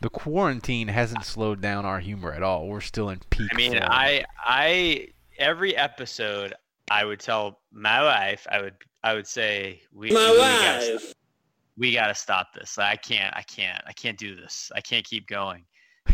the 0.00 0.10
quarantine 0.10 0.88
hasn't 0.88 1.24
slowed 1.24 1.60
down 1.60 1.84
our 1.84 2.00
humor 2.00 2.32
at 2.32 2.42
all. 2.42 2.66
We're 2.68 2.80
still 2.80 3.08
in 3.10 3.20
peak. 3.30 3.48
I 3.52 3.56
mean, 3.56 3.72
form. 3.72 3.84
I 3.86 4.24
I 4.38 5.08
every 5.38 5.76
episode 5.76 6.54
I 6.90 7.04
would 7.04 7.20
tell 7.20 7.60
my 7.72 8.02
wife, 8.02 8.46
I 8.50 8.60
would 8.60 8.74
I 9.02 9.14
would 9.14 9.26
say 9.26 9.80
we 9.92 10.10
My 10.10 10.30
we 10.30 10.36
gotta, 10.36 10.92
wife. 10.92 11.14
we 11.76 11.92
gotta 11.92 12.14
stop 12.14 12.48
this. 12.54 12.78
I 12.78 12.96
can't 12.96 13.34
I 13.36 13.42
can't 13.42 13.82
I 13.86 13.92
can't 13.92 14.18
do 14.18 14.36
this. 14.36 14.70
I 14.74 14.80
can't 14.80 15.04
keep 15.04 15.26
going. 15.26 15.64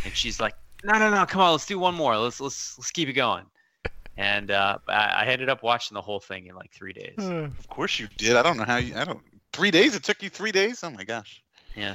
And 0.04 0.14
she's 0.14 0.40
like, 0.40 0.54
No 0.84 0.98
no 0.98 1.10
no, 1.10 1.26
come 1.26 1.40
on, 1.40 1.52
let's 1.52 1.66
do 1.66 1.78
one 1.78 1.94
more. 1.94 2.16
Let's 2.16 2.40
let's 2.40 2.78
let's 2.78 2.90
keep 2.90 3.08
it 3.08 3.14
going. 3.14 3.44
And 4.18 4.50
uh, 4.50 4.76
I, 4.88 4.92
I 5.06 5.24
ended 5.24 5.48
up 5.48 5.62
watching 5.62 5.94
the 5.94 6.02
whole 6.02 6.20
thing 6.20 6.46
in 6.46 6.54
like 6.54 6.70
three 6.70 6.92
days. 6.92 7.14
Of 7.18 7.66
course 7.68 7.98
you 7.98 8.08
did. 8.18 8.36
I 8.36 8.42
don't 8.42 8.58
know 8.58 8.64
how 8.64 8.76
you. 8.76 8.94
I 8.94 9.04
don't. 9.04 9.20
Three 9.54 9.70
days. 9.70 9.94
It 9.96 10.02
took 10.02 10.22
you 10.22 10.28
three 10.28 10.52
days. 10.52 10.84
Oh 10.84 10.90
my 10.90 11.02
gosh. 11.02 11.42
Yeah. 11.74 11.94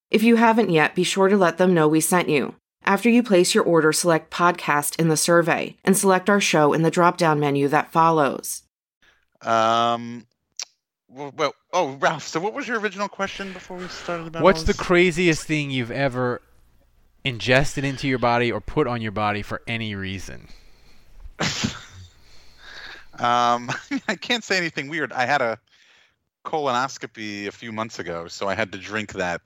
If 0.11 0.23
you 0.23 0.35
haven't 0.35 0.69
yet, 0.69 0.93
be 0.93 1.03
sure 1.03 1.29
to 1.29 1.37
let 1.37 1.57
them 1.57 1.73
know 1.73 1.87
we 1.87 2.01
sent 2.01 2.29
you. 2.29 2.55
After 2.83 3.09
you 3.09 3.23
place 3.23 3.55
your 3.55 3.63
order, 3.63 3.93
select 3.93 4.31
podcast 4.31 4.99
in 4.99 5.07
the 5.07 5.17
survey 5.17 5.77
and 5.83 5.97
select 5.97 6.29
our 6.29 6.41
show 6.41 6.73
in 6.73 6.81
the 6.81 6.91
drop 6.91 7.17
down 7.17 7.39
menu 7.39 7.67
that 7.69 7.91
follows. 7.91 8.63
Um. 9.41 10.27
Well, 11.07 11.33
well, 11.35 11.53
oh, 11.73 11.97
Ralph. 11.99 12.23
So, 12.23 12.39
what 12.39 12.53
was 12.53 12.67
your 12.67 12.79
original 12.79 13.07
question 13.07 13.51
before 13.53 13.77
we 13.77 13.87
started 13.87 14.27
about? 14.27 14.43
What's 14.43 14.63
the 14.63 14.73
craziest 14.73 15.43
thing 15.45 15.71
you've 15.71 15.91
ever 15.91 16.41
ingested 17.23 17.83
into 17.83 18.07
your 18.07 18.19
body 18.19 18.51
or 18.51 18.61
put 18.61 18.87
on 18.87 19.01
your 19.01 19.11
body 19.11 19.41
for 19.41 19.61
any 19.67 19.95
reason? 19.95 20.47
Um, 23.21 23.69
I 24.07 24.15
can't 24.15 24.43
say 24.43 24.57
anything 24.57 24.89
weird. 24.89 25.13
I 25.13 25.25
had 25.25 25.41
a 25.41 25.59
colonoscopy 26.43 27.47
a 27.47 27.51
few 27.51 27.71
months 27.71 27.99
ago, 27.99 28.27
so 28.27 28.49
I 28.49 28.55
had 28.55 28.71
to 28.71 28.77
drink 28.77 29.13
that 29.13 29.41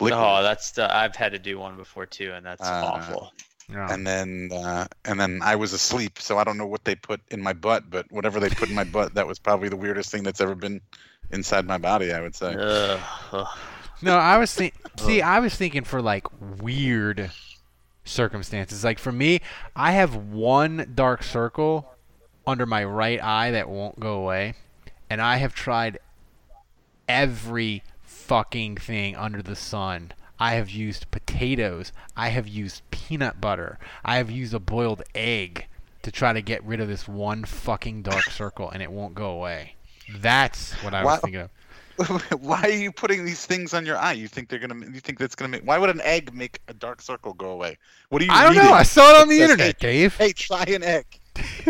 liquid. 0.00 0.20
Oh, 0.22 0.42
that's 0.42 0.72
the, 0.72 0.94
I've 0.94 1.16
had 1.16 1.32
to 1.32 1.38
do 1.38 1.58
one 1.58 1.76
before 1.76 2.06
too, 2.06 2.32
and 2.32 2.44
that's 2.44 2.62
Uh, 2.62 2.82
awful. 2.84 3.32
And 3.68 4.06
then, 4.06 4.50
uh, 4.52 4.86
and 5.04 5.18
then 5.18 5.40
I 5.42 5.56
was 5.56 5.72
asleep, 5.72 6.20
so 6.20 6.38
I 6.38 6.44
don't 6.44 6.56
know 6.56 6.66
what 6.66 6.84
they 6.84 6.94
put 6.94 7.20
in 7.32 7.42
my 7.42 7.52
butt, 7.52 7.90
but 7.90 8.06
whatever 8.12 8.38
they 8.38 8.48
put 8.48 8.68
in 8.68 8.74
my 8.76 8.84
butt, 8.96 9.14
that 9.14 9.26
was 9.26 9.38
probably 9.40 9.68
the 9.68 9.76
weirdest 9.76 10.10
thing 10.12 10.22
that's 10.22 10.40
ever 10.40 10.54
been 10.54 10.80
inside 11.30 11.66
my 11.66 11.78
body. 11.78 12.12
I 12.12 12.20
would 12.20 12.36
say. 12.36 12.54
No, 14.02 14.16
I 14.16 14.38
was 14.38 14.54
think. 14.54 14.74
See, 14.98 15.20
I 15.22 15.40
was 15.40 15.54
thinking 15.56 15.82
for 15.84 16.00
like 16.00 16.26
weird 16.60 17.32
circumstances. 18.04 18.84
Like 18.84 18.98
for 18.98 19.10
me, 19.12 19.40
I 19.74 19.92
have 19.92 20.14
one 20.14 20.92
dark 20.94 21.22
circle 21.24 21.92
under 22.46 22.66
my 22.66 22.84
right 22.84 23.20
eye 23.22 23.50
that 23.50 23.68
won't 23.68 23.98
go 23.98 24.14
away, 24.14 24.54
and 25.10 25.20
I 25.20 25.38
have 25.38 25.54
tried 25.54 25.98
every 27.08 27.82
fucking 28.26 28.76
thing 28.76 29.14
under 29.16 29.40
the 29.42 29.56
sun. 29.56 30.12
I 30.38 30.54
have 30.54 30.68
used 30.68 31.10
potatoes. 31.10 31.92
I 32.16 32.28
have 32.28 32.46
used 32.48 32.82
peanut 32.90 33.40
butter. 33.40 33.78
I 34.04 34.16
have 34.16 34.30
used 34.30 34.52
a 34.52 34.58
boiled 34.58 35.02
egg 35.14 35.66
to 36.02 36.10
try 36.10 36.32
to 36.32 36.42
get 36.42 36.62
rid 36.64 36.80
of 36.80 36.88
this 36.88 37.08
one 37.08 37.44
fucking 37.44 38.02
dark 38.02 38.24
circle, 38.30 38.70
and 38.70 38.82
it 38.82 38.90
won't 38.90 39.14
go 39.14 39.30
away. 39.30 39.74
That's 40.18 40.72
what 40.84 40.92
I 40.94 41.04
was 41.04 41.12
Why- 41.12 41.18
thinking 41.18 41.40
of. 41.42 41.50
why 42.42 42.60
are 42.60 42.68
you 42.68 42.92
putting 42.92 43.24
these 43.24 43.46
things 43.46 43.72
on 43.72 43.86
your 43.86 43.96
eye? 43.96 44.12
You 44.12 44.28
think 44.28 44.50
they're 44.50 44.58
gonna? 44.58 44.84
You 44.84 45.00
think 45.00 45.18
that's 45.18 45.34
gonna 45.34 45.48
make? 45.48 45.62
Why 45.62 45.78
would 45.78 45.88
an 45.88 46.02
egg 46.02 46.34
make 46.34 46.60
a 46.68 46.74
dark 46.74 47.00
circle 47.00 47.32
go 47.32 47.50
away? 47.52 47.78
What 48.10 48.20
are 48.20 48.26
you? 48.26 48.30
I 48.32 48.44
don't 48.44 48.54
know. 48.54 48.70
I 48.74 48.82
saw 48.82 49.14
it 49.14 49.22
on 49.22 49.28
the 49.30 49.38
says, 49.38 49.50
internet, 49.52 49.76
hey, 49.80 49.86
Dave. 49.92 50.16
Hey, 50.16 50.32
try 50.32 50.64
an 50.64 50.82
egg. 50.82 51.06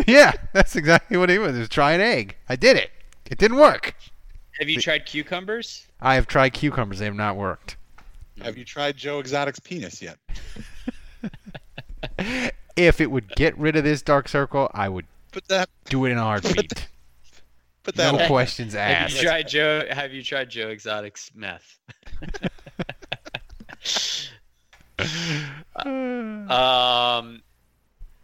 yeah, 0.09 0.33
that's 0.53 0.75
exactly 0.75 1.17
what 1.17 1.31
it 1.31 1.39
was. 1.39 1.55
It 1.55 1.61
was 1.61 1.69
try 1.69 1.93
an 1.93 2.01
egg. 2.01 2.35
I 2.49 2.57
did 2.57 2.77
it. 2.77 2.91
It 3.31 3.39
didn't 3.39 3.59
work. 3.59 3.95
Have 4.59 4.69
you 4.69 4.81
tried 4.81 5.07
cucumbers? 5.07 5.86
I 6.01 6.15
have 6.15 6.27
tried 6.27 6.51
cucumbers. 6.51 6.99
They 6.99 7.07
have 7.07 7.15
not 7.15 7.37
worked. 7.37 7.77
Have 8.43 8.59
you 8.59 8.65
tried 8.65 8.97
Joe 8.97 9.19
Exotic's 9.19 9.59
penis 9.59 10.03
yet? 10.03 10.19
If 12.77 13.01
it 13.01 13.11
would 13.11 13.35
get 13.37 13.57
rid 13.57 13.75
of 13.77 13.85
this 13.85 14.03
dark 14.03 14.29
circle, 14.29 14.71
I 14.75 14.91
would 14.91 15.07
Put 15.33 15.49
that. 15.49 15.71
do 15.87 16.05
it 16.05 16.13
in 16.13 16.19
a 16.19 16.23
heartbeat. 16.23 16.89
Put 17.83 17.97
that. 17.97 18.15
No 18.15 18.27
questions 18.27 18.75
asked. 18.75 19.15
Have 19.15 19.23
you 19.23 19.29
tried 19.29 19.49
Joe? 19.49 19.87
Have 19.91 20.13
you 20.13 20.23
tried 20.23 20.51
Joe 20.51 20.69
Exotic's 20.69 21.31
meth? 21.35 21.79
um, 25.79 27.43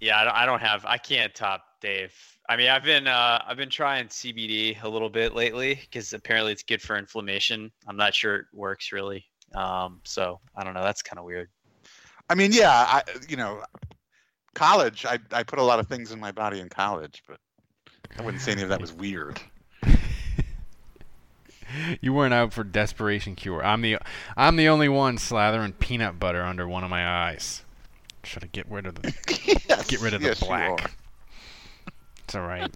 yeah, 0.00 0.18
I 0.18 0.24
don't, 0.24 0.34
I 0.34 0.46
don't 0.46 0.60
have. 0.60 0.84
I 0.84 0.98
can't 0.98 1.34
top 1.34 1.64
Dave. 1.80 2.12
I 2.48 2.56
mean, 2.56 2.68
I've 2.68 2.84
been 2.84 3.06
uh, 3.06 3.42
I've 3.46 3.56
been 3.56 3.70
trying 3.70 4.08
CBD 4.08 4.82
a 4.82 4.88
little 4.88 5.08
bit 5.08 5.34
lately 5.34 5.76
because 5.82 6.12
apparently 6.12 6.52
it's 6.52 6.62
good 6.62 6.82
for 6.82 6.96
inflammation. 6.96 7.70
I'm 7.86 7.96
not 7.96 8.14
sure 8.14 8.36
it 8.36 8.46
works 8.52 8.92
really. 8.92 9.24
Um, 9.54 10.00
so 10.04 10.40
I 10.56 10.64
don't 10.64 10.74
know. 10.74 10.82
That's 10.82 11.02
kind 11.02 11.18
of 11.18 11.24
weird. 11.24 11.48
I 12.28 12.34
mean, 12.34 12.52
yeah, 12.52 12.70
I 12.70 13.02
you 13.28 13.36
know, 13.36 13.62
college. 14.54 15.06
I 15.06 15.18
I 15.32 15.42
put 15.42 15.58
a 15.58 15.62
lot 15.62 15.78
of 15.78 15.86
things 15.86 16.12
in 16.12 16.18
my 16.18 16.32
body 16.32 16.60
in 16.60 16.68
college, 16.68 17.22
but 17.28 17.38
I 18.18 18.22
wouldn't 18.22 18.42
say 18.42 18.52
any 18.52 18.62
of 18.62 18.68
that 18.70 18.80
was 18.80 18.92
weird. 18.92 19.40
You 22.02 22.12
weren't 22.12 22.34
out 22.34 22.52
for 22.52 22.64
desperation 22.64 23.34
cure. 23.34 23.64
I'm 23.64 23.80
the 23.80 23.96
I'm 24.36 24.56
the 24.56 24.68
only 24.68 24.90
one 24.90 25.16
slathering 25.16 25.78
peanut 25.78 26.18
butter 26.18 26.42
under 26.42 26.68
one 26.68 26.84
of 26.84 26.90
my 26.90 27.06
eyes. 27.06 27.62
Should 28.24 28.44
I 28.44 28.46
get 28.52 28.70
rid 28.70 28.84
of 28.84 28.96
the 28.96 29.14
yes, 29.68 29.86
get 29.86 30.00
rid 30.02 30.12
of 30.12 30.20
yes, 30.20 30.40
the 30.40 30.44
you 30.44 30.50
black? 30.50 30.92
It's 32.32 32.36
all 32.38 32.46
right. 32.46 32.74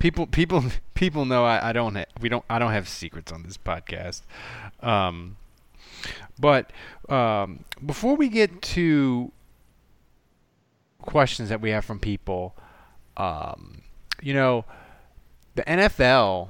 people 0.00 0.26
people 0.26 0.64
people 0.94 1.24
know 1.24 1.44
I, 1.44 1.68
I 1.68 1.72
don't 1.72 1.94
ha- 1.94 2.06
we 2.20 2.28
don't 2.28 2.44
I 2.50 2.58
don't 2.58 2.72
have 2.72 2.88
secrets 2.88 3.30
on 3.30 3.44
this 3.44 3.56
podcast. 3.56 4.22
Um, 4.80 5.36
but 6.40 6.72
um, 7.08 7.64
before 7.86 8.16
we 8.16 8.28
get 8.28 8.62
to 8.62 9.30
questions 11.02 11.50
that 11.50 11.60
we 11.60 11.70
have 11.70 11.84
from 11.84 12.00
people, 12.00 12.56
um, 13.16 13.82
you 14.20 14.34
know, 14.34 14.64
the 15.54 15.62
NFL 15.62 16.48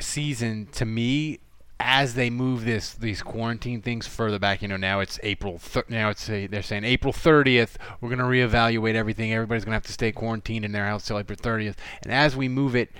season 0.00 0.66
to 0.72 0.86
me 0.86 1.40
as 1.80 2.14
they 2.14 2.28
move 2.28 2.64
this 2.64 2.94
these 2.94 3.22
quarantine 3.22 3.82
things 3.82 4.06
further 4.06 4.38
back, 4.38 4.62
you 4.62 4.68
know, 4.68 4.76
now 4.76 5.00
it's 5.00 5.18
April. 5.22 5.60
Th- 5.72 5.88
now 5.88 6.10
it's 6.10 6.28
a, 6.28 6.46
they're 6.46 6.62
saying 6.62 6.84
April 6.84 7.12
30th. 7.12 7.76
We're 8.00 8.10
gonna 8.10 8.24
reevaluate 8.24 8.94
everything. 8.94 9.32
Everybody's 9.32 9.64
gonna 9.64 9.76
have 9.76 9.86
to 9.86 9.92
stay 9.92 10.12
quarantined 10.12 10.64
in 10.64 10.72
their 10.72 10.86
house 10.86 11.06
till 11.06 11.18
April 11.18 11.36
30th. 11.36 11.76
And 12.02 12.12
as 12.12 12.36
we 12.36 12.48
move 12.48 12.74
it, 12.74 12.90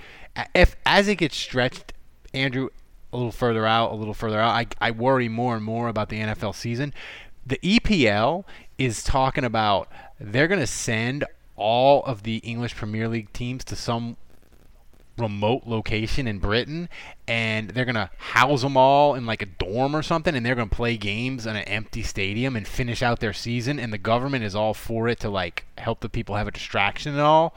if 0.55 0.77
as 0.87 1.09
it 1.09 1.17
gets 1.17 1.37
stretched, 1.37 1.93
Andrew, 2.33 2.69
a 3.13 3.17
little 3.17 3.33
further 3.33 3.67
out, 3.67 3.93
a 3.93 3.95
little 3.95 4.15
further 4.15 4.41
out, 4.41 4.51
I 4.51 4.67
I 4.81 4.91
worry 4.93 5.29
more 5.29 5.57
and 5.57 5.65
more 5.65 5.89
about 5.89 6.09
the 6.09 6.21
NFL 6.21 6.55
season. 6.55 6.95
The 7.45 7.59
EPL 7.59 8.45
is 8.77 9.03
talking 9.03 9.45
about 9.45 9.89
they're 10.21 10.49
gonna 10.49 10.67
send 10.67 11.25
all 11.57 12.05
of 12.05 12.23
the 12.23 12.37
English 12.39 12.77
Premier 12.77 13.09
League 13.09 13.33
teams 13.33 13.65
to 13.65 13.75
some 13.75 14.17
remote 15.19 15.65
location 15.67 16.27
in 16.27 16.39
Britain, 16.39 16.89
and 17.27 17.71
they're 17.71 17.85
gonna 17.85 18.11
house 18.19 18.63
them 18.63 18.77
all 18.77 19.15
in 19.15 19.27
like 19.27 19.43
a 19.43 19.47
dorm 19.47 19.95
or 19.95 20.03
something, 20.03 20.35
and 20.35 20.45
they're 20.45 20.55
gonna 20.55 20.69
play 20.69 20.97
games 20.97 21.47
in 21.47 21.57
an 21.57 21.65
empty 21.65 22.03
stadium 22.03 22.57
and 22.57 22.67
finish 22.67 23.03
out 23.03 23.21
their 23.21 23.33
season. 23.33 23.79
And 23.79 23.93
the 23.93 23.99
government 23.99 24.45
is 24.45 24.55
all 24.55 24.75
for 24.75 25.09
it 25.09 25.21
to 25.21 25.29
like 25.29 25.67
help 25.79 26.01
the 26.01 26.09
people 26.09 26.37
have 26.37 26.49
a 26.49 26.53
distraction 26.53 27.13
and 27.13 27.21
all. 27.21 27.55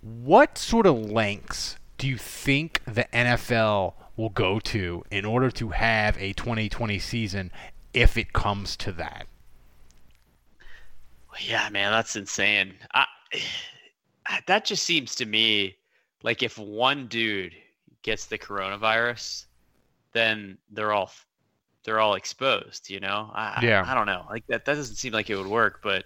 What 0.00 0.58
sort 0.58 0.86
of 0.86 1.10
lengths 1.10 1.76
do 1.98 2.08
you 2.08 2.18
think 2.18 2.82
the 2.84 3.04
NFL 3.12 3.94
will 4.16 4.28
go 4.28 4.60
to 4.60 5.04
in 5.10 5.24
order 5.24 5.50
to 5.50 5.70
have 5.70 6.16
a 6.18 6.32
2020 6.34 6.98
season 6.98 7.50
if 7.92 8.16
it 8.16 8.32
comes 8.32 8.76
to 8.76 8.92
that? 8.92 9.26
Yeah, 11.40 11.68
man, 11.70 11.90
that's 11.92 12.16
insane. 12.16 12.74
I, 12.92 13.06
that 14.46 14.64
just 14.64 14.84
seems 14.84 15.14
to 15.16 15.26
me 15.26 15.76
like 16.24 16.42
if 16.42 16.58
one 16.58 17.06
dude 17.06 17.54
gets 18.02 18.26
the 18.26 18.38
coronavirus, 18.38 19.44
then 20.12 20.58
they're 20.72 20.92
all 20.92 21.12
they're 21.84 22.00
all 22.00 22.14
exposed. 22.14 22.90
You 22.90 22.98
know? 22.98 23.30
I, 23.32 23.60
Yeah. 23.62 23.84
I, 23.86 23.92
I 23.92 23.94
don't 23.94 24.06
know. 24.06 24.24
Like 24.28 24.44
that. 24.48 24.64
That 24.64 24.74
doesn't 24.74 24.96
seem 24.96 25.12
like 25.12 25.30
it 25.30 25.36
would 25.36 25.46
work. 25.46 25.80
But 25.82 26.04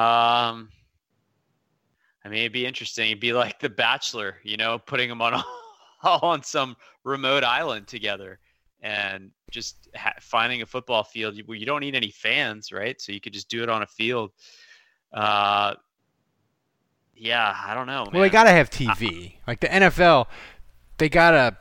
um, 0.00 0.70
I 2.24 2.28
mean, 2.28 2.40
it'd 2.40 2.52
be 2.52 2.64
interesting. 2.64 3.08
It'd 3.08 3.20
be 3.20 3.32
like 3.32 3.58
The 3.60 3.68
Bachelor. 3.68 4.36
You 4.44 4.56
know, 4.56 4.78
putting 4.78 5.08
them 5.08 5.20
on 5.20 5.42
all 6.02 6.20
on 6.22 6.42
some 6.44 6.76
remote 7.02 7.42
island 7.42 7.88
together 7.88 8.38
and 8.80 9.32
just 9.50 9.88
ha- 9.96 10.14
finding 10.20 10.62
a 10.62 10.66
football 10.66 11.02
field 11.02 11.36
where 11.46 11.58
you 11.58 11.66
don't 11.66 11.80
need 11.80 11.96
any 11.96 12.10
fans, 12.10 12.70
right? 12.70 13.00
So 13.00 13.10
you 13.10 13.20
could 13.20 13.32
just 13.32 13.48
do 13.48 13.62
it 13.64 13.68
on 13.68 13.82
a 13.82 13.86
field. 13.86 14.30
Uh, 15.12 15.74
yeah, 17.16 17.56
I 17.64 17.74
don't 17.74 17.86
know. 17.86 18.06
Well, 18.12 18.22
they 18.22 18.30
gotta 18.30 18.50
have 18.50 18.70
TV. 18.70 19.34
Like 19.46 19.60
the 19.60 19.68
NFL, 19.68 20.26
they 20.98 21.08
gotta. 21.08 21.56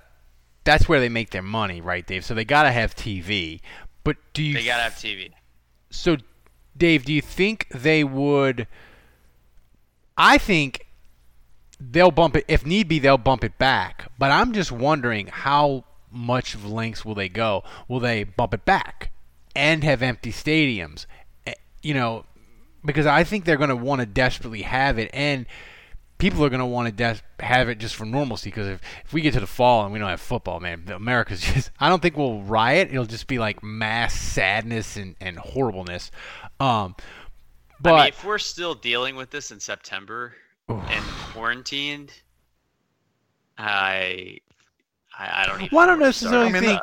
That's 0.63 0.87
where 0.87 0.99
they 0.99 1.09
make 1.09 1.31
their 1.31 1.41
money, 1.41 1.81
right, 1.81 2.05
Dave? 2.05 2.23
So 2.23 2.33
they 2.33 2.45
gotta 2.45 2.71
have 2.71 2.95
TV. 2.95 3.59
But 4.03 4.17
do 4.33 4.41
you? 4.43 4.53
They 4.53 4.65
gotta 4.65 4.83
have 4.83 4.93
TV. 4.93 5.31
So, 5.89 6.17
Dave, 6.75 7.05
do 7.05 7.13
you 7.13 7.21
think 7.21 7.67
they 7.69 8.03
would? 8.03 8.67
I 10.17 10.37
think 10.37 10.87
they'll 11.79 12.11
bump 12.11 12.35
it 12.35 12.45
if 12.47 12.65
need 12.65 12.87
be. 12.87 12.99
They'll 12.99 13.17
bump 13.17 13.43
it 13.43 13.57
back. 13.57 14.11
But 14.17 14.31
I'm 14.31 14.53
just 14.53 14.71
wondering 14.71 15.27
how 15.27 15.83
much 16.11 16.53
of 16.53 16.69
lengths 16.69 17.03
will 17.03 17.15
they 17.15 17.29
go? 17.29 17.63
Will 17.87 17.99
they 17.99 18.23
bump 18.23 18.53
it 18.53 18.65
back 18.65 19.11
and 19.55 19.83
have 19.83 20.01
empty 20.01 20.31
stadiums? 20.31 21.05
Eh, 21.47 21.53
You 21.81 21.93
know, 21.95 22.25
because 22.85 23.05
I 23.05 23.23
think 23.23 23.45
they're 23.45 23.57
going 23.57 23.69
to 23.69 23.75
want 23.75 24.01
to 24.01 24.05
desperately 24.05 24.63
have 24.63 24.97
it, 24.99 25.09
and 25.13 25.45
people 26.17 26.43
are 26.45 26.49
going 26.49 26.59
to 26.59 26.65
want 26.65 26.87
to 26.87 26.91
des- 26.91 27.43
have 27.43 27.69
it 27.69 27.79
just 27.79 27.95
for 27.95 28.05
normalcy. 28.05 28.49
Because 28.49 28.67
if, 28.67 28.81
if 29.05 29.13
we 29.13 29.21
get 29.21 29.33
to 29.33 29.39
the 29.39 29.47
fall 29.47 29.83
and 29.83 29.93
we 29.93 29.99
don't 29.99 30.09
have 30.09 30.21
football, 30.21 30.59
man, 30.59 30.83
America's 30.93 31.41
just. 31.53 31.71
I 31.79 31.89
don't 31.89 32.01
think 32.01 32.17
we'll 32.17 32.41
riot. 32.41 32.89
It'll 32.91 33.05
just 33.05 33.27
be 33.27 33.39
like 33.39 33.63
mass 33.63 34.13
sadness 34.13 34.97
and, 34.97 35.15
and 35.19 35.37
horribleness. 35.37 36.11
Um, 36.59 36.95
but 37.79 37.93
I 37.93 37.97
mean, 37.97 38.07
if 38.09 38.23
we're 38.23 38.37
still 38.37 38.75
dealing 38.75 39.15
with 39.15 39.29
this 39.29 39.51
in 39.51 39.59
September 39.59 40.33
and 40.69 41.03
quarantined, 41.33 42.13
I, 43.57 44.39
I, 45.17 45.43
I 45.43 45.45
don't 45.45 45.61
even. 45.61 45.75
Well, 45.75 45.83
I 45.83 45.87
don't 45.87 45.99
know 45.99 46.05
where 46.05 46.11
to 46.11 46.17
start. 46.17 46.31
necessarily 46.31 46.47
I 46.47 46.51
mean, 46.51 46.79
think. 46.79 46.81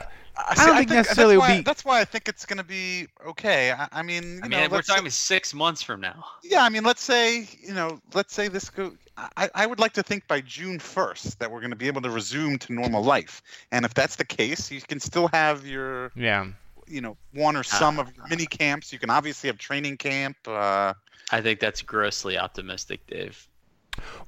I 0.49 0.55
see, 0.55 0.67
don't 0.67 0.77
think 0.77 0.89
that's 0.89 1.09
necessarily 1.09 1.35
it'll 1.35 1.41
why, 1.43 1.57
be- 1.59 1.63
That's 1.63 1.85
why 1.85 2.01
I 2.01 2.05
think 2.05 2.29
it's 2.29 2.47
going 2.47 2.59
to 2.59 2.65
be 2.65 3.07
okay. 3.27 3.73
I, 3.73 3.89
I 3.93 4.03
mean, 4.03 4.23
you 4.37 4.41
I 4.45 4.49
know, 4.49 4.69
we're 4.71 4.77
let's 4.77 4.89
talking 4.89 5.11
six 5.11 5.53
months 5.55 5.83
from 5.83 6.01
now. 6.01 6.25
Yeah, 6.43 6.63
I 6.65 6.69
mean, 6.69 6.85
let's 6.85 7.03
say 7.03 7.49
you 7.63 7.75
know, 7.75 8.01
let's 8.15 8.35
say 8.35 8.49
this 8.49 8.71
go. 8.71 8.93
I, 9.37 9.51
I 9.55 9.67
would 9.67 9.79
like 9.79 9.93
to 9.95 10.03
think 10.03 10.27
by 10.29 10.41
June 10.41 10.79
first 10.79 11.39
that 11.41 11.51
we're 11.51 11.61
going 11.61 11.71
to 11.73 11.77
be 11.77 11.89
able 11.89 12.01
to 12.03 12.11
resume 12.11 12.59
to 12.61 12.73
normal 12.73 13.03
life, 13.03 13.43
and 13.71 13.85
if 13.85 13.93
that's 13.93 14.17
the 14.17 14.25
case, 14.25 14.71
you 14.71 14.81
can 14.81 14.99
still 15.01 15.29
have 15.29 15.67
your 15.67 16.11
Yeah. 16.15 16.47
you 16.87 17.01
know 17.03 17.17
one 17.35 17.55
or 17.57 17.63
some 17.63 17.99
of 17.99 18.15
your 18.17 18.27
mini 18.29 18.47
camps. 18.47 18.93
You 18.93 18.99
can 18.99 19.11
obviously 19.11 19.49
have 19.49 19.59
training 19.59 19.99
camp. 19.99 20.37
Uh, 20.47 20.95
I 21.31 21.41
think 21.43 21.61
that's 21.61 21.83
grossly 21.83 22.39
optimistic, 22.39 23.07
Dave. 23.07 23.47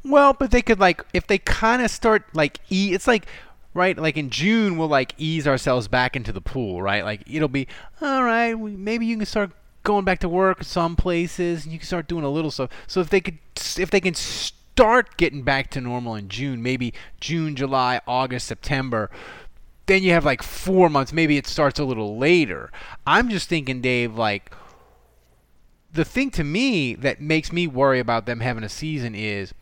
Well, 0.04 0.34
but 0.34 0.50
they 0.50 0.60
could 0.60 0.78
like 0.78 1.02
if 1.14 1.26
they 1.26 1.38
kind 1.38 1.80
of 1.80 1.90
start 1.90 2.24
like 2.34 2.58
e. 2.70 2.92
It's 2.92 3.06
like 3.06 3.26
right, 3.74 3.96
like 3.96 4.16
in 4.16 4.30
June 4.30 4.76
we'll 4.76 4.88
like 4.88 5.14
ease 5.18 5.46
ourselves 5.46 5.88
back 5.88 6.16
into 6.16 6.32
the 6.32 6.40
pool, 6.40 6.82
right? 6.82 7.04
Like 7.04 7.22
it'll 7.30 7.48
be 7.48 7.68
all 8.00 8.24
right. 8.24 8.54
Maybe 8.54 9.06
you 9.06 9.16
can 9.16 9.26
start 9.26 9.50
going 9.82 10.04
back 10.04 10.20
to 10.20 10.28
work 10.28 10.62
some 10.62 10.96
places, 10.96 11.64
and 11.64 11.72
you 11.72 11.78
can 11.78 11.86
start 11.86 12.08
doing 12.08 12.24
a 12.24 12.30
little 12.30 12.50
stuff. 12.50 12.70
So 12.86 13.00
if 13.00 13.10
they 13.10 13.20
could, 13.20 13.38
if 13.78 13.90
they 13.90 14.00
can 14.00 14.14
start 14.14 15.16
getting 15.16 15.42
back 15.42 15.70
to 15.70 15.80
normal 15.80 16.14
in 16.14 16.28
June, 16.28 16.62
maybe 16.62 16.94
June, 17.20 17.56
July, 17.56 18.00
August, 18.06 18.46
September. 18.46 19.10
Then 19.86 20.04
you 20.04 20.12
have 20.12 20.24
like 20.24 20.44
four 20.44 20.88
months. 20.88 21.12
Maybe 21.12 21.36
it 21.36 21.46
starts 21.46 21.80
a 21.80 21.84
little 21.84 22.16
later. 22.16 22.70
I'm 23.04 23.28
just 23.28 23.48
thinking, 23.48 23.80
Dave, 23.80 24.14
like 24.14 24.52
the 25.92 26.04
thing 26.04 26.30
to 26.30 26.44
me 26.44 26.94
that 26.94 27.20
makes 27.20 27.52
me 27.52 27.66
worry 27.66 27.98
about 27.98 28.24
them 28.26 28.40
having 28.40 28.64
a 28.64 28.68
season 28.68 29.14
is 29.14 29.52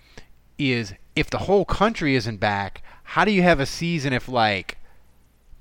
is 0.58 0.94
if 1.16 1.30
the 1.30 1.38
whole 1.38 1.64
country 1.64 2.14
isn't 2.14 2.36
back, 2.36 2.82
how 3.10 3.24
do 3.24 3.32
you 3.32 3.42
have 3.42 3.58
a 3.58 3.66
season 3.66 4.12
if 4.12 4.28
like 4.28 4.78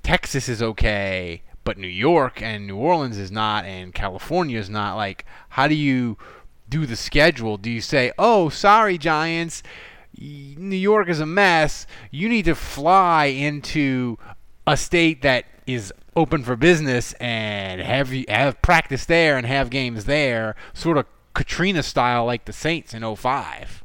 Texas 0.04 0.48
is 0.48 0.62
okay, 0.62 1.42
but 1.64 1.76
New 1.76 1.88
York 1.88 2.40
and 2.40 2.64
New 2.64 2.76
Orleans 2.76 3.18
is 3.18 3.32
not, 3.32 3.64
and 3.64 3.92
California 3.92 4.56
is 4.56 4.70
not? 4.70 4.94
Like, 4.94 5.26
how 5.48 5.66
do 5.66 5.74
you 5.74 6.16
do 6.68 6.86
the 6.86 6.94
schedule? 6.94 7.56
Do 7.56 7.68
you 7.68 7.80
say, 7.80 8.12
"Oh, 8.16 8.50
sorry, 8.50 8.98
Giants, 8.98 9.64
New 10.16 10.76
York 10.76 11.08
is 11.08 11.18
a 11.18 11.26
mess. 11.26 11.88
You 12.12 12.28
need 12.28 12.44
to 12.44 12.54
fly 12.54 13.26
into 13.26 14.16
a 14.64 14.76
state 14.76 15.22
that 15.22 15.46
is 15.66 15.92
open 16.14 16.44
for 16.44 16.54
business 16.54 17.14
and 17.14 17.80
have 17.80 18.12
you 18.12 18.26
have 18.28 18.62
practice 18.62 19.06
there 19.06 19.36
and 19.36 19.44
have 19.44 19.70
games 19.70 20.04
there, 20.04 20.54
sort 20.72 20.98
of 20.98 21.06
Katrina 21.34 21.82
style, 21.82 22.26
like 22.26 22.44
the 22.44 22.52
Saints 22.52 22.94
in 22.94 23.02
05. 23.02 23.82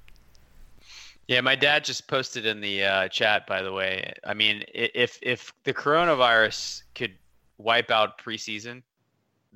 Yeah, 1.28 1.42
my 1.42 1.56
dad 1.56 1.84
just 1.84 2.08
posted 2.08 2.46
in 2.46 2.62
the 2.62 2.84
uh, 2.84 3.08
chat. 3.08 3.48
By 3.48 3.64
the 3.64 3.74
way, 3.74 4.14
I 4.24 4.34
mean, 4.34 4.64
if 4.74 5.18
if 5.24 5.54
the 5.64 5.74
coronavirus 5.74 6.84
could 6.94 7.14
wipe 7.58 7.90
out 7.90 8.20
preseason 8.20 8.84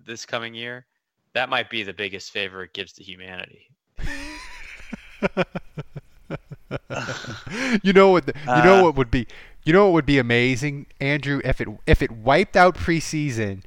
this 0.05 0.25
coming 0.25 0.55
year, 0.55 0.85
that 1.33 1.49
might 1.49 1.69
be 1.69 1.83
the 1.83 1.93
biggest 1.93 2.31
favor 2.31 2.63
it 2.63 2.73
gives 2.73 2.93
to 2.93 3.03
humanity. 3.03 3.69
you 7.83 7.93
know 7.93 8.09
what? 8.09 8.25
The, 8.25 8.33
you 8.35 8.63
know 8.63 8.79
uh, 8.79 8.83
what 8.83 8.95
would 8.95 9.11
be? 9.11 9.27
You 9.63 9.73
know 9.73 9.85
what 9.85 9.93
would 9.93 10.05
be 10.07 10.17
amazing, 10.17 10.87
Andrew? 10.99 11.39
If 11.43 11.61
it 11.61 11.67
if 11.85 12.01
it 12.01 12.09
wiped 12.09 12.57
out 12.57 12.75
preseason, 12.75 13.61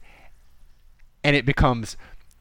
and 1.22 1.36
it 1.36 1.46
becomes 1.46 1.96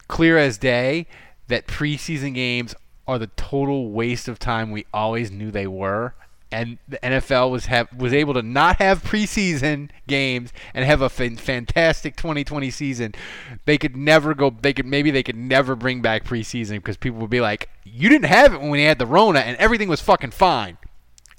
clear 0.07 0.39
as 0.39 0.57
day 0.57 1.05
that 1.47 1.67
preseason 1.67 2.33
games 2.33 2.73
are 3.07 3.19
the 3.19 3.27
total 3.27 3.91
waste 3.91 4.27
of 4.27 4.39
time 4.39 4.71
we 4.71 4.85
always 4.93 5.31
knew 5.31 5.51
they 5.51 5.67
were. 5.67 6.13
And 6.53 6.79
the 6.85 6.97
NFL 6.97 7.49
was 7.49 7.67
have 7.67 7.87
was 7.95 8.11
able 8.11 8.33
to 8.33 8.41
not 8.41 8.77
have 8.77 9.03
preseason 9.03 9.89
games 10.07 10.51
and 10.73 10.83
have 10.83 11.01
a 11.01 11.05
f- 11.05 11.39
fantastic 11.39 12.17
2020 12.17 12.69
season. 12.69 13.15
They 13.63 13.77
could 13.77 13.95
never 13.95 14.33
go. 14.33 14.49
They 14.61 14.73
could 14.73 14.85
maybe 14.85 15.11
they 15.11 15.23
could 15.23 15.37
never 15.37 15.77
bring 15.77 16.01
back 16.01 16.25
preseason 16.25 16.75
because 16.77 16.97
people 16.97 17.19
would 17.21 17.29
be 17.29 17.39
like, 17.39 17.69
"You 17.85 18.09
didn't 18.09 18.25
have 18.25 18.53
it 18.53 18.59
when 18.59 18.69
we 18.71 18.83
had 18.83 18.99
the 18.99 19.05
Rona 19.05 19.39
and 19.39 19.55
everything 19.57 19.87
was 19.87 20.01
fucking 20.01 20.31
fine." 20.31 20.77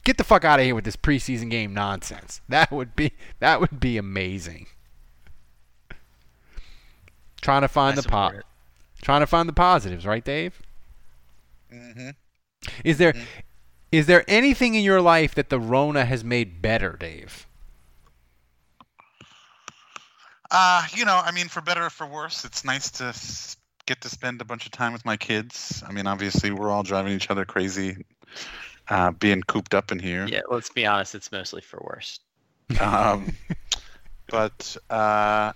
Get 0.04 0.16
the 0.16 0.24
fuck 0.24 0.44
out 0.44 0.58
of 0.58 0.64
here 0.64 0.74
with 0.74 0.84
this 0.84 0.96
preseason 0.96 1.50
game 1.50 1.74
nonsense. 1.74 2.40
That 2.48 2.70
would 2.72 2.96
be 2.96 3.12
that 3.38 3.60
would 3.60 3.80
be 3.80 3.98
amazing. 3.98 4.66
Trying 7.42 7.62
to 7.62 7.68
find 7.68 7.98
the 7.98 8.02
pot. 8.02 8.34
Trying 9.02 9.20
to 9.20 9.26
find 9.26 9.48
the 9.48 9.52
positives, 9.52 10.06
right, 10.06 10.24
Dave? 10.24 10.62
Mm-hmm. 11.73 12.11
Is 12.85 12.99
there 12.99 13.12
mm-hmm. 13.12 13.25
is 13.91 14.07
there 14.07 14.25
anything 14.29 14.75
in 14.75 14.85
your 14.85 15.01
life 15.01 15.35
that 15.35 15.49
the 15.49 15.59
Rona 15.59 16.05
has 16.05 16.23
made 16.23 16.62
better, 16.62 16.97
Dave? 16.99 17.47
Uh, 20.51 20.87
you 20.93 21.07
know, 21.07 21.18
I 21.25 21.33
mean, 21.33 21.49
for 21.49 21.62
better 21.62 21.87
or 21.87 21.91
for 21.91 22.07
worse, 22.07 22.45
it's 22.45 22.62
nice 22.62 22.91
to 22.93 23.14
get 23.87 24.03
to 24.03 24.09
spend 24.11 24.41
a 24.43 24.45
bunch 24.45 24.66
of 24.66 24.73
time 24.73 24.93
with 24.93 25.05
my 25.05 25.16
kids. 25.16 25.83
I 25.89 25.93
mean, 25.93 26.07
obviously, 26.07 26.51
we're 26.51 26.70
all 26.70 26.83
driving 26.83 27.14
each 27.14 27.31
other 27.31 27.47
crazy, 27.47 28.05
uh, 28.89 29.12
being 29.12 29.43
cooped 29.43 29.75
up 29.75 29.91
in 29.91 29.99
here. 29.99 30.27
Yeah, 30.27 30.43
let's 30.51 30.68
be 30.68 30.85
honest, 30.85 31.14
it's 31.14 31.33
mostly 31.33 31.62
for 31.62 31.81
worse. 31.83 32.20
Um, 32.81 33.35
but 34.29 34.77
uh, 34.91 35.53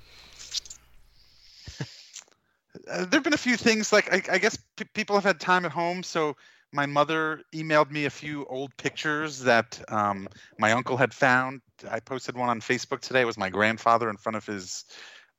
uh, 2.91 3.05
there 3.05 3.19
have 3.19 3.25
been 3.25 3.35
a 3.35 3.39
few 3.39 3.57
things 3.57 3.93
like 3.93 4.13
I, 4.13 4.35
I 4.35 4.39
guess 4.39 4.57
p- 4.77 4.85
people 4.95 5.17
have 5.17 5.25
had 5.25 5.41
time 5.41 5.65
at 5.65 5.73
home, 5.73 6.03
so 6.03 6.37
my 6.73 6.87
mother 6.87 7.43
emailed 7.55 7.91
me 7.91 8.05
a 8.05 8.11
few 8.11 8.45
old 8.47 8.77
pictures 8.77 9.41
that 9.41 9.81
um, 9.89 10.29
my 10.59 10.73
uncle 10.73 10.97
had 10.97 11.15
found. 11.15 11.61
I 11.91 12.01
posted 12.01 12.37
one 12.37 12.49
on 12.49 12.61
Facebook 12.61 13.01
today. 13.01 13.23
It 13.23 13.27
was 13.27 13.39
my 13.39 13.51
grandfather 13.51 14.11
in 14.11 14.17
front 14.17 14.37
of 14.37 14.47
his 14.47 14.85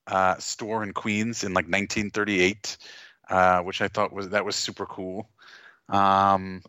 uh, 0.07 0.35
store 0.37 0.83
in 0.83 0.93
Queens 0.93 1.43
in 1.43 1.53
like 1.53 1.65
1938, 1.65 2.77
uh, 3.29 3.61
which 3.61 3.81
I 3.81 3.87
thought 3.87 4.13
was 4.13 4.29
that 4.29 4.45
was 4.45 4.55
super 4.55 4.85
cool. 4.85 5.29
Um, 5.89 6.61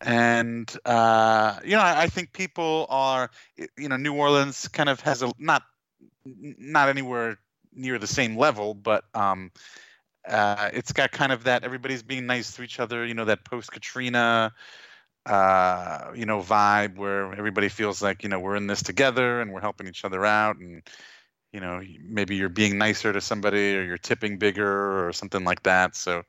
and 0.00 0.74
uh, 0.84 1.58
you 1.64 1.72
know, 1.72 1.82
I, 1.82 2.02
I 2.02 2.06
think 2.08 2.32
people 2.32 2.86
are, 2.88 3.30
you 3.76 3.88
know, 3.88 3.96
New 3.96 4.14
Orleans 4.14 4.68
kind 4.68 4.88
of 4.88 5.00
has 5.00 5.22
a 5.22 5.32
not 5.38 5.62
not 6.24 6.88
anywhere 6.88 7.38
near 7.76 7.98
the 7.98 8.06
same 8.06 8.36
level, 8.36 8.74
but 8.74 9.04
um, 9.14 9.50
uh, 10.28 10.70
it's 10.72 10.92
got 10.92 11.12
kind 11.12 11.32
of 11.32 11.44
that 11.44 11.64
everybody's 11.64 12.02
being 12.02 12.26
nice 12.26 12.52
to 12.56 12.62
each 12.62 12.80
other. 12.80 13.04
You 13.04 13.14
know, 13.14 13.26
that 13.26 13.44
post 13.44 13.70
Katrina, 13.70 14.52
uh, 15.24 16.12
you 16.14 16.26
know, 16.26 16.40
vibe 16.40 16.96
where 16.96 17.32
everybody 17.32 17.68
feels 17.68 18.02
like 18.02 18.22
you 18.22 18.28
know 18.28 18.40
we're 18.40 18.56
in 18.56 18.66
this 18.66 18.82
together 18.82 19.40
and 19.40 19.52
we're 19.52 19.60
helping 19.60 19.86
each 19.86 20.04
other 20.04 20.24
out, 20.24 20.56
and 20.56 20.82
you 21.52 21.60
know, 21.60 21.80
maybe 22.02 22.36
you're 22.36 22.48
being 22.48 22.76
nicer 22.76 23.12
to 23.12 23.20
somebody 23.20 23.76
or 23.76 23.82
you're 23.82 23.96
tipping 23.96 24.36
bigger 24.36 25.06
or 25.06 25.12
something 25.12 25.44
like 25.44 25.62
that. 25.62 25.96
So, 25.96 26.22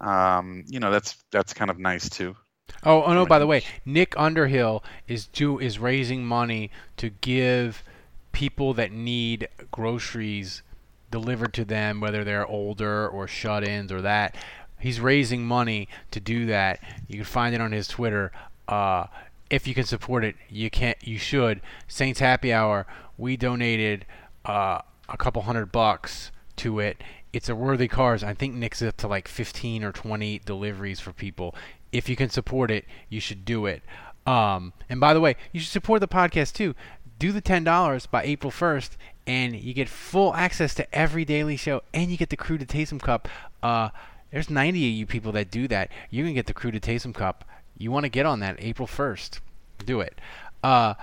um, 0.00 0.64
you 0.66 0.80
know, 0.80 0.90
that's 0.90 1.16
that's 1.30 1.52
kind 1.52 1.70
of 1.70 1.78
nice 1.78 2.08
too. 2.08 2.34
Oh, 2.82 3.04
oh 3.04 3.14
no! 3.14 3.26
By 3.26 3.38
the 3.38 3.46
way, 3.46 3.62
Nick 3.84 4.14
Underhill 4.18 4.82
is 5.06 5.26
do 5.28 5.58
is 5.58 5.78
raising 5.78 6.24
money 6.24 6.70
to 6.96 7.10
give 7.10 7.84
people 8.32 8.74
that 8.74 8.92
need 8.92 9.48
groceries 9.70 10.62
delivered 11.10 11.52
to 11.54 11.64
them, 11.64 12.00
whether 12.00 12.24
they're 12.24 12.46
older 12.46 13.08
or 13.08 13.26
shut-ins 13.26 13.92
or 13.92 14.02
that. 14.02 14.36
He's 14.78 15.00
raising 15.00 15.44
money 15.44 15.88
to 16.10 16.20
do 16.20 16.46
that. 16.46 16.80
You 17.08 17.16
can 17.16 17.24
find 17.24 17.54
it 17.54 17.60
on 17.60 17.72
his 17.72 17.88
Twitter. 17.88 18.32
Uh, 18.68 19.06
if 19.48 19.66
you 19.66 19.74
can 19.74 19.84
support 19.84 20.24
it, 20.24 20.36
you 20.50 20.70
can't. 20.70 20.98
You 21.02 21.18
should. 21.18 21.60
Saints 21.88 22.20
Happy 22.20 22.52
Hour. 22.52 22.86
We 23.16 23.36
donated 23.36 24.04
uh, 24.44 24.80
a 25.08 25.16
couple 25.16 25.42
hundred 25.42 25.72
bucks 25.72 26.30
to 26.56 26.80
it. 26.80 27.02
It's 27.32 27.48
a 27.48 27.54
worthy 27.54 27.88
cause. 27.88 28.22
I 28.22 28.34
think 28.34 28.54
Nick's 28.54 28.82
up 28.82 28.96
to 28.98 29.08
like 29.08 29.28
15 29.28 29.84
or 29.84 29.92
20 29.92 30.40
deliveries 30.44 31.00
for 31.00 31.12
people. 31.12 31.54
If 31.92 32.08
you 32.08 32.16
can 32.16 32.30
support 32.30 32.70
it, 32.70 32.84
you 33.08 33.20
should 33.20 33.44
do 33.44 33.66
it. 33.66 33.82
Um, 34.26 34.72
and 34.88 35.00
by 35.00 35.14
the 35.14 35.20
way, 35.20 35.36
you 35.52 35.60
should 35.60 35.70
support 35.70 36.00
the 36.00 36.08
podcast 36.08 36.52
too. 36.54 36.74
Do 37.18 37.32
the 37.32 37.42
$10 37.42 38.10
by 38.10 38.22
April 38.24 38.50
1st, 38.50 38.90
and 39.26 39.56
you 39.56 39.74
get 39.74 39.88
full 39.88 40.34
access 40.34 40.74
to 40.74 40.94
every 40.94 41.24
daily 41.24 41.56
show, 41.56 41.82
and 41.92 42.10
you 42.10 42.16
get 42.16 42.30
the 42.30 42.36
Crew 42.36 42.58
to 42.58 42.66
Taysom 42.66 43.00
Cup. 43.00 43.28
Uh, 43.62 43.90
there's 44.30 44.50
90 44.50 44.78
of 44.78 44.92
you 44.92 45.06
people 45.06 45.32
that 45.32 45.50
do 45.50 45.68
that. 45.68 45.90
You're 46.10 46.24
gonna 46.24 46.34
get 46.34 46.46
the 46.46 46.54
Crew 46.54 46.70
to 46.70 46.80
Taysom 46.80 47.14
Cup. 47.14 47.44
You 47.78 47.90
want 47.90 48.04
to 48.04 48.08
get 48.08 48.26
on 48.26 48.40
that 48.40 48.56
April 48.58 48.88
1st. 48.88 49.40
Do 49.84 50.00
it. 50.00 50.18
Uh, 50.62 50.94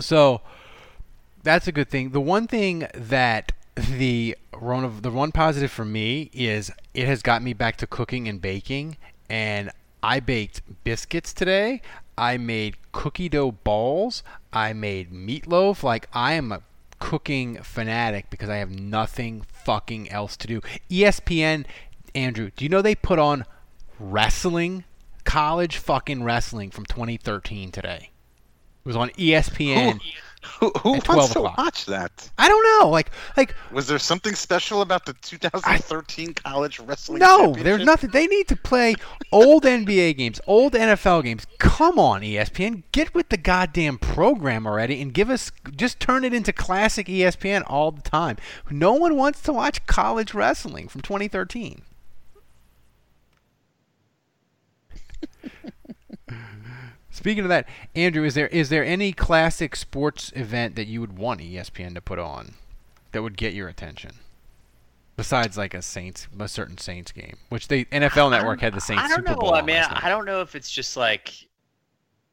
so 0.00 0.40
that's 1.42 1.66
a 1.66 1.72
good 1.72 1.88
thing. 1.88 2.10
The 2.10 2.20
one 2.20 2.46
thing 2.46 2.86
that 2.94 3.52
the 3.74 4.36
the 4.54 5.10
one 5.10 5.32
positive 5.32 5.70
for 5.70 5.84
me 5.84 6.30
is 6.32 6.70
it 6.94 7.06
has 7.06 7.22
got 7.22 7.42
me 7.42 7.52
back 7.52 7.76
to 7.78 7.86
cooking 7.86 8.28
and 8.28 8.40
baking, 8.40 8.96
and 9.28 9.70
I 10.02 10.20
baked 10.20 10.62
biscuits 10.84 11.32
today. 11.32 11.80
I 12.16 12.36
made 12.36 12.76
cookie 12.92 13.28
dough 13.28 13.52
balls. 13.52 14.22
I 14.52 14.72
made 14.72 15.12
meatloaf. 15.12 15.82
Like 15.82 16.08
I 16.12 16.34
am 16.34 16.52
a 16.52 16.62
cooking 16.98 17.56
fanatic 17.62 18.30
because 18.30 18.48
I 18.48 18.56
have 18.56 18.70
nothing 18.70 19.44
fucking 19.64 20.10
else 20.10 20.36
to 20.38 20.46
do. 20.46 20.60
ESPN, 20.90 21.64
Andrew, 22.14 22.50
do 22.54 22.64
you 22.64 22.68
know 22.68 22.82
they 22.82 22.94
put 22.94 23.18
on 23.18 23.44
wrestling, 23.98 24.84
college 25.24 25.76
fucking 25.76 26.22
wrestling 26.22 26.70
from 26.70 26.86
2013 26.86 27.72
today? 27.72 28.10
It 28.84 28.86
was 28.86 28.96
on 28.96 29.10
ESPN. 29.10 30.00
Who, 30.58 30.70
who 30.80 30.90
wants 30.90 31.06
to 31.06 31.38
o'clock. 31.38 31.56
watch 31.56 31.86
that? 31.86 32.30
I 32.36 32.48
don't 32.48 32.80
know. 32.80 32.90
Like, 32.90 33.10
like 33.36 33.54
was 33.70 33.86
there 33.86 33.98
something 33.98 34.34
special 34.34 34.82
about 34.82 35.06
the 35.06 35.12
2013 35.14 36.28
I, 36.28 36.32
college 36.48 36.80
wrestling? 36.80 37.20
No, 37.20 37.52
there's 37.52 37.84
nothing. 37.84 38.10
They 38.10 38.26
need 38.26 38.48
to 38.48 38.56
play 38.56 38.94
old 39.30 39.62
NBA 39.62 40.16
games, 40.16 40.40
old 40.46 40.72
NFL 40.72 41.24
games. 41.24 41.46
Come 41.58 41.98
on, 41.98 42.22
ESPN, 42.22 42.82
get 42.90 43.14
with 43.14 43.28
the 43.28 43.36
goddamn 43.36 43.98
program 43.98 44.66
already 44.66 45.00
and 45.00 45.14
give 45.14 45.30
us 45.30 45.52
just 45.76 46.00
turn 46.00 46.24
it 46.24 46.34
into 46.34 46.52
classic 46.52 47.06
ESPN 47.06 47.62
all 47.66 47.92
the 47.92 48.02
time. 48.02 48.36
No 48.70 48.94
one 48.94 49.16
wants 49.16 49.42
to 49.42 49.52
watch 49.52 49.86
college 49.86 50.34
wrestling 50.34 50.88
from 50.88 51.02
2013. 51.02 51.82
Speaking 57.12 57.44
of 57.44 57.50
that, 57.50 57.68
Andrew, 57.94 58.24
is 58.24 58.34
there 58.34 58.48
is 58.48 58.70
there 58.70 58.84
any 58.84 59.12
classic 59.12 59.76
sports 59.76 60.32
event 60.34 60.76
that 60.76 60.86
you 60.86 61.00
would 61.02 61.18
want 61.18 61.40
ESPN 61.40 61.94
to 61.94 62.00
put 62.00 62.18
on 62.18 62.54
that 63.12 63.22
would 63.22 63.36
get 63.36 63.52
your 63.52 63.68
attention? 63.68 64.12
Besides 65.14 65.58
like 65.58 65.74
a 65.74 65.82
Saints, 65.82 66.26
a 66.40 66.48
certain 66.48 66.78
Saints 66.78 67.12
game, 67.12 67.36
which 67.50 67.68
the 67.68 67.84
NFL 67.84 68.30
Network 68.30 68.62
had 68.62 68.72
the 68.72 68.80
Saints 68.80 69.04
I 69.04 69.08
don't 69.08 69.18
Super 69.18 69.32
know. 69.32 69.36
Bowl. 69.36 69.54
I 69.54 69.60
mean, 69.60 69.76
I 69.76 70.08
don't 70.08 70.24
know 70.24 70.40
if 70.40 70.54
it's 70.54 70.70
just 70.70 70.96
like 70.96 71.34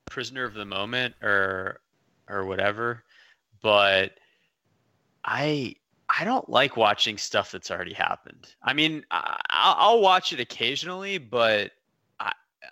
prisoner 0.05 0.45
of 0.45 0.53
the 0.53 0.65
moment 0.65 1.13
or 1.21 1.81
or 2.29 2.45
whatever, 2.45 3.03
but 3.61 4.13
I 5.25 5.75
I 6.17 6.23
don't 6.23 6.47
like 6.47 6.77
watching 6.77 7.17
stuff 7.17 7.51
that's 7.51 7.69
already 7.69 7.93
happened. 7.93 8.55
I 8.63 8.71
mean, 8.71 9.05
I, 9.11 9.91
will 9.91 10.01
watch 10.01 10.31
it 10.31 10.39
occasionally, 10.39 11.17
but 11.17 11.71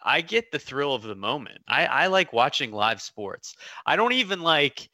I 0.03 0.21
get 0.21 0.51
the 0.51 0.59
thrill 0.59 0.93
of 0.93 1.03
the 1.03 1.15
moment. 1.15 1.59
I, 1.67 1.85
I 1.85 2.07
like 2.07 2.33
watching 2.33 2.71
live 2.71 3.01
sports. 3.01 3.55
I 3.85 3.95
don't 3.95 4.13
even 4.13 4.41
like 4.41 4.89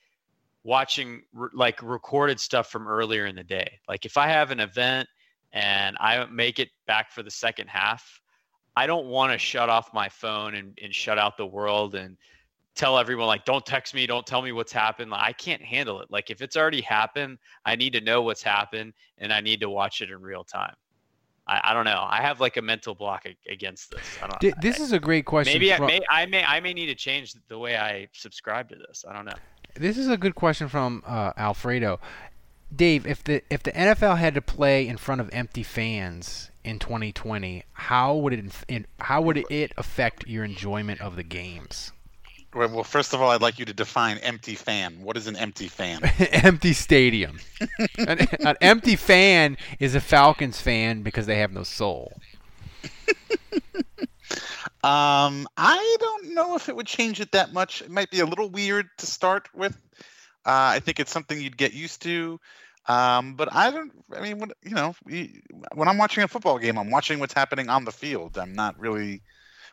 watching 0.64 1.24
re- 1.34 1.50
like 1.54 1.82
recorded 1.82 2.40
stuff 2.40 2.70
from 2.70 2.88
earlier 2.88 3.26
in 3.26 3.36
the 3.36 3.44
day. 3.44 3.80
Like 3.88 4.06
if 4.06 4.18
I 4.18 4.28
have 4.28 4.52
an 4.52 4.60
event 4.60 5.08
and 5.52 5.98
I 6.00 6.26
make 6.26 6.60
it 6.60 6.70
back 6.88 7.12
for 7.12 7.24
the 7.24 7.32
second 7.32 7.68
half, 7.68 8.22
I 8.76 8.88
don't 8.88 9.08
want 9.08 9.32
to 9.34 9.38
shut 9.38 9.70
off 9.70 9.94
my 9.94 10.10
phone 10.10 10.56
and, 10.56 10.78
and 10.82 10.94
shut 10.94 11.18
out 11.18 11.38
the 11.38 11.46
world 11.46 11.96
and 11.96 12.18
tell 12.76 12.98
everyone 12.98 13.28
like 13.28 13.46
don't 13.46 13.66
text 13.66 13.94
me 13.94 14.08
don't 14.08 14.26
tell 14.26 14.42
me 14.42 14.52
what's 14.52 14.72
happened 14.72 15.12
like, 15.12 15.24
i 15.24 15.32
can't 15.34 15.62
handle 15.62 16.02
it 16.02 16.08
like 16.10 16.32
if 16.32 16.42
it's 16.42 16.58
already 16.58 16.82
happened 16.82 17.38
i 17.66 17.76
need 17.76 17.94
to 17.94 18.02
know 18.02 18.22
what's 18.22 18.42
happened 18.42 18.94
and 19.20 19.32
i 19.32 19.40
need 19.40 19.60
to 19.60 19.70
watch 19.70 20.02
it 20.02 20.10
in 20.10 20.20
real 20.20 20.44
time 20.44 20.74
i, 21.48 21.62
I 21.64 21.74
don't 21.74 21.86
know. 21.86 22.06
I 22.08 22.22
have 22.22 22.40
like 22.40 22.58
a 22.58 22.62
mental 22.62 22.96
block 22.96 23.26
against 23.50 23.92
this. 23.92 24.02
I 24.22 24.28
don't, 24.28 24.40
D- 24.40 24.54
this 24.62 24.80
I, 24.80 24.84
is 24.84 24.92
a 24.92 25.00
great 25.00 25.26
question 25.26 25.54
maybe 25.54 25.72
from, 25.74 25.86
I 25.86 25.88
may, 25.88 26.02
I 26.10 26.26
may 26.26 26.44
i 26.44 26.60
may 26.60 26.74
need 26.74 26.88
to 26.88 26.96
change 26.96 27.36
the 27.48 27.58
way 27.58 27.78
i 27.78 28.08
subscribe 28.14 28.70
to 28.70 28.76
this. 28.76 29.06
I 29.08 29.14
don't 29.14 29.26
know. 29.26 29.34
This 29.76 29.98
is 29.98 30.08
a 30.08 30.18
good 30.18 30.36
question 30.36 30.68
from 30.68 31.04
uh, 31.06 31.34
alfredo. 31.36 32.00
Dave 32.76 33.06
if 33.06 33.24
the 33.24 33.44
if 33.50 33.62
the 33.62 33.72
nfl 33.72 34.18
had 34.18 34.34
to 34.34 34.42
play 34.42 34.88
in 34.88 34.98
front 34.98 35.22
of 35.22 35.30
empty 35.32 35.62
fans 35.62 36.50
in 36.64 36.80
2020 36.80 37.64
how 37.74 38.16
would 38.16 38.34
it 38.34 38.86
how 39.00 39.22
would 39.22 39.46
it 39.50 39.72
affect 39.78 40.28
your 40.28 40.44
enjoyment 40.44 41.00
of 41.00 41.16
the 41.16 41.24
games 41.24 41.92
well, 42.54 42.84
first 42.84 43.14
of 43.14 43.22
all, 43.22 43.32
I'd 43.32 43.42
like 43.42 43.60
you 43.60 43.66
to 43.66 43.74
define 43.74 44.18
empty 44.20 44.56
fan. 44.56 45.02
What 45.02 45.18
is 45.18 45.28
an 45.28 45.36
empty 45.36 45.68
fan? 45.68 46.04
empty 46.32 46.74
stadium. 46.74 47.40
an, 47.98 48.28
an, 48.40 48.56
empty 48.62 48.96
fan 48.96 49.58
is 49.80 49.96
a 49.96 50.02
Falcons 50.02 50.62
fan 50.62 51.02
because 51.02 51.26
they 51.26 51.38
have 51.38 51.52
no 51.52 51.64
soul. 51.64 52.14
um, 54.84 55.48
I 55.58 55.98
don't 56.00 56.34
know 56.34 56.56
if 56.56 56.70
it 56.70 56.76
would 56.76 56.88
change 56.88 57.20
it 57.20 57.32
that 57.32 57.54
much. 57.54 57.82
It 57.82 57.90
might 57.90 58.12
be 58.12 58.20
a 58.20 58.26
little 58.26 58.50
weird 58.50 58.88
to 59.00 59.06
start 59.06 59.50
with. 59.54 59.76
Uh, 60.46 60.76
I 60.76 60.80
think 60.80 61.00
it's 61.00 61.12
something 61.12 61.40
you'd 61.40 61.58
get 61.58 61.74
used 61.74 62.02
to. 62.04 62.40
Um, 62.88 63.36
but 63.36 63.54
I 63.54 63.72
don't. 63.72 63.92
I 64.14 64.22
mean, 64.22 64.40
when, 64.40 64.52
you 64.62 64.76
know, 64.76 64.94
when 65.74 65.88
I'm 65.88 65.98
watching 65.98 66.24
a 66.24 66.28
football 66.28 66.60
game, 66.60 66.78
I'm 66.78 66.92
watching 66.92 67.20
what's 67.20 67.34
happening 67.34 67.70
on 67.70 67.86
the 67.86 67.92
field. 67.92 68.38
I'm 68.38 68.54
not 68.54 68.78
really 68.78 69.22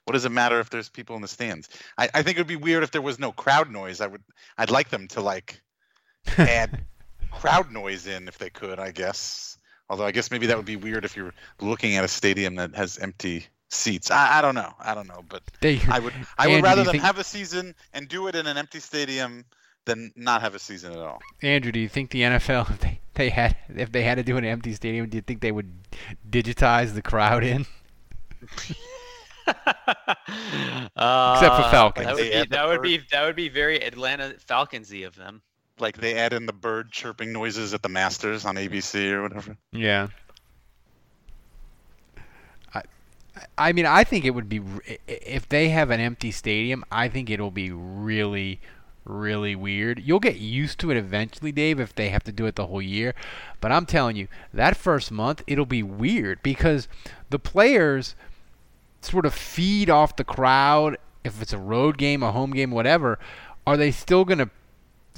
what 0.05 0.15
does 0.15 0.25
it 0.25 0.33
matter 0.33 0.61
if 0.61 0.71
there's 0.71 0.89
people 0.89 1.17
in 1.17 1.23
the 1.23 1.29
stands? 1.29 1.69
I, 1.99 2.09
I 2.15 2.23
think 2.23 2.37
it 2.37 2.41
would 2.41 2.47
be 2.47 2.57
weird 2.57 2.83
if 2.83 2.91
there 2.91 3.03
was 3.03 3.19
no 3.19 3.33
crowd 3.33 3.71
noise. 3.71 4.01
I 4.01 4.07
would 4.07 4.23
I'd 4.59 4.71
like 4.71 4.91
them 4.91 5.09
to 5.09 5.21
like 5.21 5.61
add 6.39 6.85
crowd 7.31 7.71
noise 7.71 8.07
in 8.07 8.29
if 8.29 8.39
they 8.39 8.51
could, 8.51 8.79
I 8.79 8.91
guess. 8.91 9.59
Although 9.89 10.07
I 10.07 10.13
guess 10.13 10.31
maybe 10.31 10.47
that 10.47 10.57
would 10.57 10.67
be 10.67 10.77
weird 10.77 11.05
if 11.05 11.17
you're 11.17 11.35
looking 11.61 11.97
at 11.97 12.05
a 12.05 12.09
stadium 12.09 12.55
that 12.57 12.75
has 12.75 12.99
empty 12.99 13.47
seats. 13.71 14.11
I, 14.11 14.39
I 14.39 14.43
don't 14.43 14.55
know. 14.55 14.73
I 14.79 14.95
don't 14.95 15.09
know, 15.09 15.25
but 15.29 15.43
they, 15.61 15.81
I 15.89 15.99
would 15.99 16.15
I 16.39 16.49
would 16.49 16.63
rather 16.63 16.85
them 16.85 16.93
think... 16.93 17.05
have 17.05 17.19
a 17.19 17.25
season 17.25 17.75
and 17.93 18.09
do 18.09 18.29
it 18.29 18.35
in 18.35 18.47
an 18.47 18.57
empty 18.57 18.81
stadium 18.81 19.45
than 19.87 20.13
not 20.17 20.43
have 20.43 20.55
a 20.55 20.59
season 20.59 20.93
at 20.93 20.99
all. 20.99 21.21
Andrew, 21.43 21.73
do 21.73 21.81
you 21.81 21.89
think 21.89 22.11
the 22.11 22.23
NFL 22.23 22.71
if 22.75 22.81
they, 22.81 23.01
they 23.15 23.31
had 23.31 23.57
if 23.69 23.93
they 23.93 24.03
had 24.03 24.17
to 24.17 24.23
do 24.23 24.37
an 24.37 24.45
empty 24.45 24.75
stadium, 24.75 25.09
do 25.09 25.17
you 25.17 25.23
think 25.23 25.41
they 25.41 25.53
would 25.53 25.73
digitize 26.29 26.95
the 26.95 27.03
crowd 27.03 27.45
in? 27.45 27.67
uh, 30.97 31.35
Except 31.37 31.57
for 31.57 31.71
Falcons. 31.71 32.07
That 32.07 32.17
would, 32.17 32.23
be, 32.23 32.47
that 32.51 32.67
would 32.67 32.83
be 32.83 33.01
that 33.13 33.25
would 33.25 33.37
be 33.37 33.49
very 33.49 33.79
Atlanta 33.83 34.35
Falconsy 34.49 35.07
of 35.07 35.17
them. 35.17 35.43
Like 35.79 35.97
they 35.97 36.15
add 36.15 36.33
in 36.33 36.47
the 36.47 36.53
bird 36.53 36.93
chirping 36.93 37.33
noises 37.33 37.75
at 37.75 37.83
the 37.83 37.89
Masters 37.89 38.45
on 38.45 38.57
ABC 38.57 39.13
or 39.13 39.23
whatever. 39.23 39.57
Yeah. 39.73 40.09
I, 42.75 42.83
I 43.57 43.73
mean, 43.73 43.87
I 43.87 44.05
think 44.05 44.25
it 44.25 44.31
would 44.31 44.49
be 44.49 44.61
if 45.07 45.49
they 45.49 45.71
have 45.71 45.91
an 45.91 46.01
empty 46.01 46.31
stadium. 46.31 46.85
I 46.93 47.09
think 47.09 47.31
it'll 47.31 47.51
be 47.51 47.71
really, 47.73 48.61
really 49.05 49.57
weird. 49.57 50.01
You'll 50.01 50.21
get 50.21 50.37
used 50.37 50.79
to 50.81 50.91
it 50.91 50.99
eventually, 50.99 51.53
Dave, 51.53 51.81
if 51.81 51.95
they 51.95 52.11
have 52.11 52.25
to 52.25 52.33
do 52.33 52.45
it 52.45 52.57
the 52.57 52.67
whole 52.67 52.83
year. 52.83 53.15
But 53.61 53.73
I'm 53.73 53.87
telling 53.87 54.17
you, 54.17 54.29
that 54.53 54.77
first 54.77 55.11
month 55.11 55.43
it'll 55.47 55.65
be 55.65 55.83
weird 55.83 56.43
because 56.43 56.89
the 57.31 57.39
players 57.39 58.15
sort 59.01 59.27
of 59.27 59.35
feed 59.35 59.91
off 59.91 60.17
the 60.17 60.25
crowd 60.25 60.97
if 61.25 61.41
it's 61.43 61.53
a 61.53 61.59
road 61.59 61.99
game, 61.99 62.23
a 62.23 62.33
home 62.33 62.53
game, 62.53 62.71
whatever, 62.71 63.19
are 63.67 63.77
they 63.77 63.91
still 63.91 64.25
gonna 64.25 64.51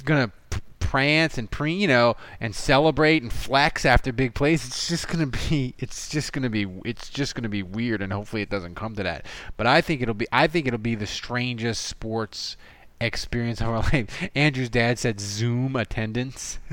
gonna 0.03 0.31
prance 0.79 1.37
and 1.37 1.49
pre, 1.49 1.73
you 1.73 1.87
know, 1.87 2.15
and 2.39 2.53
celebrate 2.53 3.23
and 3.23 3.31
flex 3.31 3.85
after 3.85 4.11
big 4.11 4.33
plays? 4.33 4.65
It's 4.65 4.87
just 4.87 5.07
gonna 5.07 5.27
be, 5.27 5.75
it's 5.79 6.09
just 6.09 6.33
gonna 6.33 6.49
be, 6.49 6.67
it's 6.85 7.09
just 7.09 7.35
gonna 7.35 7.49
be 7.49 7.63
weird, 7.63 8.01
and 8.01 8.11
hopefully 8.11 8.41
it 8.41 8.49
doesn't 8.49 8.75
come 8.75 8.95
to 8.95 9.03
that. 9.03 9.25
But 9.57 9.67
I 9.67 9.81
think 9.81 10.01
it'll 10.01 10.13
be, 10.13 10.27
I 10.31 10.47
think 10.47 10.67
it'll 10.67 10.79
be 10.79 10.95
the 10.95 11.07
strangest 11.07 11.85
sports 11.85 12.57
experience 12.99 13.61
of 13.61 13.69
our 13.69 13.81
life. 13.93 14.29
Andrew's 14.35 14.69
dad 14.69 14.99
said 14.99 15.19
Zoom 15.19 15.75
attendance. 15.75 16.59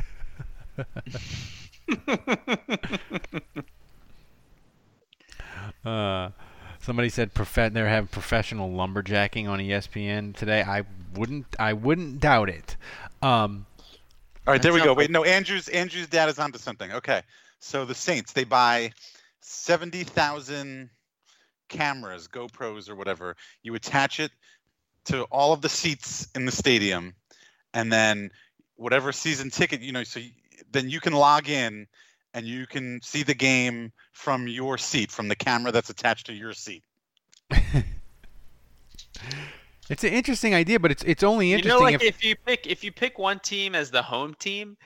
uh, 5.85 6.31
Somebody 6.81 7.11
said 7.11 7.35
prof- 7.35 7.73
they're 7.73 7.89
having 7.89 8.09
professional 8.09 8.71
lumberjacking 8.71 9.49
on 9.49 9.59
ESPN 9.59 10.35
today. 10.35 10.63
I 10.63 10.85
wouldn't 11.15 11.47
I 11.59 11.75
wouldn't 11.75 12.21
doubt 12.21 12.49
it. 12.49 12.77
Um, 13.21 13.67
All 14.47 14.53
right, 14.55 14.63
there 14.63 14.73
we 14.73 14.83
go. 14.83 14.95
Wait, 14.95 15.11
no, 15.11 15.25
Andrew's 15.25 15.69
Andrew's 15.69 16.07
dad 16.07 16.31
is 16.31 16.39
onto 16.39 16.59
something. 16.59 16.91
Okay, 16.91 17.23
so 17.59 17.85
the 17.85 17.95
Saints 17.95 18.33
they 18.33 18.45
buy 18.45 18.93
seventy 19.41 20.05
thousand 20.05 20.89
cameras, 21.69 22.29
GoPros 22.29 22.89
or 22.89 22.97
whatever. 22.97 23.37
You 23.63 23.75
attach 23.75 24.19
it 24.19 24.31
to 25.07 25.25
all 25.25 25.53
of 25.53 25.61
the 25.61 25.69
seats 25.69 26.29
in 26.35 26.47
the 26.47 26.53
stadium, 26.53 27.15
and 27.75 27.93
then 27.93 28.31
whatever 28.77 29.13
season 29.13 29.51
ticket 29.51 29.83
you 29.83 29.93
know. 29.93 30.05
So 30.05 30.21
you, 30.21 30.31
then 30.73 30.89
you 30.89 31.01
can 31.01 31.13
log 31.13 31.51
in 31.51 31.87
and 32.35 32.47
you 32.47 32.67
can 32.67 33.01
see 33.03 33.23
the 33.23 33.35
game 33.35 33.93
from 34.13 34.47
your 34.47 34.79
seat, 34.79 35.11
from 35.11 35.29
the 35.29 35.37
camera 35.37 35.73
that's 35.73 35.91
attached 35.91 36.27
to 36.27 36.33
your 36.33 36.53
seat. 36.53 36.83
it's 39.91 40.05
an 40.05 40.13
interesting 40.13 40.55
idea, 40.55 40.79
but 40.79 40.91
it's 40.91 41.03
it's 41.05 41.23
only 41.23 41.53
interesting. 41.53 41.73
You 41.73 41.79
know, 41.79 41.85
like 41.85 41.97
if... 41.97 42.03
if 42.03 42.25
you 42.25 42.37
pick 42.37 42.67
if 42.67 42.85
you 42.85 42.93
pick 42.93 43.19
one 43.19 43.41
team 43.41 43.75
as 43.75 43.91
the 43.91 44.03
home 44.03 44.35
team, 44.39 44.77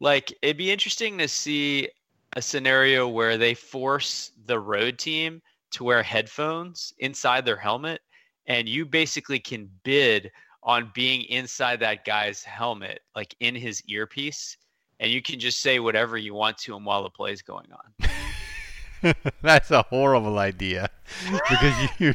like 0.00 0.32
it'd 0.42 0.56
be 0.56 0.70
interesting 0.70 1.18
to 1.18 1.28
see 1.28 1.88
a 2.36 2.42
scenario 2.42 3.06
where 3.06 3.36
they 3.38 3.54
force 3.54 4.32
the 4.46 4.58
road 4.58 4.98
team 4.98 5.40
to 5.72 5.84
wear 5.84 6.02
headphones 6.02 6.92
inside 6.98 7.44
their 7.44 7.56
helmet, 7.56 8.00
and 8.46 8.68
you 8.68 8.86
basically 8.86 9.38
can 9.38 9.68
bid 9.82 10.30
on 10.62 10.90
being 10.94 11.22
inside 11.24 11.78
that 11.80 12.06
guy's 12.06 12.42
helmet, 12.42 13.00
like 13.14 13.34
in 13.40 13.54
his 13.54 13.82
earpiece 13.86 14.56
and 15.00 15.10
you 15.10 15.22
can 15.22 15.38
just 15.38 15.60
say 15.60 15.78
whatever 15.78 16.16
you 16.16 16.34
want 16.34 16.58
to 16.58 16.74
him 16.74 16.84
while 16.84 17.02
the 17.02 17.10
play's 17.10 17.42
going 17.42 17.68
on. 17.72 19.14
That's 19.42 19.70
a 19.70 19.82
horrible 19.82 20.38
idea 20.38 20.90
because 21.30 21.90
you 21.98 22.14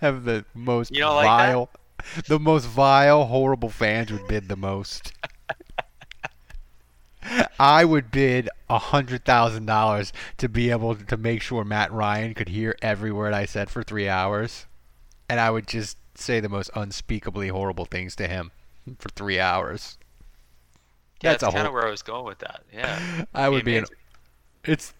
have 0.00 0.24
the 0.24 0.44
most 0.54 0.94
you 0.94 1.00
know, 1.00 1.14
vile, 1.14 1.70
like 2.16 2.24
the 2.26 2.38
most 2.38 2.66
vile, 2.66 3.24
horrible 3.24 3.68
fans 3.68 4.10
would 4.12 4.26
bid 4.28 4.48
the 4.48 4.56
most. 4.56 5.12
I 7.58 7.84
would 7.84 8.10
bid 8.10 8.48
a 8.68 8.78
hundred 8.78 9.24
thousand 9.24 9.66
dollars 9.66 10.12
to 10.38 10.48
be 10.48 10.70
able 10.70 10.96
to 10.96 11.16
make 11.16 11.42
sure 11.42 11.64
Matt 11.64 11.92
Ryan 11.92 12.34
could 12.34 12.48
hear 12.48 12.76
every 12.82 13.12
word 13.12 13.32
I 13.32 13.44
said 13.44 13.70
for 13.70 13.82
three 13.82 14.08
hours, 14.08 14.66
and 15.28 15.38
I 15.38 15.50
would 15.50 15.68
just 15.68 15.96
say 16.14 16.40
the 16.40 16.48
most 16.48 16.70
unspeakably 16.74 17.48
horrible 17.48 17.84
things 17.84 18.16
to 18.16 18.26
him 18.26 18.50
for 18.98 19.08
three 19.10 19.38
hours. 19.38 19.98
Yeah, 21.22 21.30
that's, 21.30 21.42
that's 21.42 21.54
kind 21.54 21.66
of 21.66 21.72
where 21.72 21.86
I 21.86 21.90
was 21.90 22.02
going 22.02 22.24
with 22.24 22.38
that. 22.38 22.62
Yeah, 22.72 23.24
I 23.34 23.48
would 23.48 23.64
be. 23.64 23.76
An, 23.76 23.86
it's 24.64 24.92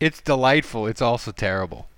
it's 0.00 0.20
delightful. 0.20 0.86
It's 0.86 1.02
also 1.02 1.32
terrible. 1.32 1.88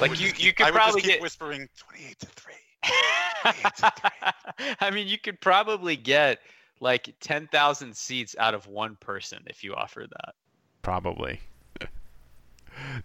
Like 0.00 0.20
you, 0.20 0.32
you 0.36 0.52
could 0.52 0.66
I 0.66 0.70
probably 0.70 1.02
get 1.02 1.20
whispering 1.20 1.68
twenty-eight 1.76 2.18
to 2.20 2.26
three. 2.26 2.54
I 4.80 4.90
mean, 4.90 5.08
you 5.08 5.18
could 5.18 5.40
probably 5.40 5.96
get 5.96 6.38
like 6.80 7.14
ten 7.20 7.48
thousand 7.48 7.96
seats 7.96 8.36
out 8.38 8.54
of 8.54 8.66
one 8.66 8.96
person 9.00 9.42
if 9.46 9.64
you 9.64 9.74
offered 9.74 10.10
that. 10.10 10.34
Probably. 10.82 11.40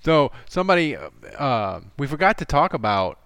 so 0.03 0.31
somebody, 0.47 0.97
uh, 1.37 1.79
we 1.97 2.07
forgot 2.07 2.37
to 2.37 2.45
talk 2.45 2.73
about 2.73 3.19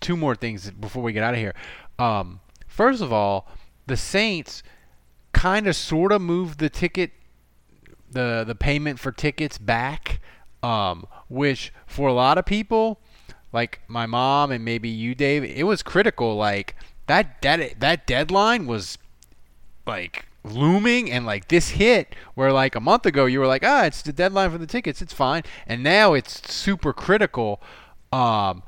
two 0.00 0.16
more 0.16 0.34
things 0.34 0.70
before 0.70 1.02
we 1.02 1.12
get 1.12 1.22
out 1.22 1.34
of 1.34 1.40
here. 1.40 1.54
Um, 1.98 2.40
first 2.66 3.00
of 3.00 3.12
all, 3.12 3.48
the 3.86 3.96
Saints 3.96 4.62
kind 5.34 5.66
of 5.66 5.76
sort 5.76 6.12
of 6.12 6.22
moved 6.22 6.58
the 6.58 6.70
ticket 6.70 7.10
the 8.10 8.44
the 8.46 8.54
payment 8.54 8.98
for 8.98 9.12
tickets 9.12 9.58
back 9.58 10.20
um, 10.62 11.06
which 11.28 11.72
for 11.86 12.08
a 12.08 12.12
lot 12.12 12.38
of 12.38 12.46
people 12.46 13.00
like 13.52 13.80
my 13.88 14.06
mom 14.06 14.50
and 14.50 14.64
maybe 14.64 14.88
you 14.88 15.14
Dave 15.14 15.44
it 15.44 15.64
was 15.64 15.82
critical 15.82 16.36
like 16.36 16.76
that 17.06 17.42
that 17.42 17.80
that 17.80 18.06
deadline 18.06 18.66
was 18.66 18.98
like 19.86 20.26
looming 20.42 21.10
and 21.10 21.24
like 21.26 21.48
this 21.48 21.70
hit 21.70 22.14
where 22.34 22.52
like 22.52 22.74
a 22.74 22.80
month 22.80 23.06
ago 23.06 23.24
you 23.26 23.40
were 23.40 23.46
like 23.46 23.62
ah 23.64 23.84
it's 23.84 24.02
the 24.02 24.12
deadline 24.12 24.50
for 24.50 24.58
the 24.58 24.66
tickets 24.66 25.00
it's 25.02 25.12
fine 25.12 25.42
and 25.66 25.82
now 25.82 26.14
it's 26.14 26.52
super 26.52 26.92
critical 26.92 27.60
um 28.12 28.62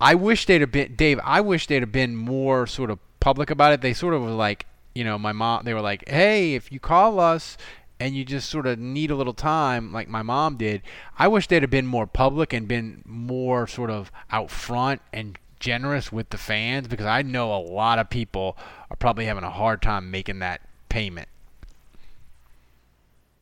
I 0.00 0.14
wish 0.14 0.46
they'd 0.46 0.60
have 0.60 0.72
been 0.72 0.96
Dave. 0.96 1.20
I 1.24 1.40
wish 1.40 1.66
they'd 1.66 1.82
have 1.82 1.92
been 1.92 2.16
more 2.16 2.66
sort 2.66 2.90
of 2.90 2.98
public 3.20 3.50
about 3.50 3.72
it. 3.72 3.80
They 3.80 3.94
sort 3.94 4.14
of 4.14 4.22
were 4.22 4.30
like, 4.30 4.66
you 4.94 5.04
know, 5.04 5.18
my 5.18 5.32
mom. 5.32 5.64
They 5.64 5.74
were 5.74 5.80
like, 5.80 6.08
hey, 6.08 6.54
if 6.54 6.70
you 6.72 6.80
call 6.80 7.20
us 7.20 7.56
and 8.00 8.16
you 8.16 8.24
just 8.24 8.50
sort 8.50 8.66
of 8.66 8.78
need 8.78 9.10
a 9.10 9.16
little 9.16 9.34
time, 9.34 9.92
like 9.92 10.08
my 10.08 10.22
mom 10.22 10.56
did. 10.56 10.82
I 11.18 11.28
wish 11.28 11.46
they'd 11.46 11.62
have 11.62 11.70
been 11.70 11.86
more 11.86 12.06
public 12.06 12.52
and 12.52 12.66
been 12.66 13.02
more 13.04 13.66
sort 13.66 13.90
of 13.90 14.10
out 14.30 14.50
front 14.50 15.00
and 15.12 15.38
generous 15.60 16.12
with 16.12 16.28
the 16.30 16.38
fans 16.38 16.88
because 16.88 17.06
I 17.06 17.22
know 17.22 17.54
a 17.54 17.58
lot 17.58 17.98
of 17.98 18.10
people 18.10 18.56
are 18.90 18.96
probably 18.96 19.26
having 19.26 19.44
a 19.44 19.50
hard 19.50 19.80
time 19.80 20.10
making 20.10 20.40
that 20.40 20.60
payment. 20.88 21.28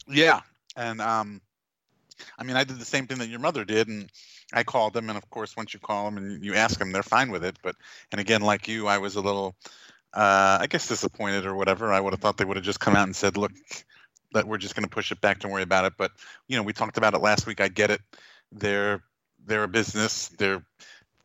Yeah, 0.06 0.40
and 0.76 1.00
um, 1.00 1.40
I 2.38 2.44
mean, 2.44 2.56
I 2.56 2.64
did 2.64 2.78
the 2.78 2.84
same 2.84 3.06
thing 3.06 3.18
that 3.18 3.28
your 3.28 3.40
mother 3.40 3.64
did, 3.64 3.88
and 3.88 4.10
I 4.52 4.62
called 4.62 4.92
them, 4.92 5.08
and 5.08 5.16
of 5.16 5.28
course, 5.30 5.56
once 5.56 5.72
you 5.72 5.80
call 5.80 6.04
them 6.04 6.18
and 6.18 6.44
you 6.44 6.54
ask 6.54 6.78
them, 6.78 6.92
they're 6.92 7.02
fine 7.02 7.30
with 7.30 7.44
it. 7.44 7.56
But 7.62 7.76
and 8.10 8.20
again, 8.20 8.42
like 8.42 8.68
you, 8.68 8.86
I 8.86 8.98
was 8.98 9.16
a 9.16 9.20
little, 9.20 9.54
uh, 10.14 10.58
I 10.60 10.66
guess, 10.68 10.88
disappointed 10.88 11.46
or 11.46 11.54
whatever. 11.54 11.92
I 11.92 12.00
would 12.00 12.12
have 12.12 12.20
thought 12.20 12.36
they 12.36 12.44
would 12.44 12.56
have 12.56 12.64
just 12.64 12.80
come 12.80 12.96
out 12.96 13.04
and 13.04 13.16
said, 13.16 13.36
"Look, 13.36 13.52
that 14.32 14.46
we're 14.46 14.58
just 14.58 14.74
going 14.74 14.84
to 14.84 14.90
push 14.90 15.12
it 15.12 15.20
back. 15.20 15.40
Don't 15.40 15.52
worry 15.52 15.62
about 15.62 15.84
it." 15.84 15.94
But 15.96 16.12
you 16.48 16.56
know, 16.56 16.62
we 16.62 16.72
talked 16.72 16.98
about 16.98 17.14
it 17.14 17.20
last 17.20 17.46
week. 17.46 17.60
I 17.60 17.68
get 17.68 17.90
it. 17.90 18.00
They're 18.50 19.02
they're 19.44 19.64
a 19.64 19.68
business. 19.68 20.28
They're 20.28 20.62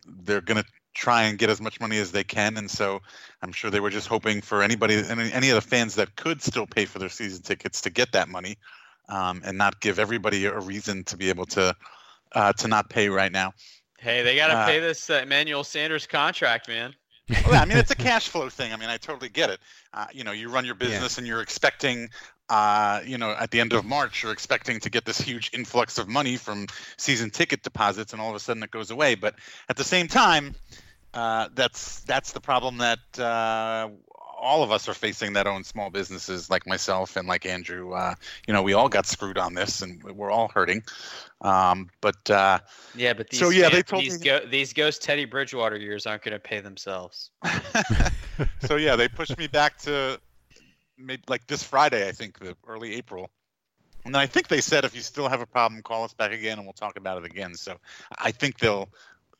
they're 0.05 0.41
going 0.41 0.61
to 0.61 0.69
try 0.93 1.23
and 1.23 1.37
get 1.37 1.49
as 1.49 1.61
much 1.61 1.79
money 1.79 1.97
as 1.97 2.11
they 2.11 2.23
can, 2.23 2.57
and 2.57 2.71
so 2.71 3.01
I'm 3.41 3.51
sure 3.51 3.69
they 3.69 3.79
were 3.79 3.91
just 3.91 4.07
hoping 4.07 4.41
for 4.41 4.63
anybody, 4.63 4.95
any, 4.95 5.31
any 5.31 5.49
of 5.49 5.55
the 5.55 5.61
fans 5.61 5.95
that 5.95 6.15
could 6.15 6.41
still 6.41 6.65
pay 6.65 6.85
for 6.85 6.97
their 6.97 7.09
season 7.09 7.43
tickets 7.43 7.81
to 7.81 7.91
get 7.91 8.13
that 8.13 8.29
money, 8.29 8.57
um, 9.09 9.41
and 9.45 9.57
not 9.57 9.79
give 9.79 9.99
everybody 9.99 10.45
a 10.45 10.59
reason 10.59 11.03
to 11.03 11.17
be 11.17 11.29
able 11.29 11.45
to 11.45 11.75
uh, 12.33 12.53
to 12.53 12.67
not 12.67 12.89
pay 12.89 13.09
right 13.09 13.31
now. 13.31 13.53
Hey, 13.99 14.23
they 14.23 14.35
got 14.35 14.47
to 14.47 14.57
Uh, 14.57 14.65
pay 14.65 14.79
this 14.79 15.09
uh, 15.09 15.21
Emmanuel 15.23 15.63
Sanders 15.63 16.07
contract, 16.07 16.67
man. 16.67 16.95
Well, 17.29 17.61
I 17.61 17.65
mean, 17.65 17.77
it's 17.77 17.91
a 17.91 17.95
cash 18.09 18.29
flow 18.29 18.49
thing. 18.49 18.73
I 18.73 18.77
mean, 18.77 18.89
I 18.89 18.97
totally 18.97 19.29
get 19.29 19.49
it. 19.49 19.59
Uh, 19.93 20.07
you 20.13 20.23
know, 20.23 20.31
you 20.31 20.49
run 20.49 20.65
your 20.65 20.75
business 20.75 21.17
and 21.17 21.27
you're 21.27 21.41
expecting, 21.41 22.09
uh, 22.49 23.01
you 23.05 23.17
know, 23.17 23.31
at 23.31 23.51
the 23.51 23.59
end 23.59 23.73
of 23.73 23.85
March, 23.85 24.23
you're 24.23 24.31
expecting 24.31 24.79
to 24.81 24.89
get 24.89 25.05
this 25.05 25.19
huge 25.19 25.51
influx 25.53 25.97
of 25.97 26.07
money 26.07 26.37
from 26.37 26.67
season 26.97 27.29
ticket 27.29 27.63
deposits, 27.63 28.13
and 28.13 28.21
all 28.21 28.29
of 28.29 28.35
a 28.35 28.39
sudden 28.39 28.63
it 28.63 28.71
goes 28.71 28.91
away. 28.91 29.15
But 29.15 29.35
at 29.69 29.77
the 29.77 29.83
same 29.83 30.07
time, 30.07 30.55
uh, 31.13 31.49
that's 31.53 32.01
that's 32.01 32.31
the 32.31 32.41
problem 32.41 32.77
that 32.77 33.19
uh, 33.19 33.89
all 34.37 34.63
of 34.63 34.71
us 34.71 34.87
are 34.87 34.93
facing 34.93 35.33
that 35.33 35.47
own 35.47 35.63
small 35.63 35.89
businesses, 35.89 36.49
like 36.49 36.67
myself 36.67 37.15
and 37.15 37.27
like 37.27 37.45
Andrew. 37.45 37.93
Uh, 37.93 38.15
you 38.47 38.53
know, 38.53 38.61
we 38.61 38.73
all 38.73 38.89
got 38.89 39.05
screwed 39.05 39.37
on 39.37 39.53
this, 39.53 39.81
and 39.81 40.01
we're 40.03 40.31
all 40.31 40.47
hurting. 40.47 40.83
Um, 41.41 41.89
but 42.01 42.29
uh, 42.29 42.59
Yeah, 42.95 43.13
but 43.13 43.29
these 43.29 43.39
so 43.39 43.49
yeah, 43.49 43.69
they 43.69 43.81
told 43.81 44.03
these 44.03 44.17
me. 44.17 44.25
go- 44.25 44.45
these 44.45 44.73
ghost 44.73 45.01
Teddy 45.01 45.25
Bridgewater 45.25 45.77
years 45.77 46.05
aren't 46.05 46.23
going 46.23 46.33
to 46.33 46.39
pay 46.39 46.59
themselves. 46.59 47.31
so 48.61 48.75
yeah, 48.75 48.95
they 48.95 49.07
pushed 49.07 49.37
me 49.37 49.47
back 49.47 49.77
to 49.79 50.19
maybe 50.97 51.23
like 51.27 51.47
this 51.47 51.63
Friday, 51.63 52.07
I 52.07 52.11
think, 52.11 52.39
the 52.39 52.55
early 52.67 52.95
April. 52.95 53.29
And 54.05 54.15
then 54.15 54.21
I 54.21 54.25
think 54.25 54.47
they 54.47 54.61
said 54.61 54.85
if 54.85 54.95
you 54.95 55.01
still 55.01 55.27
have 55.27 55.41
a 55.41 55.45
problem, 55.45 55.81
call 55.81 56.05
us 56.05 56.13
back 56.13 56.31
again 56.31 56.57
and 56.57 56.65
we'll 56.65 56.73
talk 56.73 56.97
about 56.97 57.17
it 57.17 57.25
again. 57.25 57.53
So 57.55 57.77
I 58.17 58.31
think 58.31 58.59
they'll 58.59 58.87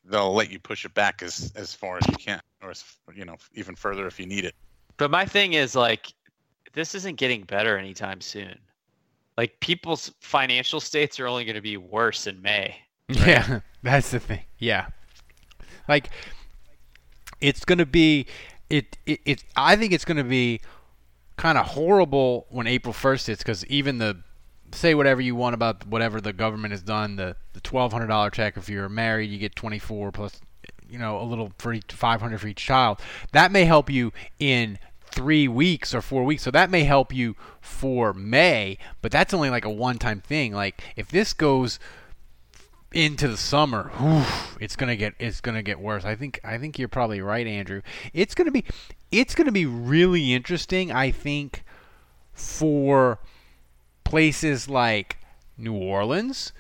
they'll 0.03 0.33
let 0.33 0.51
you 0.51 0.59
push 0.59 0.85
it 0.85 0.93
back 0.93 1.21
as 1.23 1.53
as 1.55 1.73
far 1.73 1.97
as 1.97 2.07
you 2.07 2.15
can, 2.15 2.41
or 2.61 2.71
as, 2.71 2.83
you 3.15 3.25
know 3.25 3.37
even 3.53 3.75
further 3.75 4.07
if 4.07 4.19
you 4.19 4.25
need 4.25 4.45
it. 4.45 4.55
But 4.97 5.11
my 5.11 5.25
thing 5.25 5.53
is 5.53 5.75
like, 5.75 6.13
this 6.73 6.95
isn't 6.95 7.17
getting 7.17 7.43
better 7.43 7.77
anytime 7.77 8.21
soon. 8.21 8.57
Like 9.37 9.59
people's 9.59 10.11
financial 10.19 10.79
states 10.79 11.19
are 11.19 11.27
only 11.27 11.45
going 11.45 11.55
to 11.55 11.61
be 11.61 11.77
worse 11.77 12.27
in 12.27 12.41
May. 12.41 12.75
Yeah, 13.09 13.61
that's 13.83 14.11
the 14.11 14.19
thing. 14.19 14.41
Yeah, 14.57 14.87
like 15.87 16.09
it's 17.39 17.63
gonna 17.63 17.85
be 17.85 18.25
it. 18.69 18.97
It. 19.05 19.21
it 19.23 19.43
I 19.55 19.77
think 19.77 19.93
it's 19.93 20.03
gonna 20.03 20.25
be 20.25 20.59
kind 21.37 21.57
of 21.57 21.67
horrible 21.67 22.47
when 22.49 22.67
April 22.67 22.91
first 22.91 23.27
hits 23.27 23.41
because 23.41 23.65
even 23.67 23.99
the 23.99 24.17
say 24.73 24.95
whatever 24.95 25.21
you 25.21 25.35
want 25.35 25.53
about 25.53 25.87
whatever 25.87 26.19
the 26.19 26.33
government 26.33 26.71
has 26.71 26.81
done. 26.81 27.15
The 27.15 27.35
the 27.53 27.61
twelve 27.61 27.93
hundred 27.93 28.07
dollar 28.07 28.29
check 28.29 28.57
if 28.57 28.69
you're 28.69 28.89
married, 28.89 29.29
you 29.29 29.37
get 29.37 29.55
twenty 29.55 29.79
four 29.79 30.11
plus, 30.11 30.41
you 30.89 30.99
know, 30.99 31.21
a 31.21 31.23
little 31.23 31.51
for 31.57 31.73
each 31.73 31.91
five 31.91 32.21
hundred 32.21 32.39
for 32.41 32.47
each 32.47 32.63
child. 32.63 32.99
That 33.31 33.51
may 33.51 33.65
help 33.65 33.89
you 33.89 34.11
in 34.39 34.79
three 35.11 35.47
weeks 35.47 35.93
or 35.93 36.01
four 36.01 36.23
weeks. 36.23 36.43
So 36.43 36.51
that 36.51 36.69
may 36.69 36.83
help 36.83 37.13
you 37.13 37.35
for 37.59 38.13
May, 38.13 38.77
but 39.01 39.11
that's 39.11 39.33
only 39.33 39.49
like 39.49 39.65
a 39.65 39.69
one 39.69 39.97
time 39.97 40.21
thing. 40.21 40.53
Like 40.53 40.81
if 40.95 41.09
this 41.09 41.33
goes 41.33 41.79
into 42.93 43.27
the 43.27 43.37
summer, 43.37 43.91
whew, 43.97 44.25
it's 44.59 44.75
gonna 44.75 44.95
get 44.95 45.13
it's 45.19 45.41
gonna 45.41 45.63
get 45.63 45.79
worse. 45.79 46.05
I 46.05 46.15
think 46.15 46.39
I 46.43 46.57
think 46.57 46.77
you're 46.77 46.87
probably 46.87 47.21
right, 47.21 47.47
Andrew. 47.47 47.81
It's 48.13 48.35
gonna 48.35 48.51
be 48.51 48.63
it's 49.11 49.35
gonna 49.35 49.51
be 49.51 49.65
really 49.65 50.33
interesting. 50.33 50.91
I 50.91 51.11
think 51.11 51.63
for 52.33 53.19
places 54.03 54.69
like 54.69 55.17
New 55.57 55.73
Orleans, 55.73 56.53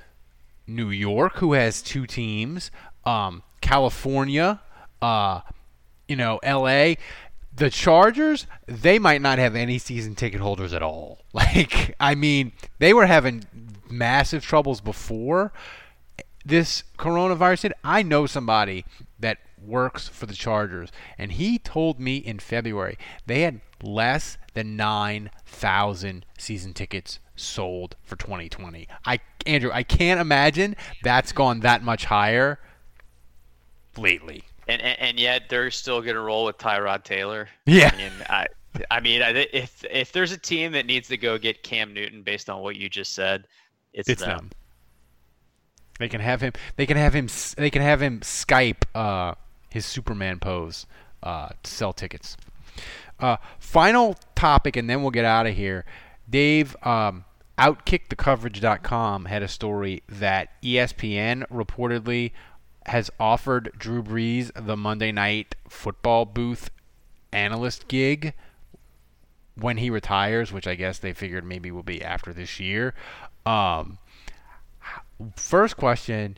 New 0.65 0.89
York, 0.89 1.37
who 1.37 1.53
has 1.53 1.81
two 1.81 2.05
teams, 2.05 2.71
um, 3.05 3.43
California, 3.67 4.61
uh, 5.01 5.41
you 6.07 6.15
know, 6.15 6.39
L.A. 6.41 6.97
The 7.53 7.69
Chargers, 7.69 8.47
they 8.65 8.97
might 8.97 9.21
not 9.21 9.39
have 9.39 9.55
any 9.55 9.77
season 9.77 10.15
ticket 10.15 10.39
holders 10.39 10.73
at 10.73 10.81
all. 10.81 11.19
Like, 11.37 11.95
I 11.99 12.15
mean, 12.15 12.53
they 12.79 12.95
were 12.95 13.05
having 13.05 13.45
massive 13.91 14.43
troubles 14.43 14.81
before 14.81 15.53
this 16.43 16.83
coronavirus 16.97 17.61
hit. 17.61 17.73
I 17.83 18.01
know 18.01 18.25
somebody 18.25 18.85
that 19.19 19.37
works 19.63 20.07
for 20.07 20.25
the 20.25 20.33
Chargers, 20.33 20.91
and 21.15 21.33
he 21.33 21.59
told 21.59 21.99
me 21.99 22.17
in 22.17 22.39
February 22.39 22.97
they 23.27 23.41
had 23.41 23.61
less 23.83 24.39
than 24.55 24.75
9,000 24.75 26.25
season 26.39 26.73
tickets 26.73 27.19
sold 27.35 27.95
for 28.03 28.15
2020. 28.15 28.87
I 29.05 29.19
Andrew, 29.45 29.69
I 29.71 29.83
can't 29.83 30.19
imagine 30.19 30.75
that's 31.03 31.31
gone 31.31 31.59
that 31.59 31.83
much 31.83 32.05
higher 32.05 32.59
lately. 33.97 34.43
And, 34.67 34.81
and 34.81 34.99
and 34.99 35.19
yet 35.19 35.43
they're 35.49 35.71
still 35.71 36.01
going 36.01 36.15
to 36.15 36.21
roll 36.21 36.45
with 36.45 36.57
Tyrod 36.57 37.03
Taylor. 37.03 37.47
Yeah. 37.65 37.91
I 37.93 37.97
mean, 37.97 38.11
I, 38.29 38.47
I 38.91 38.99
mean, 38.99 39.21
if 39.53 39.83
if 39.89 40.11
there's 40.11 40.31
a 40.31 40.37
team 40.37 40.73
that 40.73 40.85
needs 40.85 41.07
to 41.07 41.17
go 41.17 41.37
get 41.37 41.63
Cam 41.63 41.93
Newton 41.93 42.21
based 42.21 42.49
on 42.49 42.61
what 42.61 42.75
you 42.75 42.89
just 42.89 43.13
said, 43.13 43.47
it's, 43.93 44.09
It's 44.09 44.21
them. 44.21 44.37
them. 44.37 44.49
They 45.99 46.09
can 46.09 46.21
have 46.21 46.41
him. 46.41 46.53
They 46.75 46.85
can 46.85 46.97
have 46.97 47.13
him. 47.13 47.27
They 47.55 47.69
can 47.69 47.81
have 47.81 48.01
him 48.01 48.19
Skype 48.19 48.83
uh, 48.93 49.35
his 49.69 49.85
Superman 49.85 50.39
pose 50.39 50.85
uh, 51.23 51.49
to 51.63 51.71
sell 51.71 51.93
tickets. 51.93 52.37
Uh, 53.19 53.37
final 53.57 54.15
topic, 54.35 54.75
and 54.75 54.89
then 54.89 55.01
we'll 55.01 55.11
get 55.11 55.25
out 55.25 55.47
of 55.47 55.55
here. 55.55 55.85
Dave, 56.29 56.75
um, 56.83 57.25
OutkickTheCoverage.com 57.57 59.25
had 59.25 59.41
a 59.41 59.47
story 59.47 60.03
that 60.07 60.61
ESPN 60.61 61.47
reportedly 61.47 62.31
has 62.87 63.09
offered 63.19 63.71
Drew 63.77 64.01
Brees 64.01 64.51
the 64.55 64.77
Monday 64.77 65.11
Night 65.11 65.55
Football 65.67 66.25
booth 66.25 66.69
analyst 67.31 67.87
gig 67.87 68.33
when 69.55 69.77
he 69.77 69.89
retires, 69.89 70.53
which 70.53 70.67
I 70.67 70.75
guess 70.75 70.99
they 70.99 71.13
figured 71.13 71.43
maybe 71.43 71.71
will 71.71 71.83
be 71.83 72.03
after 72.03 72.33
this 72.33 72.59
year. 72.59 72.93
Um, 73.45 73.97
first 75.35 75.77
question 75.77 76.37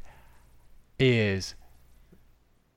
is 0.99 1.55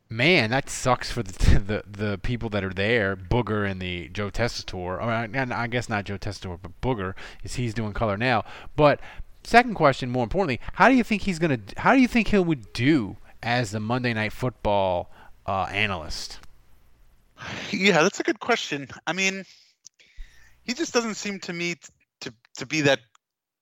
man 0.09 0.51
that 0.51 0.69
sucks 0.69 1.11
for 1.11 1.23
the 1.23 1.33
the, 1.59 1.83
the 1.87 2.19
people 2.19 2.49
that 2.51 2.63
are 2.63 2.73
there 2.73 3.17
booger 3.17 3.69
and 3.69 3.81
the 3.81 4.09
joe 4.09 4.31
tessitore 4.31 4.75
or 4.75 5.03
I, 5.03 5.29
I 5.51 5.67
guess 5.67 5.89
not 5.89 6.05
joe 6.05 6.19
tessitore 6.19 6.59
but 6.63 6.81
booger 6.83 7.15
is 7.43 7.55
he's 7.55 7.75
doing 7.75 7.95
color 7.95 8.17
now 8.17 8.45
but 8.77 9.01
second 9.43 9.75
question 9.75 10.11
more 10.11 10.23
importantly 10.23 10.61
how 10.75 10.89
do 10.89 10.95
you 10.95 11.03
think 11.03 11.23
he's 11.23 11.39
gonna 11.39 11.59
how 11.79 11.95
do 11.95 12.01
you 12.01 12.09
think 12.09 12.29
he 12.29 12.39
would 12.39 12.73
do 12.73 13.17
as 13.43 13.71
the 13.73 13.81
monday 13.81 14.13
night 14.15 14.33
football 14.33 15.11
uh, 15.47 15.65
analyst 15.73 16.39
Yeah, 17.73 18.03
that's 18.03 18.21
a 18.21 18.23
good 18.23 18.39
question. 18.39 18.89
I 19.07 19.13
mean, 19.13 19.45
he 20.63 20.75
just 20.75 20.93
doesn't 20.95 21.15
seem 21.17 21.41
to 21.41 21.53
me 21.53 21.75
t- 21.75 21.89
to 22.21 22.35
to 22.59 22.67
be 22.67 22.83
that 22.83 23.01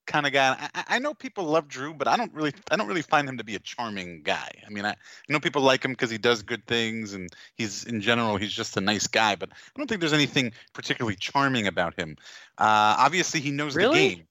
kind 0.07 0.27
of 0.27 0.33
guy. 0.33 0.55
I, 0.61 0.69
I- 0.81 0.97
I 0.97 0.99
know 0.99 1.15
people 1.15 1.45
love 1.45 1.67
Drew, 1.69 1.95
but 1.95 2.07
I 2.07 2.17
don't 2.19 2.33
really 2.35 2.53
I 2.71 2.77
don't 2.77 2.89
really 2.89 3.01
find 3.01 3.27
him 3.27 3.39
to 3.39 3.45
be 3.45 3.55
a 3.55 3.59
charming 3.61 4.23
guy. 4.23 4.51
I 4.67 4.69
mean, 4.71 4.85
I, 4.85 4.91
I 4.91 4.97
know 5.31 5.41
people 5.41 5.63
like 5.63 5.83
him 5.83 5.93
because 5.93 6.11
he 6.11 6.19
does 6.19 6.43
good 6.43 6.67
things 6.67 7.15
and 7.15 7.31
he's 7.55 7.85
in 7.85 8.03
general 8.03 8.37
he's 8.37 8.53
just 8.53 8.77
a 8.77 8.81
nice 8.83 9.07
guy. 9.07 9.35
But 9.37 9.51
I 9.53 9.79
don't 9.79 9.87
think 9.89 10.01
there's 10.01 10.13
anything 10.13 10.53
particularly 10.75 11.17
charming 11.17 11.67
about 11.67 11.99
him. 11.99 12.17
Uh, 12.59 12.97
obviously, 12.99 13.41
he 13.41 13.51
knows 13.51 13.75
Really? 13.75 14.09
the 14.09 14.15
game. 14.17 14.27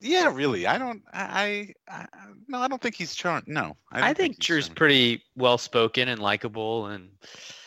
Yeah, 0.00 0.32
really. 0.32 0.66
I 0.66 0.78
don't. 0.78 1.02
I, 1.12 1.74
I, 1.88 1.94
I 2.00 2.06
no. 2.46 2.58
I 2.58 2.68
don't 2.68 2.80
think 2.80 2.94
he's 2.94 3.14
charming. 3.14 3.44
No, 3.46 3.76
I, 3.90 4.00
I, 4.00 4.04
don't 4.06 4.16
think 4.16 4.38
Drew's 4.38 4.66
charming. 4.66 4.76
pretty 4.76 5.22
well 5.36 5.58
spoken 5.58 6.08
and 6.08 6.20
likable, 6.20 6.86
and 6.86 7.10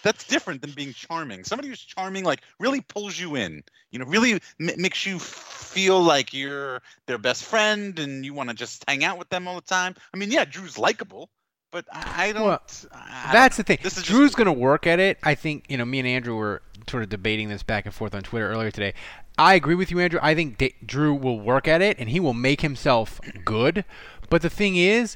That's 0.04 0.24
different 0.24 0.62
than 0.62 0.72
being 0.72 0.94
charming. 0.94 1.44
Somebody 1.44 1.68
who's 1.68 1.82
charming, 1.82 2.24
like, 2.24 2.42
really 2.60 2.82
pulls 2.82 3.20
you 3.20 3.36
in. 3.36 3.64
You 3.92 4.00
know, 4.00 4.06
really 4.06 4.34
m- 4.34 4.42
makes 4.78 5.06
you 5.06 5.20
feel 5.20 6.02
like 6.02 6.34
you're 6.34 6.82
their 7.06 7.18
best 7.18 7.44
friend 7.44 8.00
and 8.00 8.26
you 8.26 8.34
want 8.34 8.50
to 8.50 8.56
just 8.56 8.84
hang 8.88 9.04
out 9.04 9.18
with 9.20 9.30
them 9.30 9.48
all 9.48 9.56
the 9.56 9.62
time. 9.62 9.96
I 10.14 10.18
mean, 10.18 10.32
yeah, 10.32 10.46
Drew's 10.46 10.78
likable, 10.78 11.30
but 11.72 11.86
I 11.92 12.32
don't. 12.34 12.44
Well, 12.44 12.62
I 12.94 13.30
That's 13.32 13.58
don't- 13.58 13.66
the 13.66 13.76
thing. 13.76 13.80
This 13.84 13.98
is 13.98 14.04
Drew's 14.04 14.36
going 14.36 14.46
to 14.48 14.52
work 14.54 14.86
at 14.88 15.00
it. 15.00 15.18
I 15.24 15.36
think 15.36 15.66
you 15.70 15.78
know. 15.78 15.86
Me 15.86 16.00
and 16.00 16.08
Andrew 16.08 16.36
were 16.36 16.62
sort 16.90 17.04
of 17.04 17.10
debating 17.10 17.50
this 17.50 17.64
back 17.64 17.86
and 17.86 17.94
forth 17.94 18.14
on 18.14 18.22
Twitter 18.24 18.50
earlier 18.50 18.72
today. 18.72 18.94
I 19.38 19.54
agree 19.56 19.76
with 19.76 19.92
you, 19.92 20.00
Andrew. 20.00 20.20
I 20.22 20.36
think 20.36 20.58
D- 20.58 20.76
Drew 20.86 21.14
will 21.14 21.40
work 21.40 21.68
at 21.68 21.82
it, 21.82 21.98
and 22.00 22.10
he 22.10 22.20
will 22.20 22.34
make 22.34 22.62
himself 22.62 23.20
good. 23.46 23.86
But 24.30 24.42
the 24.42 24.50
thing 24.50 24.76
is, 24.76 25.16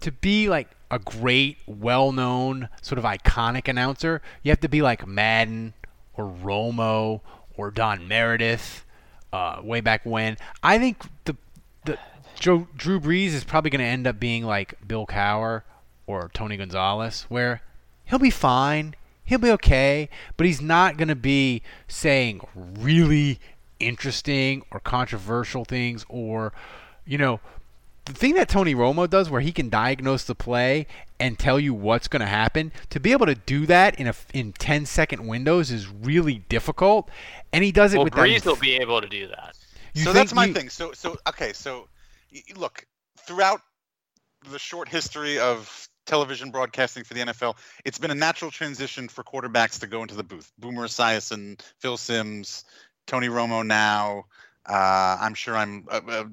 to 0.00 0.10
be 0.12 0.48
like 0.48 0.68
a 0.90 0.98
great, 0.98 1.58
well-known, 1.66 2.68
sort 2.82 2.98
of 2.98 3.04
iconic 3.04 3.68
announcer, 3.68 4.20
you 4.42 4.50
have 4.50 4.60
to 4.60 4.68
be 4.68 4.82
like 4.82 5.06
Madden 5.06 5.72
or 6.14 6.24
Romo 6.42 7.20
or 7.56 7.70
Don 7.70 8.06
Meredith, 8.08 8.84
uh, 9.32 9.60
way 9.62 9.80
back 9.80 10.04
when. 10.04 10.36
I 10.62 10.78
think 10.78 11.02
the 11.24 11.36
the 11.84 11.98
Joe, 12.38 12.66
Drew 12.76 12.98
Brees 13.00 13.28
is 13.28 13.44
probably 13.44 13.70
going 13.70 13.80
to 13.80 13.86
end 13.86 14.06
up 14.06 14.18
being 14.18 14.44
like 14.44 14.74
Bill 14.86 15.06
Cowher 15.06 15.62
or 16.06 16.30
Tony 16.34 16.56
Gonzalez, 16.56 17.26
where 17.28 17.62
he'll 18.04 18.18
be 18.18 18.30
fine, 18.30 18.94
he'll 19.24 19.38
be 19.38 19.50
okay, 19.52 20.08
but 20.36 20.46
he's 20.46 20.60
not 20.60 20.96
going 20.96 21.08
to 21.08 21.16
be 21.16 21.62
saying 21.88 22.40
really 22.54 23.38
interesting 23.80 24.62
or 24.70 24.80
controversial 24.80 25.64
things 25.64 26.04
or, 26.08 26.52
you 27.04 27.18
know, 27.18 27.40
the 28.04 28.12
thing 28.12 28.34
that 28.34 28.48
Tony 28.50 28.74
Romo 28.74 29.08
does 29.08 29.30
where 29.30 29.40
he 29.40 29.50
can 29.50 29.70
diagnose 29.70 30.24
the 30.24 30.34
play 30.34 30.86
and 31.18 31.38
tell 31.38 31.58
you 31.58 31.72
what's 31.72 32.06
going 32.06 32.20
to 32.20 32.26
happen, 32.26 32.70
to 32.90 33.00
be 33.00 33.12
able 33.12 33.24
to 33.24 33.34
do 33.34 33.64
that 33.66 33.98
in 33.98 34.06
a 34.06 34.14
in 34.34 34.52
10 34.52 34.84
second 34.84 35.26
windows 35.26 35.70
is 35.70 35.88
really 35.88 36.40
difficult 36.50 37.08
and 37.52 37.64
he 37.64 37.72
does 37.72 37.94
it 37.94 37.96
Well, 37.96 38.04
with 38.04 38.12
Brees 38.12 38.42
that 38.42 38.50
will 38.50 38.56
be 38.56 38.76
able 38.76 39.00
to 39.00 39.08
do 39.08 39.28
that. 39.28 39.56
You 39.94 40.02
so 40.04 40.12
that's 40.12 40.34
my 40.34 40.46
you- 40.46 40.52
thing. 40.52 40.68
So 40.68 40.92
so 40.92 41.16
okay. 41.26 41.54
So 41.54 41.88
y- 42.32 42.42
y- 42.48 42.54
look, 42.56 42.84
throughout 43.26 43.62
the 44.50 44.58
short 44.58 44.88
history 44.88 45.38
of 45.38 45.88
television 46.06 46.50
broadcasting 46.50 47.04
for 47.04 47.14
the 47.14 47.20
NFL, 47.20 47.56
it's 47.84 47.98
been 47.98 48.10
a 48.10 48.14
natural 48.14 48.50
transition 48.50 49.08
for 49.08 49.22
quarterbacks 49.22 49.80
to 49.80 49.86
go 49.86 50.02
into 50.02 50.14
the 50.14 50.22
booth. 50.22 50.52
Boomer 50.58 50.86
Esiason, 50.86 51.60
Phil 51.78 51.96
Simms, 51.96 52.64
Tony 53.06 53.28
Romo. 53.28 53.66
Now, 53.66 54.24
uh, 54.66 55.18
I'm 55.20 55.34
sure 55.34 55.56
I'm. 55.56 55.86
Uh, 55.90 56.00
uh, 56.08 56.24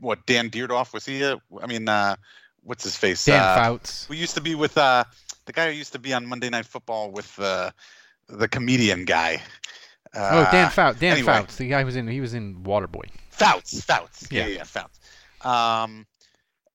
what 0.00 0.24
Dan 0.26 0.48
Dierdorf 0.50 0.92
was 0.92 1.04
he? 1.04 1.22
A, 1.22 1.40
I 1.60 1.66
mean, 1.66 1.88
uh, 1.88 2.16
what's 2.62 2.84
his 2.84 2.96
face? 2.96 3.24
Dan 3.24 3.42
uh, 3.42 3.56
Fouts. 3.56 4.08
We 4.08 4.16
used 4.16 4.34
to 4.34 4.40
be 4.40 4.54
with 4.54 4.78
uh, 4.78 5.04
the 5.46 5.52
guy 5.52 5.70
who 5.70 5.76
used 5.76 5.92
to 5.94 5.98
be 5.98 6.14
on 6.14 6.26
Monday 6.26 6.50
Night 6.50 6.66
Football 6.66 7.10
with 7.10 7.34
the 7.36 8.48
comedian 8.48 9.04
guy. 9.04 9.42
Oh, 10.14 10.48
Dan 10.52 10.70
Fouts. 10.70 10.98
Dan 10.98 11.14
anyway. 11.14 11.32
Fouts. 11.32 11.56
The 11.56 11.68
guy 11.68 11.80
who 11.80 11.86
was 11.86 11.96
in 11.96 12.06
he 12.08 12.20
was 12.20 12.34
in 12.34 12.62
Waterboy. 12.62 13.10
Fouts, 13.30 13.82
Fouts. 13.82 14.26
Yeah, 14.30 14.42
Yeah. 14.42 14.46
yeah, 14.46 14.56
yeah 14.56 14.64
Fouts. 14.64 15.00
Um, 15.42 16.06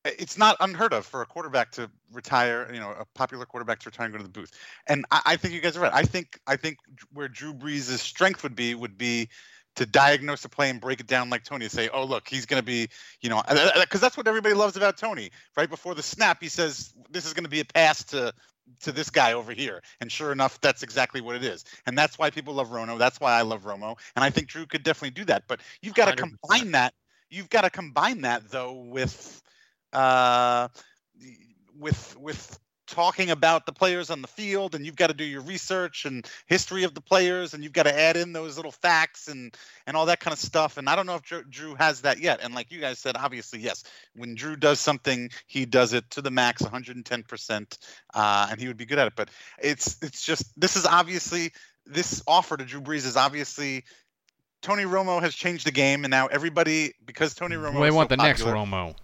it's 0.05 0.37
not 0.37 0.57
unheard 0.59 0.93
of 0.93 1.05
for 1.05 1.21
a 1.21 1.25
quarterback 1.25 1.71
to 1.73 1.89
retire. 2.11 2.69
You 2.73 2.79
know, 2.79 2.91
a 2.91 3.05
popular 3.15 3.45
quarterback 3.45 3.79
to 3.79 3.89
retire 3.89 4.05
and 4.05 4.13
go 4.13 4.17
to 4.17 4.23
the 4.23 4.29
booth. 4.29 4.51
And 4.87 5.05
I, 5.11 5.21
I 5.25 5.35
think 5.37 5.53
you 5.53 5.61
guys 5.61 5.77
are 5.77 5.81
right. 5.81 5.93
I 5.93 6.03
think 6.03 6.39
I 6.47 6.55
think 6.55 6.79
where 7.13 7.27
Drew 7.27 7.53
Brees' 7.53 7.97
strength 7.99 8.43
would 8.43 8.55
be 8.55 8.75
would 8.75 8.97
be 8.97 9.29
to 9.75 9.85
diagnose 9.85 10.45
a 10.45 10.49
play 10.49 10.69
and 10.69 10.79
break 10.79 10.99
it 10.99 11.07
down 11.07 11.29
like 11.29 11.43
Tony 11.43 11.65
and 11.65 11.71
say, 11.71 11.89
"Oh, 11.89 12.03
look, 12.03 12.27
he's 12.27 12.45
going 12.45 12.61
to 12.61 12.65
be, 12.65 12.89
you 13.21 13.29
know, 13.29 13.41
because 13.47 13.59
uh, 13.75 13.81
uh, 13.81 13.97
that's 13.97 14.17
what 14.17 14.27
everybody 14.27 14.53
loves 14.53 14.77
about 14.77 14.97
Tony. 14.97 15.31
Right 15.57 15.69
before 15.69 15.95
the 15.95 16.03
snap, 16.03 16.41
he 16.41 16.49
says, 16.49 16.93
"This 17.09 17.25
is 17.25 17.33
going 17.33 17.45
to 17.45 17.49
be 17.49 17.59
a 17.59 17.65
pass 17.65 18.03
to." 18.05 18.33
to 18.79 18.93
this 18.93 19.09
guy 19.09 19.33
over 19.33 19.51
here 19.51 19.81
and 19.99 20.09
sure 20.09 20.31
enough 20.31 20.59
that's 20.61 20.83
exactly 20.83 21.19
what 21.19 21.35
it 21.35 21.43
is 21.43 21.65
and 21.85 21.97
that's 21.97 22.17
why 22.17 22.29
people 22.29 22.53
love 22.53 22.69
romo 22.69 22.97
that's 22.97 23.19
why 23.19 23.33
i 23.33 23.41
love 23.41 23.63
romo 23.65 23.97
and 24.15 24.23
i 24.23 24.29
think 24.29 24.47
drew 24.47 24.65
could 24.65 24.83
definitely 24.83 25.09
do 25.09 25.25
that 25.25 25.43
but 25.49 25.59
you've 25.81 25.93
got 25.93 26.05
to 26.05 26.23
100%. 26.23 26.29
combine 26.39 26.71
that 26.71 26.93
you've 27.29 27.49
got 27.49 27.63
to 27.63 27.69
combine 27.69 28.21
that 28.21 28.49
though 28.49 28.71
with 28.71 29.43
uh 29.93 30.67
with 31.79 32.17
with 32.17 32.59
talking 32.93 33.31
about 33.31 33.65
the 33.65 33.71
players 33.71 34.09
on 34.09 34.21
the 34.21 34.27
field 34.27 34.75
and 34.75 34.85
you've 34.85 34.95
got 34.95 35.07
to 35.07 35.13
do 35.13 35.23
your 35.23 35.41
research 35.41 36.05
and 36.05 36.29
history 36.45 36.83
of 36.83 36.93
the 36.93 37.01
players 37.01 37.53
and 37.53 37.63
you've 37.63 37.73
got 37.73 37.83
to 37.83 37.99
add 37.99 38.15
in 38.15 38.33
those 38.33 38.55
little 38.55 38.71
facts 38.71 39.27
and 39.27 39.55
and 39.87 39.97
all 39.97 40.05
that 40.05 40.19
kind 40.19 40.33
of 40.33 40.39
stuff. 40.39 40.77
And 40.77 40.87
i 40.87 40.95
don't 40.95 41.05
know 41.05 41.15
if 41.15 41.23
drew, 41.23 41.43
drew 41.43 41.75
has 41.75 42.01
that 42.01 42.19
yet. 42.19 42.41
And 42.43 42.53
like 42.53 42.71
you 42.71 42.79
guys 42.79 42.99
said 42.99 43.15
obviously 43.17 43.59
yes 43.59 43.83
when 44.15 44.35
drew 44.35 44.55
does 44.55 44.79
something 44.79 45.29
he 45.47 45.65
does 45.65 45.93
it 45.93 46.09
to 46.11 46.21
the 46.21 46.31
max 46.31 46.61
110% 46.61 47.77
uh, 48.13 48.47
and 48.51 48.59
he 48.59 48.67
would 48.67 48.77
be 48.77 48.85
good 48.85 48.99
at 48.99 49.07
it. 49.07 49.13
But 49.15 49.29
it's 49.59 49.97
it's 50.01 50.23
just 50.23 50.59
this 50.59 50.75
is 50.75 50.85
obviously 50.85 51.51
this 51.85 52.21
offer 52.27 52.57
to 52.57 52.65
drew 52.65 52.81
brees 52.81 53.05
is 53.05 53.17
obviously 53.17 53.85
Tony 54.61 54.83
Romo 54.83 55.21
has 55.21 55.35
changed 55.35 55.67
the 55.67 55.71
game, 55.71 56.05
and 56.05 56.11
now 56.11 56.27
everybody, 56.27 56.93
because 57.05 57.33
Tony 57.35 57.57
Romo, 57.57 57.73
Well, 57.73 57.81
they 57.81 57.91
want 57.91 58.09
so 58.09 58.15
the 58.15 58.23
next 58.23 58.43
Romo. 58.43 58.95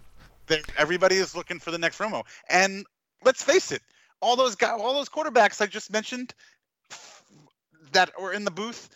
Everybody 0.76 1.16
is 1.16 1.34
looking 1.34 1.58
for 1.58 1.70
the 1.70 1.78
next 1.78 1.98
Romo. 1.98 2.24
And 2.48 2.84
let's 3.24 3.42
face 3.42 3.72
it, 3.72 3.82
all 4.20 4.36
those 4.36 4.54
guys, 4.56 4.80
all 4.80 4.94
those 4.94 5.08
quarterbacks 5.08 5.60
I 5.60 5.66
just 5.66 5.92
mentioned 5.92 6.34
that 7.92 8.12
were 8.20 8.32
in 8.32 8.44
the 8.44 8.50
booth, 8.50 8.88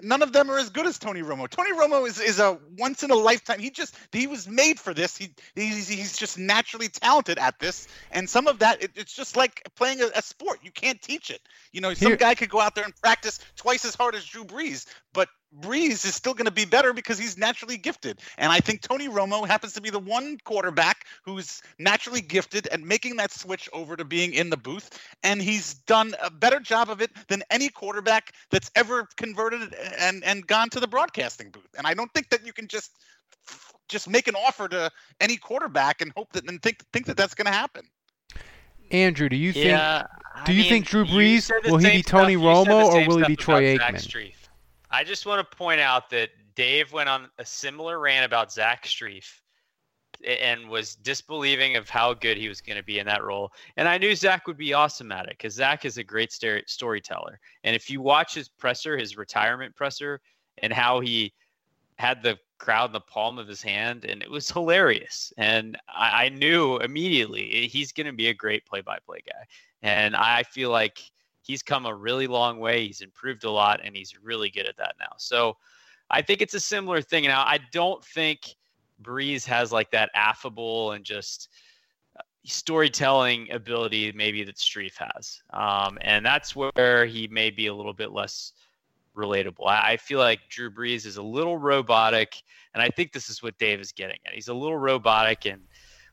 none 0.00 0.22
of 0.22 0.32
them 0.32 0.50
are 0.50 0.58
as 0.58 0.70
good 0.70 0.86
as 0.86 0.98
Tony 0.98 1.22
Romo. 1.22 1.48
Tony 1.48 1.72
Romo 1.72 2.06
is, 2.06 2.20
is 2.20 2.38
a 2.38 2.58
once 2.78 3.02
in 3.02 3.10
a 3.10 3.14
lifetime. 3.14 3.58
He 3.58 3.70
just 3.70 3.94
he 4.12 4.26
was 4.26 4.48
made 4.48 4.78
for 4.78 4.94
this. 4.94 5.16
He 5.16 5.34
he's, 5.54 5.88
he's 5.88 6.16
just 6.16 6.38
naturally 6.38 6.88
talented 6.88 7.38
at 7.38 7.58
this. 7.58 7.88
And 8.10 8.28
some 8.28 8.46
of 8.46 8.60
that, 8.60 8.82
it, 8.82 8.92
it's 8.94 9.14
just 9.14 9.36
like 9.36 9.62
playing 9.76 10.00
a, 10.00 10.08
a 10.14 10.22
sport. 10.22 10.60
You 10.62 10.70
can't 10.70 11.00
teach 11.00 11.30
it. 11.30 11.40
You 11.72 11.80
know, 11.80 11.92
some 11.94 12.08
Here- 12.08 12.16
guy 12.16 12.34
could 12.34 12.50
go 12.50 12.60
out 12.60 12.74
there 12.74 12.84
and 12.84 12.96
practice 12.96 13.38
twice 13.56 13.84
as 13.84 13.94
hard 13.94 14.14
as 14.14 14.24
Drew 14.24 14.44
Brees, 14.44 14.86
but 15.12 15.28
Brees 15.60 16.04
is 16.06 16.14
still 16.14 16.32
going 16.32 16.46
to 16.46 16.50
be 16.50 16.64
better 16.64 16.92
because 16.94 17.18
he's 17.18 17.36
naturally 17.36 17.76
gifted. 17.76 18.20
And 18.38 18.50
I 18.50 18.60
think 18.60 18.80
Tony 18.80 19.08
Romo 19.08 19.46
happens 19.46 19.74
to 19.74 19.82
be 19.82 19.90
the 19.90 19.98
one 19.98 20.38
quarterback 20.44 21.04
who's 21.24 21.60
naturally 21.78 22.22
gifted 22.22 22.66
at 22.68 22.80
making 22.80 23.16
that 23.16 23.30
switch 23.32 23.68
over 23.74 23.94
to 23.96 24.04
being 24.04 24.32
in 24.32 24.48
the 24.48 24.56
booth. 24.56 24.88
And 25.22 25.42
he's 25.42 25.74
done 25.74 26.14
a 26.22 26.30
better 26.30 26.58
job 26.58 26.88
of 26.88 27.02
it 27.02 27.10
than 27.28 27.42
any 27.50 27.68
quarterback 27.68 28.32
that's 28.50 28.70
ever 28.76 29.06
converted 29.16 29.74
and, 29.98 30.24
and 30.24 30.46
gone 30.46 30.70
to 30.70 30.80
the 30.80 30.88
broadcasting 30.88 31.50
booth. 31.50 31.68
And 31.76 31.86
I 31.86 31.92
don't 31.94 32.12
think 32.14 32.30
that 32.30 32.46
you 32.46 32.52
can 32.54 32.66
just 32.66 32.92
just 33.88 34.08
make 34.08 34.28
an 34.28 34.34
offer 34.34 34.68
to 34.68 34.90
any 35.20 35.36
quarterback 35.36 36.00
and 36.00 36.12
hope 36.16 36.32
that 36.32 36.48
and 36.48 36.62
think 36.62 36.82
think 36.94 37.04
that 37.06 37.16
that's 37.16 37.34
going 37.34 37.44
to 37.46 37.52
happen. 37.52 37.82
Andrew, 38.90 39.28
do 39.28 39.36
you 39.36 39.52
think 39.52 39.66
Yeah, 39.66 40.06
do 40.46 40.52
I 40.52 40.54
you 40.54 40.62
mean, 40.62 40.68
think 40.70 40.86
Drew 40.86 41.04
Brees 41.04 41.50
will 41.70 41.78
he 41.78 41.90
be 41.98 42.02
Tony 42.02 42.34
stuff- 42.34 42.42
you 42.42 42.54
said 42.64 42.66
the 42.66 42.70
Romo 42.70 42.84
or 42.84 43.06
will 43.06 43.18
he 43.18 43.24
be 43.24 43.36
Troy 43.36 43.76
Aikman? 43.76 43.96
Strief. 43.96 44.34
I 44.92 45.04
just 45.04 45.26
want 45.26 45.48
to 45.48 45.56
point 45.56 45.80
out 45.80 46.10
that 46.10 46.30
Dave 46.54 46.92
went 46.92 47.08
on 47.08 47.28
a 47.38 47.44
similar 47.44 47.98
rant 47.98 48.26
about 48.26 48.52
Zach 48.52 48.84
Strief 48.84 49.40
and 50.24 50.68
was 50.68 50.94
disbelieving 50.96 51.76
of 51.76 51.88
how 51.88 52.14
good 52.14 52.36
he 52.36 52.48
was 52.48 52.60
going 52.60 52.76
to 52.76 52.84
be 52.84 52.98
in 52.98 53.06
that 53.06 53.24
role. 53.24 53.52
And 53.76 53.88
I 53.88 53.98
knew 53.98 54.14
Zach 54.14 54.46
would 54.46 54.58
be 54.58 54.74
awesome 54.74 55.10
at 55.10 55.24
it 55.24 55.36
because 55.38 55.54
Zach 55.54 55.84
is 55.84 55.98
a 55.98 56.04
great 56.04 56.30
stor- 56.30 56.62
storyteller. 56.66 57.40
And 57.64 57.74
if 57.74 57.90
you 57.90 58.00
watch 58.00 58.34
his 58.34 58.48
presser, 58.48 58.96
his 58.96 59.16
retirement 59.16 59.74
presser, 59.74 60.20
and 60.58 60.72
how 60.72 61.00
he 61.00 61.32
had 61.96 62.22
the 62.22 62.38
crowd 62.58 62.90
in 62.90 62.92
the 62.92 63.00
palm 63.00 63.38
of 63.38 63.48
his 63.48 63.62
hand, 63.62 64.04
and 64.04 64.22
it 64.22 64.30
was 64.30 64.50
hilarious. 64.50 65.32
And 65.38 65.78
I, 65.88 66.26
I 66.26 66.28
knew 66.28 66.76
immediately 66.78 67.64
eh, 67.64 67.66
he's 67.66 67.92
going 67.92 68.06
to 68.06 68.12
be 68.12 68.28
a 68.28 68.34
great 68.34 68.66
play-by-play 68.66 69.20
guy. 69.26 69.44
And 69.82 70.14
I 70.14 70.42
feel 70.42 70.70
like 70.70 71.00
he's 71.42 71.62
come 71.62 71.86
a 71.86 71.94
really 71.94 72.26
long 72.26 72.58
way. 72.58 72.86
He's 72.86 73.00
improved 73.00 73.44
a 73.44 73.50
lot, 73.50 73.80
and 73.84 73.96
he's 73.96 74.14
really 74.22 74.50
good 74.50 74.66
at 74.66 74.76
that 74.78 74.94
now. 74.98 75.12
So 75.18 75.56
I 76.10 76.22
think 76.22 76.40
it's 76.40 76.54
a 76.54 76.60
similar 76.60 77.02
thing. 77.02 77.24
Now 77.24 77.42
I 77.42 77.58
don't 77.72 78.04
think 78.04 78.54
Brees 79.02 79.44
has 79.46 79.72
like 79.72 79.90
that 79.90 80.10
affable 80.14 80.92
and 80.92 81.04
just 81.04 81.48
uh, 82.18 82.22
storytelling 82.44 83.50
ability 83.50 84.12
maybe 84.12 84.44
that 84.44 84.56
Strief 84.56 84.94
has, 84.96 85.42
um, 85.52 85.98
and 86.00 86.24
that's 86.24 86.54
where 86.54 87.06
he 87.06 87.28
may 87.28 87.50
be 87.50 87.66
a 87.66 87.74
little 87.74 87.94
bit 87.94 88.12
less 88.12 88.52
relatable. 89.16 89.66
I, 89.66 89.92
I 89.92 89.96
feel 89.96 90.18
like 90.18 90.40
Drew 90.48 90.70
Brees 90.70 91.06
is 91.06 91.16
a 91.16 91.22
little 91.22 91.58
robotic, 91.58 92.42
and 92.74 92.82
I 92.82 92.88
think 92.88 93.12
this 93.12 93.28
is 93.28 93.42
what 93.42 93.58
Dave 93.58 93.80
is 93.80 93.92
getting 93.92 94.18
at. 94.26 94.34
He's 94.34 94.48
a 94.48 94.54
little 94.54 94.78
robotic 94.78 95.46
in 95.46 95.60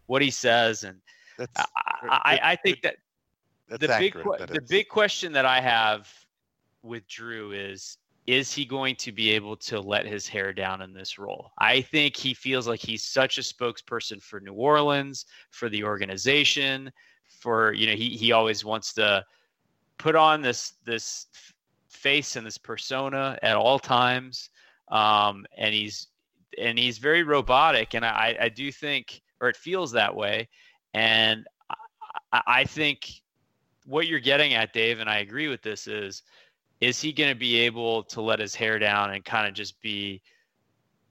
what 0.07 0.21
he 0.21 0.31
says, 0.31 0.83
and 0.83 0.99
That's 1.37 1.51
I, 1.57 1.65
I, 2.03 2.39
I 2.43 2.55
think 2.55 2.81
that 2.81 2.97
that's 3.69 3.81
the 3.81 3.87
big 3.87 4.15
accurate, 4.15 4.39
that 4.39 4.49
the 4.49 4.61
is. 4.61 4.69
big 4.69 4.87
question 4.87 5.31
that 5.33 5.45
I 5.45 5.61
have 5.61 6.11
with 6.83 7.07
Drew 7.07 7.51
is 7.51 7.97
is 8.27 8.53
he 8.53 8.63
going 8.63 8.95
to 8.95 9.11
be 9.11 9.31
able 9.31 9.55
to 9.55 9.79
let 9.79 10.05
his 10.05 10.27
hair 10.27 10.53
down 10.53 10.83
in 10.83 10.93
this 10.93 11.17
role? 11.17 11.51
I 11.57 11.81
think 11.81 12.15
he 12.15 12.35
feels 12.35 12.67
like 12.67 12.79
he's 12.79 13.03
such 13.03 13.39
a 13.39 13.41
spokesperson 13.41 14.21
for 14.21 14.39
New 14.39 14.53
Orleans, 14.53 15.25
for 15.49 15.67
the 15.67 15.83
organization, 15.83 16.91
for 17.27 17.73
you 17.73 17.87
know 17.87 17.93
he 17.93 18.09
he 18.09 18.31
always 18.31 18.63
wants 18.63 18.93
to 18.93 19.25
put 19.97 20.15
on 20.15 20.41
this 20.41 20.73
this 20.85 21.27
face 21.89 22.35
and 22.35 22.45
this 22.45 22.57
persona 22.57 23.37
at 23.41 23.55
all 23.55 23.79
times, 23.79 24.49
um, 24.89 25.45
and 25.57 25.73
he's 25.73 26.07
and 26.59 26.77
he's 26.77 26.97
very 26.97 27.23
robotic, 27.23 27.95
and 27.95 28.05
I 28.05 28.37
I 28.39 28.49
do 28.49 28.71
think 28.71 29.21
or 29.41 29.49
it 29.49 29.55
feels 29.55 29.91
that 29.93 30.15
way, 30.15 30.49
and 30.93 31.47
I 32.31 32.41
I 32.45 32.63
think 32.63 33.09
what 33.89 34.07
you're 34.07 34.19
getting 34.19 34.53
at, 34.53 34.71
Dave, 34.71 34.99
and 34.99 35.09
I 35.09 35.17
agree 35.19 35.47
with 35.47 35.61
this 35.61 35.87
is 35.87 36.23
is 36.79 37.01
he 37.01 37.11
going 37.11 37.29
to 37.29 37.35
be 37.35 37.57
able 37.59 38.03
to 38.03 38.21
let 38.21 38.39
his 38.39 38.55
hair 38.55 38.79
down 38.79 39.13
and 39.13 39.25
kind 39.25 39.45
of 39.47 39.53
just 39.53 39.81
be 39.81 40.21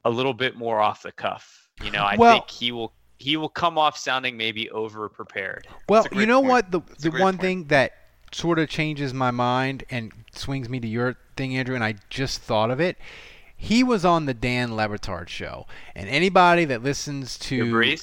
a 0.07 0.11
little 0.11 0.33
bit 0.33 0.57
more 0.57 0.81
off 0.81 1.03
the 1.03 1.13
cuff? 1.13 1.69
You 1.85 1.91
know, 1.91 2.03
I 2.05 2.17
Well- 2.17 2.33
think 2.39 2.51
he 2.51 2.73
will 2.73 2.93
he 3.21 3.37
will 3.37 3.49
come 3.49 3.77
off 3.77 3.99
sounding 3.99 4.37
maybe 4.37 4.71
over 4.71 5.09
prepared. 5.09 5.67
Well, 5.89 6.07
you 6.13 6.25
know 6.25 6.39
point. 6.41 6.51
what? 6.51 6.71
The 6.71 6.81
the 7.01 7.11
one 7.11 7.35
point. 7.35 7.41
thing 7.41 7.65
that 7.65 7.93
sort 8.33 8.61
of 8.61 8.69
changes 8.69 9.13
my 9.13 9.33
mind 9.33 9.83
and 9.91 10.13
swings 10.33 10.69
me 10.69 10.79
to 10.79 10.87
your 10.87 11.17
thing, 11.37 11.57
Andrew, 11.57 11.75
and 11.75 11.83
I 11.83 11.97
just 12.11 12.41
thought 12.41 12.71
of 12.71 12.81
it. 12.81 12.97
He 13.57 13.83
was 13.83 14.05
on 14.05 14.27
the 14.27 14.35
Dan 14.35 14.77
Le 14.77 15.27
show, 15.27 15.67
and 15.97 16.09
anybody 16.09 16.65
that 16.67 16.85
listens 16.85 17.37
to 17.41 17.97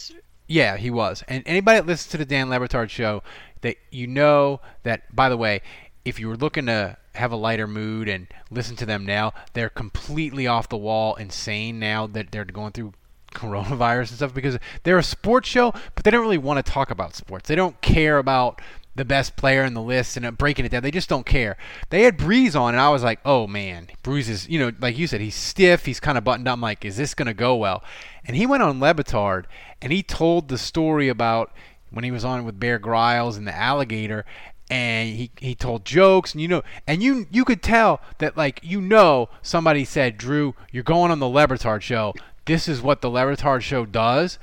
yeah, 0.48 0.78
he 0.78 0.90
was, 0.90 1.24
and 1.30 1.44
anybody 1.46 1.80
that 1.80 1.88
listens 1.88 2.12
to 2.12 2.18
the 2.18 2.26
Dan 2.26 2.50
Le 2.50 2.60
Batard 2.60 2.90
show, 2.90 3.24
that 3.66 3.78
you 3.92 4.08
know 4.08 4.62
that. 4.84 5.14
By 5.16 5.30
the 5.30 5.38
way, 5.38 5.62
if 6.06 6.20
you 6.20 6.28
were 6.28 6.38
looking 6.38 6.68
to 6.68 6.98
have 7.16 7.32
a 7.32 7.36
lighter 7.36 7.68
mood 7.68 8.08
and 8.08 8.28
listen 8.52 8.76
to 8.78 8.86
them 8.86 9.06
now, 9.06 9.34
they're 9.54 9.70
completely 9.70 10.48
off 10.48 10.70
the 10.70 10.78
wall, 10.78 11.16
insane 11.16 11.80
now 11.80 12.08
that 12.08 12.32
they're 12.32 12.46
going 12.46 12.72
through 12.72 12.94
coronavirus 13.34 14.10
and 14.10 14.18
stuff 14.18 14.34
because 14.34 14.58
they're 14.84 14.98
a 14.98 15.04
sports 15.04 15.50
show, 15.50 15.74
but 15.96 16.04
they 16.04 16.12
don't 16.12 16.22
really 16.22 16.38
want 16.38 16.64
to 16.64 16.72
talk 16.72 16.92
about 16.92 17.16
sports. 17.16 17.50
They 17.50 17.56
don't 17.56 17.80
care 17.82 18.18
about 18.18 18.62
the 18.96 19.04
best 19.04 19.36
player 19.36 19.64
in 19.64 19.74
the 19.74 19.82
list 19.82 20.16
and 20.16 20.26
uh, 20.26 20.32
breaking 20.32 20.64
it 20.64 20.70
down. 20.70 20.82
They 20.82 20.92
just 20.92 21.10
don't 21.10 21.26
care. 21.26 21.58
They 21.90 22.04
had 22.04 22.18
Brees 22.18 22.58
on, 22.60 22.76
and 22.76 22.82
I 22.82 22.90
was 22.90 23.04
like, 23.04 23.20
oh 23.26 23.46
man, 23.46 23.90
Brees 24.04 24.30
is, 24.30 24.48
you 24.48 24.58
know, 24.58 24.72
like 24.80 24.98
you 24.98 25.08
said, 25.08 25.20
he's 25.20 25.36
stiff. 25.36 25.86
He's 25.86 26.00
kind 26.00 26.18
of 26.18 26.24
buttoned 26.24 26.48
up. 26.48 26.54
I'm 26.54 26.62
like, 26.62 26.86
is 26.86 26.96
this 26.96 27.14
going 27.14 27.26
to 27.26 27.34
go 27.34 27.56
well? 27.56 27.84
And 28.26 28.38
he 28.38 28.46
went 28.46 28.64
on 28.64 28.80
Le 28.80 28.94
Batard, 28.94 29.46
and 29.82 29.92
he 29.92 30.02
told 30.02 30.48
the 30.48 30.58
story 30.58 31.10
about 31.10 31.52
when 31.92 32.04
he 32.04 32.12
was 32.12 32.26
on 32.26 32.46
with 32.46 32.60
Bear 32.60 32.80
Grylls 32.80 33.38
and 33.38 33.48
the 33.48 33.56
alligator, 33.56 34.26
and 34.70 35.10
he, 35.10 35.32
he 35.38 35.54
told 35.54 35.86
jokes 35.86 36.34
and 36.34 36.42
you 36.42 36.48
know 36.48 36.64
and 36.88 37.04
you 37.04 37.28
you 37.30 37.46
could 37.46 37.62
tell 37.62 38.02
that 38.18 38.36
like 38.36 38.60
you 38.64 38.82
know 38.82 39.30
somebody 39.44 39.86
said 39.86 40.18
Drew 40.18 40.56
you're 40.72 40.84
going 40.84 41.12
on 41.12 41.20
the 41.20 41.28
Le 41.28 41.80
show. 41.80 42.14
This 42.46 42.68
is 42.68 42.82
what 42.82 43.02
the 43.02 43.10
Le 43.10 43.62
show 43.62 43.86
does. 43.86 44.40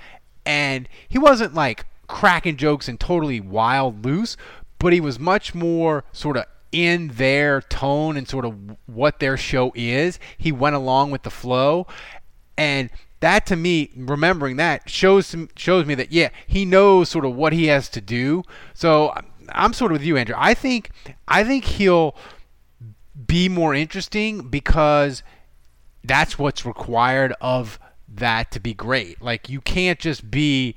And 0.47 0.88
he 1.09 1.18
wasn't 1.18 1.55
like 1.55 1.86
cracking 2.07 2.57
jokes 2.57 2.88
and 2.88 3.01
totally 3.01 3.40
wild 3.40 4.05
loose 4.05 4.36
but 4.82 4.93
he 4.93 5.01
was 5.01 5.18
much 5.18 5.55
more 5.55 6.05
sort 6.12 6.36
of 6.36 6.45
in 6.72 7.09
their 7.14 7.61
tone 7.61 8.16
and 8.16 8.28
sort 8.28 8.45
of 8.45 8.76
what 8.86 9.20
their 9.20 9.36
show 9.36 9.70
is. 9.76 10.18
He 10.36 10.51
went 10.51 10.74
along 10.74 11.12
with 11.12 11.22
the 11.22 11.30
flow 11.30 11.86
and 12.57 12.90
that 13.23 13.47
to 13.47 13.57
me 13.57 13.91
remembering 13.97 14.57
that 14.57 14.89
shows 14.89 15.35
shows 15.57 15.87
me 15.87 15.95
that 15.95 16.12
yeah 16.12 16.29
he 16.47 16.64
knows 16.64 17.09
sort 17.09 17.25
of 17.25 17.35
what 17.35 17.53
he 17.53 17.66
has 17.66 17.89
to 17.89 18.01
do 18.01 18.43
so 18.75 19.12
I'm 19.51 19.73
sort 19.73 19.93
of 19.93 19.97
with 19.97 20.07
you, 20.07 20.16
Andrew. 20.16 20.35
I 20.39 20.55
think 20.55 20.91
I 21.27 21.45
think 21.45 21.64
he'll 21.64 22.14
be 23.27 23.49
more 23.49 23.75
interesting 23.75 24.49
because 24.49 25.23
that's 26.05 26.39
what's 26.39 26.66
required 26.66 27.35
of 27.41 27.79
that 28.09 28.51
to 28.53 28.61
be 28.61 28.75
great. 28.75 29.23
Like 29.23 29.49
you 29.49 29.61
can't 29.61 29.99
just 29.99 30.31
be 30.31 30.77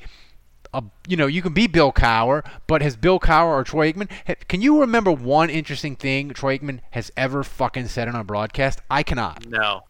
a, 0.74 0.84
you 1.08 1.18
know, 1.18 1.28
you 1.28 1.42
can 1.42 1.54
be 1.54 1.68
Bill 1.68 1.92
Cowher, 1.92 2.46
but 2.68 2.82
has 2.82 2.96
Bill 2.96 3.20
Cowher 3.20 3.48
or 3.48 3.64
Troy 3.64 3.92
Aikman? 3.92 4.10
Can 4.48 4.62
you 4.62 4.82
remember 4.82 5.12
one 5.12 5.50
interesting 5.50 5.96
thing 5.96 6.30
Troy 6.30 6.58
Aikman 6.58 6.82
has 6.92 7.12
ever 7.16 7.44
fucking 7.44 7.88
said 7.88 8.08
on 8.08 8.16
a 8.16 8.24
broadcast? 8.24 8.82
I 8.90 9.04
cannot. 9.04 9.48
No, 9.48 9.82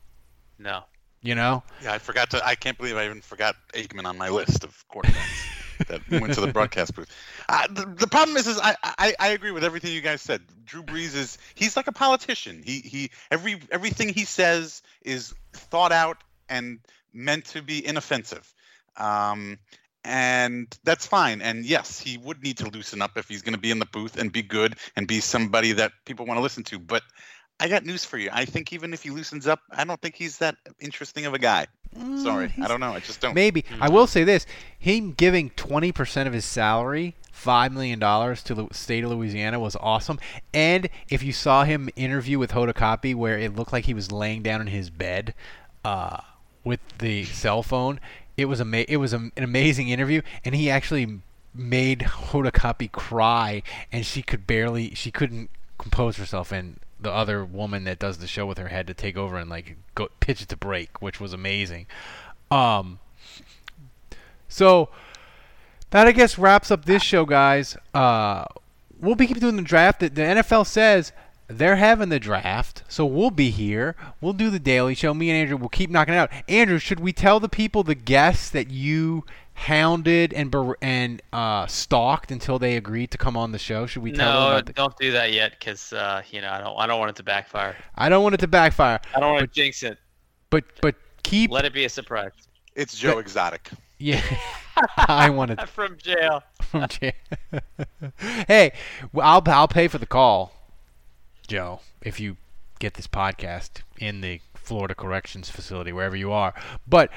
no. 0.60 0.84
You 1.26 1.34
know? 1.34 1.64
Yeah, 1.82 1.94
I 1.94 1.98
forgot 1.98 2.30
to. 2.32 2.46
I 2.46 2.54
can't 2.54 2.78
believe 2.78 2.98
I 2.98 3.06
even 3.06 3.22
forgot 3.22 3.56
Aikman 3.74 4.06
on 4.06 4.16
my 4.16 4.30
list 4.30 4.64
of 4.64 4.86
quarterbacks 4.94 5.88
that 5.88 6.22
went 6.22 6.36
to 6.36 6.42
the 6.42 6.54
broadcast 6.54 6.94
booth. 6.94 7.10
Uh, 7.50 7.66
the, 7.68 7.86
the, 7.98 8.06
problem 8.06 8.38
is, 8.38 8.46
is 8.46 8.60
I, 8.60 8.76
I, 8.84 9.16
I 9.20 9.28
agree 9.30 9.50
with 9.50 9.64
everything 9.64 9.92
you 9.92 10.02
guys 10.02 10.22
said. 10.22 10.42
Drew 10.66 10.84
Brees 10.84 11.16
is 11.16 11.40
he's 11.56 11.76
like 11.76 11.88
a 11.88 11.92
politician. 11.92 12.62
He 12.64 12.80
he 12.80 13.10
every 13.32 13.60
everything 13.72 14.10
he 14.10 14.24
says 14.24 14.84
is 15.02 15.34
thought 15.54 15.92
out 15.92 16.24
and 16.48 16.80
meant 17.12 17.46
to 17.46 17.64
be 17.64 17.84
inoffensive. 17.84 18.54
Um, 18.96 19.58
and 20.06 20.68
that's 20.84 21.08
fine. 21.08 21.42
And 21.42 21.66
yes, 21.66 22.00
he 22.00 22.20
would 22.20 22.44
need 22.44 22.58
to 22.60 22.70
loosen 22.70 23.02
up 23.02 23.18
if 23.18 23.28
he's 23.28 23.42
going 23.42 23.56
to 23.56 23.60
be 23.60 23.72
in 23.72 23.80
the 23.80 23.88
booth 23.88 24.18
and 24.18 24.32
be 24.32 24.44
good 24.44 24.76
and 24.96 25.08
be 25.08 25.20
somebody 25.20 25.72
that 25.74 25.94
people 26.06 26.28
want 26.28 26.38
to 26.38 26.44
listen 26.44 26.64
to. 26.66 26.78
But 26.78 27.02
I 27.60 27.68
got 27.70 27.86
news 27.86 28.04
for 28.04 28.18
you. 28.18 28.30
I 28.34 28.46
think 28.46 28.74
even 28.74 28.94
if 28.94 29.04
he 29.04 29.10
loosens 29.10 29.48
up, 29.48 29.62
I 29.72 29.84
don't 29.86 30.02
think 30.02 30.16
he's 30.16 30.38
that 30.40 30.56
interesting 30.80 31.26
of 31.26 31.34
a 31.34 31.40
guy. 31.40 31.68
Mm, 31.98 32.22
Sorry, 32.22 32.54
I 32.62 32.68
don't 32.68 32.82
know. 32.82 32.92
I 32.92 33.00
just 33.00 33.22
don't. 33.22 33.34
Maybe 33.34 33.64
I 33.80 33.90
will 33.90 34.08
say 34.08 34.24
this: 34.26 34.46
him 34.78 35.14
giving 35.14 35.50
twenty 35.52 35.94
percent 35.94 36.28
of 36.28 36.34
his 36.34 36.44
salary, 36.44 37.16
five 37.32 37.72
million 37.72 38.00
dollars 38.00 38.44
to 38.44 38.54
the 38.56 38.68
state 38.74 39.06
of 39.06 39.12
Louisiana, 39.12 39.60
was 39.60 39.78
awesome. 39.78 40.20
And 40.54 40.90
if 41.10 41.24
you 41.24 41.32
saw 41.32 41.64
him 41.64 41.90
interview 41.96 42.38
with 42.40 42.52
Hoda 42.52 42.74
Kotb, 42.74 43.16
where 43.16 43.38
it 43.40 43.56
looked 43.56 43.72
like 43.72 43.86
he 43.86 43.94
was 43.94 44.12
laying 44.12 44.44
down 44.44 44.60
in 44.60 44.68
his 44.68 44.90
bed 44.90 45.34
uh, 45.86 46.20
with 46.66 46.82
the 46.98 47.24
cell 47.24 47.64
phone, 47.64 48.02
it 48.36 48.46
was 48.46 48.60
ama- 48.60 48.86
It 48.90 48.98
was 48.98 49.14
a, 49.14 49.18
an 49.18 49.44
amazing 49.44 49.88
interview, 49.88 50.22
and 50.44 50.54
he 50.56 50.70
actually 50.70 51.20
made 51.54 52.00
Hoda 52.00 52.52
Kotb 52.52 52.92
cry, 52.92 53.64
and 53.94 54.06
she 54.06 54.22
could 54.22 54.46
barely, 54.46 54.94
she 54.94 55.10
couldn't 55.12 55.50
compose 55.78 56.18
herself 56.18 56.52
and 56.52 56.80
the 57.06 57.12
other 57.12 57.46
woman 57.46 57.84
that 57.84 58.00
does 58.00 58.18
the 58.18 58.26
show 58.26 58.48
with 58.48 58.58
her 58.58 58.70
had 58.70 58.88
to 58.88 58.94
take 58.96 59.16
over 59.16 59.38
and 59.38 59.48
like 59.48 59.78
go 59.94 60.10
pitch 60.20 60.42
it 60.42 60.50
to 60.50 60.58
break, 60.58 61.04
which 61.04 61.22
was 61.22 61.34
amazing. 61.34 61.86
Um, 62.50 62.98
so 64.48 64.90
that 65.92 66.08
I 66.08 66.12
guess 66.12 66.40
wraps 66.40 66.72
up 66.72 66.86
this 66.86 67.04
show, 67.04 67.26
guys. 67.26 67.78
Uh, 67.94 68.46
we'll 69.00 69.14
be 69.14 69.28
keep 69.28 69.40
doing 69.40 69.56
the 69.56 69.62
draft. 69.62 70.00
The, 70.00 70.10
the 70.10 70.22
NFL 70.24 70.66
says 70.66 71.12
they're 71.48 71.76
having 71.76 72.10
the 72.10 72.20
draft, 72.20 72.82
so 72.88 73.06
we'll 73.06 73.30
be 73.30 73.52
here. 73.52 73.96
We'll 74.20 74.34
do 74.34 74.50
the 74.50 74.58
daily 74.58 74.96
show. 74.96 75.14
Me 75.14 75.30
and 75.30 75.38
Andrew 75.38 75.58
will 75.58 75.70
keep 75.70 75.92
knocking 75.92 76.16
it 76.16 76.18
out. 76.18 76.32
Andrew, 76.50 76.80
should 76.80 77.00
we 77.00 77.14
tell 77.14 77.40
the 77.40 77.48
people 77.48 77.84
the 77.84 77.94
guests 77.94 78.50
that 78.50 78.72
you 78.72 79.26
hounded 79.56 80.34
and 80.34 80.54
and 80.82 81.22
uh, 81.34 81.66
stalked 81.66 82.32
until 82.32 82.60
they 82.60 82.76
agreed 82.76 83.10
to 83.12 83.18
come 83.18 83.36
on 83.36 83.52
the 83.52 83.58
show? 83.58 83.86
Should 83.88 84.04
we 84.04 84.12
tell 84.12 84.32
no, 84.32 84.40
them? 84.42 84.52
No, 84.52 84.62
the... 84.62 84.74
don't 84.74 84.98
do 84.98 85.12
that 85.14 85.34
yet, 85.34 85.52
because 85.58 85.92
uh, 85.92 86.22
you 86.30 86.42
know 86.42 86.52
I 86.52 86.62
don't. 86.62 86.78
I 86.78 86.86
don't 86.86 87.00
want 87.00 87.10
it 87.10 87.16
to 87.18 87.24
backfire. 87.24 87.76
I 87.96 88.10
don't 88.10 88.22
want 88.22 88.36
it 88.36 88.42
to 88.42 88.48
backfire. 88.48 89.00
I 89.16 89.20
don't 89.20 89.32
want 89.32 89.42
but, 89.42 89.54
to 89.54 89.62
jinx 89.62 89.82
it. 89.82 89.98
But 90.52 90.66
but 90.82 90.96
keep. 91.24 91.52
Let 91.52 91.66
it 91.66 91.74
be 91.74 91.86
a 91.86 91.90
surprise. 91.90 92.32
It's 92.76 92.98
Joe 92.98 93.16
but, 93.16 93.20
Exotic. 93.20 93.70
Yeah, 93.98 94.22
I 94.98 95.30
want 95.30 95.52
it 95.52 95.70
from 95.70 95.98
jail. 95.98 96.44
From 96.62 96.86
jail. 96.90 97.14
hey, 98.46 98.74
I'll 99.18 99.42
I'll 99.46 99.70
pay 99.70 99.88
for 99.88 99.98
the 99.98 100.06
call, 100.06 100.52
Joe, 101.48 101.80
if 102.02 102.20
you 102.20 102.36
get 102.80 102.96
this 102.96 103.08
podcast 103.08 103.84
in 104.00 104.20
the 104.20 104.42
Florida 104.54 104.94
Corrections 104.94 105.50
Facility, 105.50 105.94
wherever 105.94 106.18
you 106.18 106.34
are. 106.34 106.54
But 106.86 107.10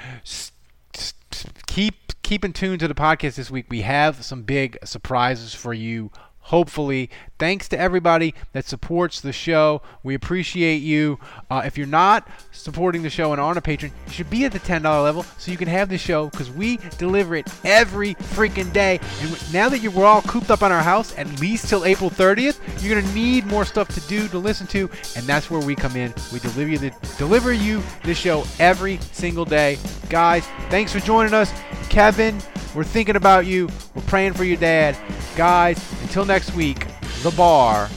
keep 1.66 2.07
keep 2.29 2.45
in 2.45 2.53
tune 2.53 2.79
to 2.79 2.87
the 2.87 2.95
podcast 2.95 3.37
this 3.37 3.51
week. 3.51 3.64
We 3.70 3.81
have 3.81 4.22
some 4.22 4.43
big 4.43 4.76
surprises 4.85 5.55
for 5.55 5.72
you 5.72 6.11
hopefully. 6.49 7.11
Thanks 7.38 7.68
to 7.68 7.78
everybody 7.78 8.34
that 8.53 8.64
supports 8.64 9.20
the 9.20 9.32
show. 9.32 9.82
We 10.03 10.14
appreciate 10.14 10.78
you. 10.78 11.18
Uh, 11.51 11.62
if 11.64 11.78
you're 11.78 11.86
not 11.86 12.26
supporting 12.53 13.03
the 13.03 13.11
show 13.11 13.32
and 13.32 13.40
aren't 13.40 13.59
a 13.59 13.62
patron, 13.62 13.92
you 14.07 14.12
should 14.12 14.30
be 14.30 14.44
at 14.44 14.53
the 14.53 14.59
$10 14.59 14.82
level 14.82 15.24
so 15.36 15.53
you 15.53 15.59
can 15.59 15.68
have 15.68 15.88
the 15.88 15.99
show 15.99 16.28
because 16.30 16.51
we 16.51 16.78
deliver 16.96 17.36
it 17.36 17.46
every 17.64 18.14
freaking 18.14 18.72
day. 18.72 18.99
And 19.20 19.53
now 19.53 19.68
that 19.68 19.80
you 19.80 19.90
are 20.01 20.07
all 20.07 20.22
cooped 20.22 20.51
up 20.51 20.62
on 20.62 20.72
our 20.72 20.82
house, 20.82 21.16
at 21.18 21.40
least 21.40 21.68
till 21.68 21.84
April 21.84 22.11
30th, 22.11 22.59
you're 22.82 22.94
going 22.94 23.07
to 23.07 23.14
need 23.14 23.46
more 23.46 23.64
stuff 23.64 23.88
to 23.88 24.01
do, 24.09 24.26
to 24.28 24.38
listen 24.38 24.66
to, 24.68 24.90
and 25.16 25.26
that's 25.26 25.51
where 25.51 25.64
we 25.64 25.76
come 25.76 25.96
in. 25.96 26.14
We 26.32 26.38
deliver 26.40 26.70
you 26.70 26.78
the, 26.78 26.92
deliver 27.18 27.53
you 27.53 27.82
the 28.05 28.14
show 28.14 28.44
every 28.59 28.99
single 29.12 29.44
day. 29.44 29.78
Guys, 30.09 30.46
thanks 30.70 30.92
for 30.92 31.01
joining 31.01 31.34
us. 31.34 31.53
Kevin, 31.88 32.40
we're 32.75 32.85
thinking 32.85 33.16
about 33.16 33.47
you. 33.47 33.69
We're 33.95 34.03
praying 34.03 34.35
for 34.35 34.45
your 34.45 34.57
dad. 34.57 34.97
Guys, 35.37 35.79
until 36.03 36.25
next 36.25 36.55
week, 36.55 36.87
the 37.23 37.31
bar 37.33 37.89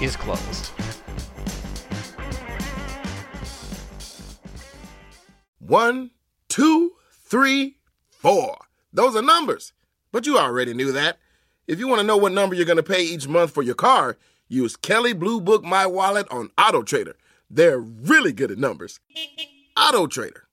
is 0.00 0.16
closed. 0.16 0.72
One, 5.58 6.10
two, 6.48 6.92
three, 7.10 7.76
four. 8.10 8.56
Those 8.92 9.14
are 9.14 9.22
numbers. 9.22 9.72
But 10.12 10.26
you 10.26 10.38
already 10.38 10.72
knew 10.72 10.92
that. 10.92 11.18
If 11.66 11.78
you 11.78 11.86
want 11.86 12.00
to 12.00 12.06
know 12.06 12.16
what 12.16 12.32
number 12.32 12.54
you're 12.54 12.64
going 12.64 12.78
to 12.78 12.82
pay 12.82 13.02
each 13.02 13.28
month 13.28 13.50
for 13.52 13.62
your 13.62 13.74
car, 13.74 14.16
use 14.48 14.76
Kelley 14.76 15.12
Blue 15.12 15.40
Book 15.40 15.62
My 15.62 15.84
Wallet 15.84 16.26
on 16.30 16.50
Auto 16.56 16.82
Trader. 16.82 17.16
They're 17.50 17.78
really 17.78 18.32
good 18.32 18.50
at 18.50 18.58
numbers. 18.58 19.00
Auto 19.76 20.06
Trader. 20.06 20.47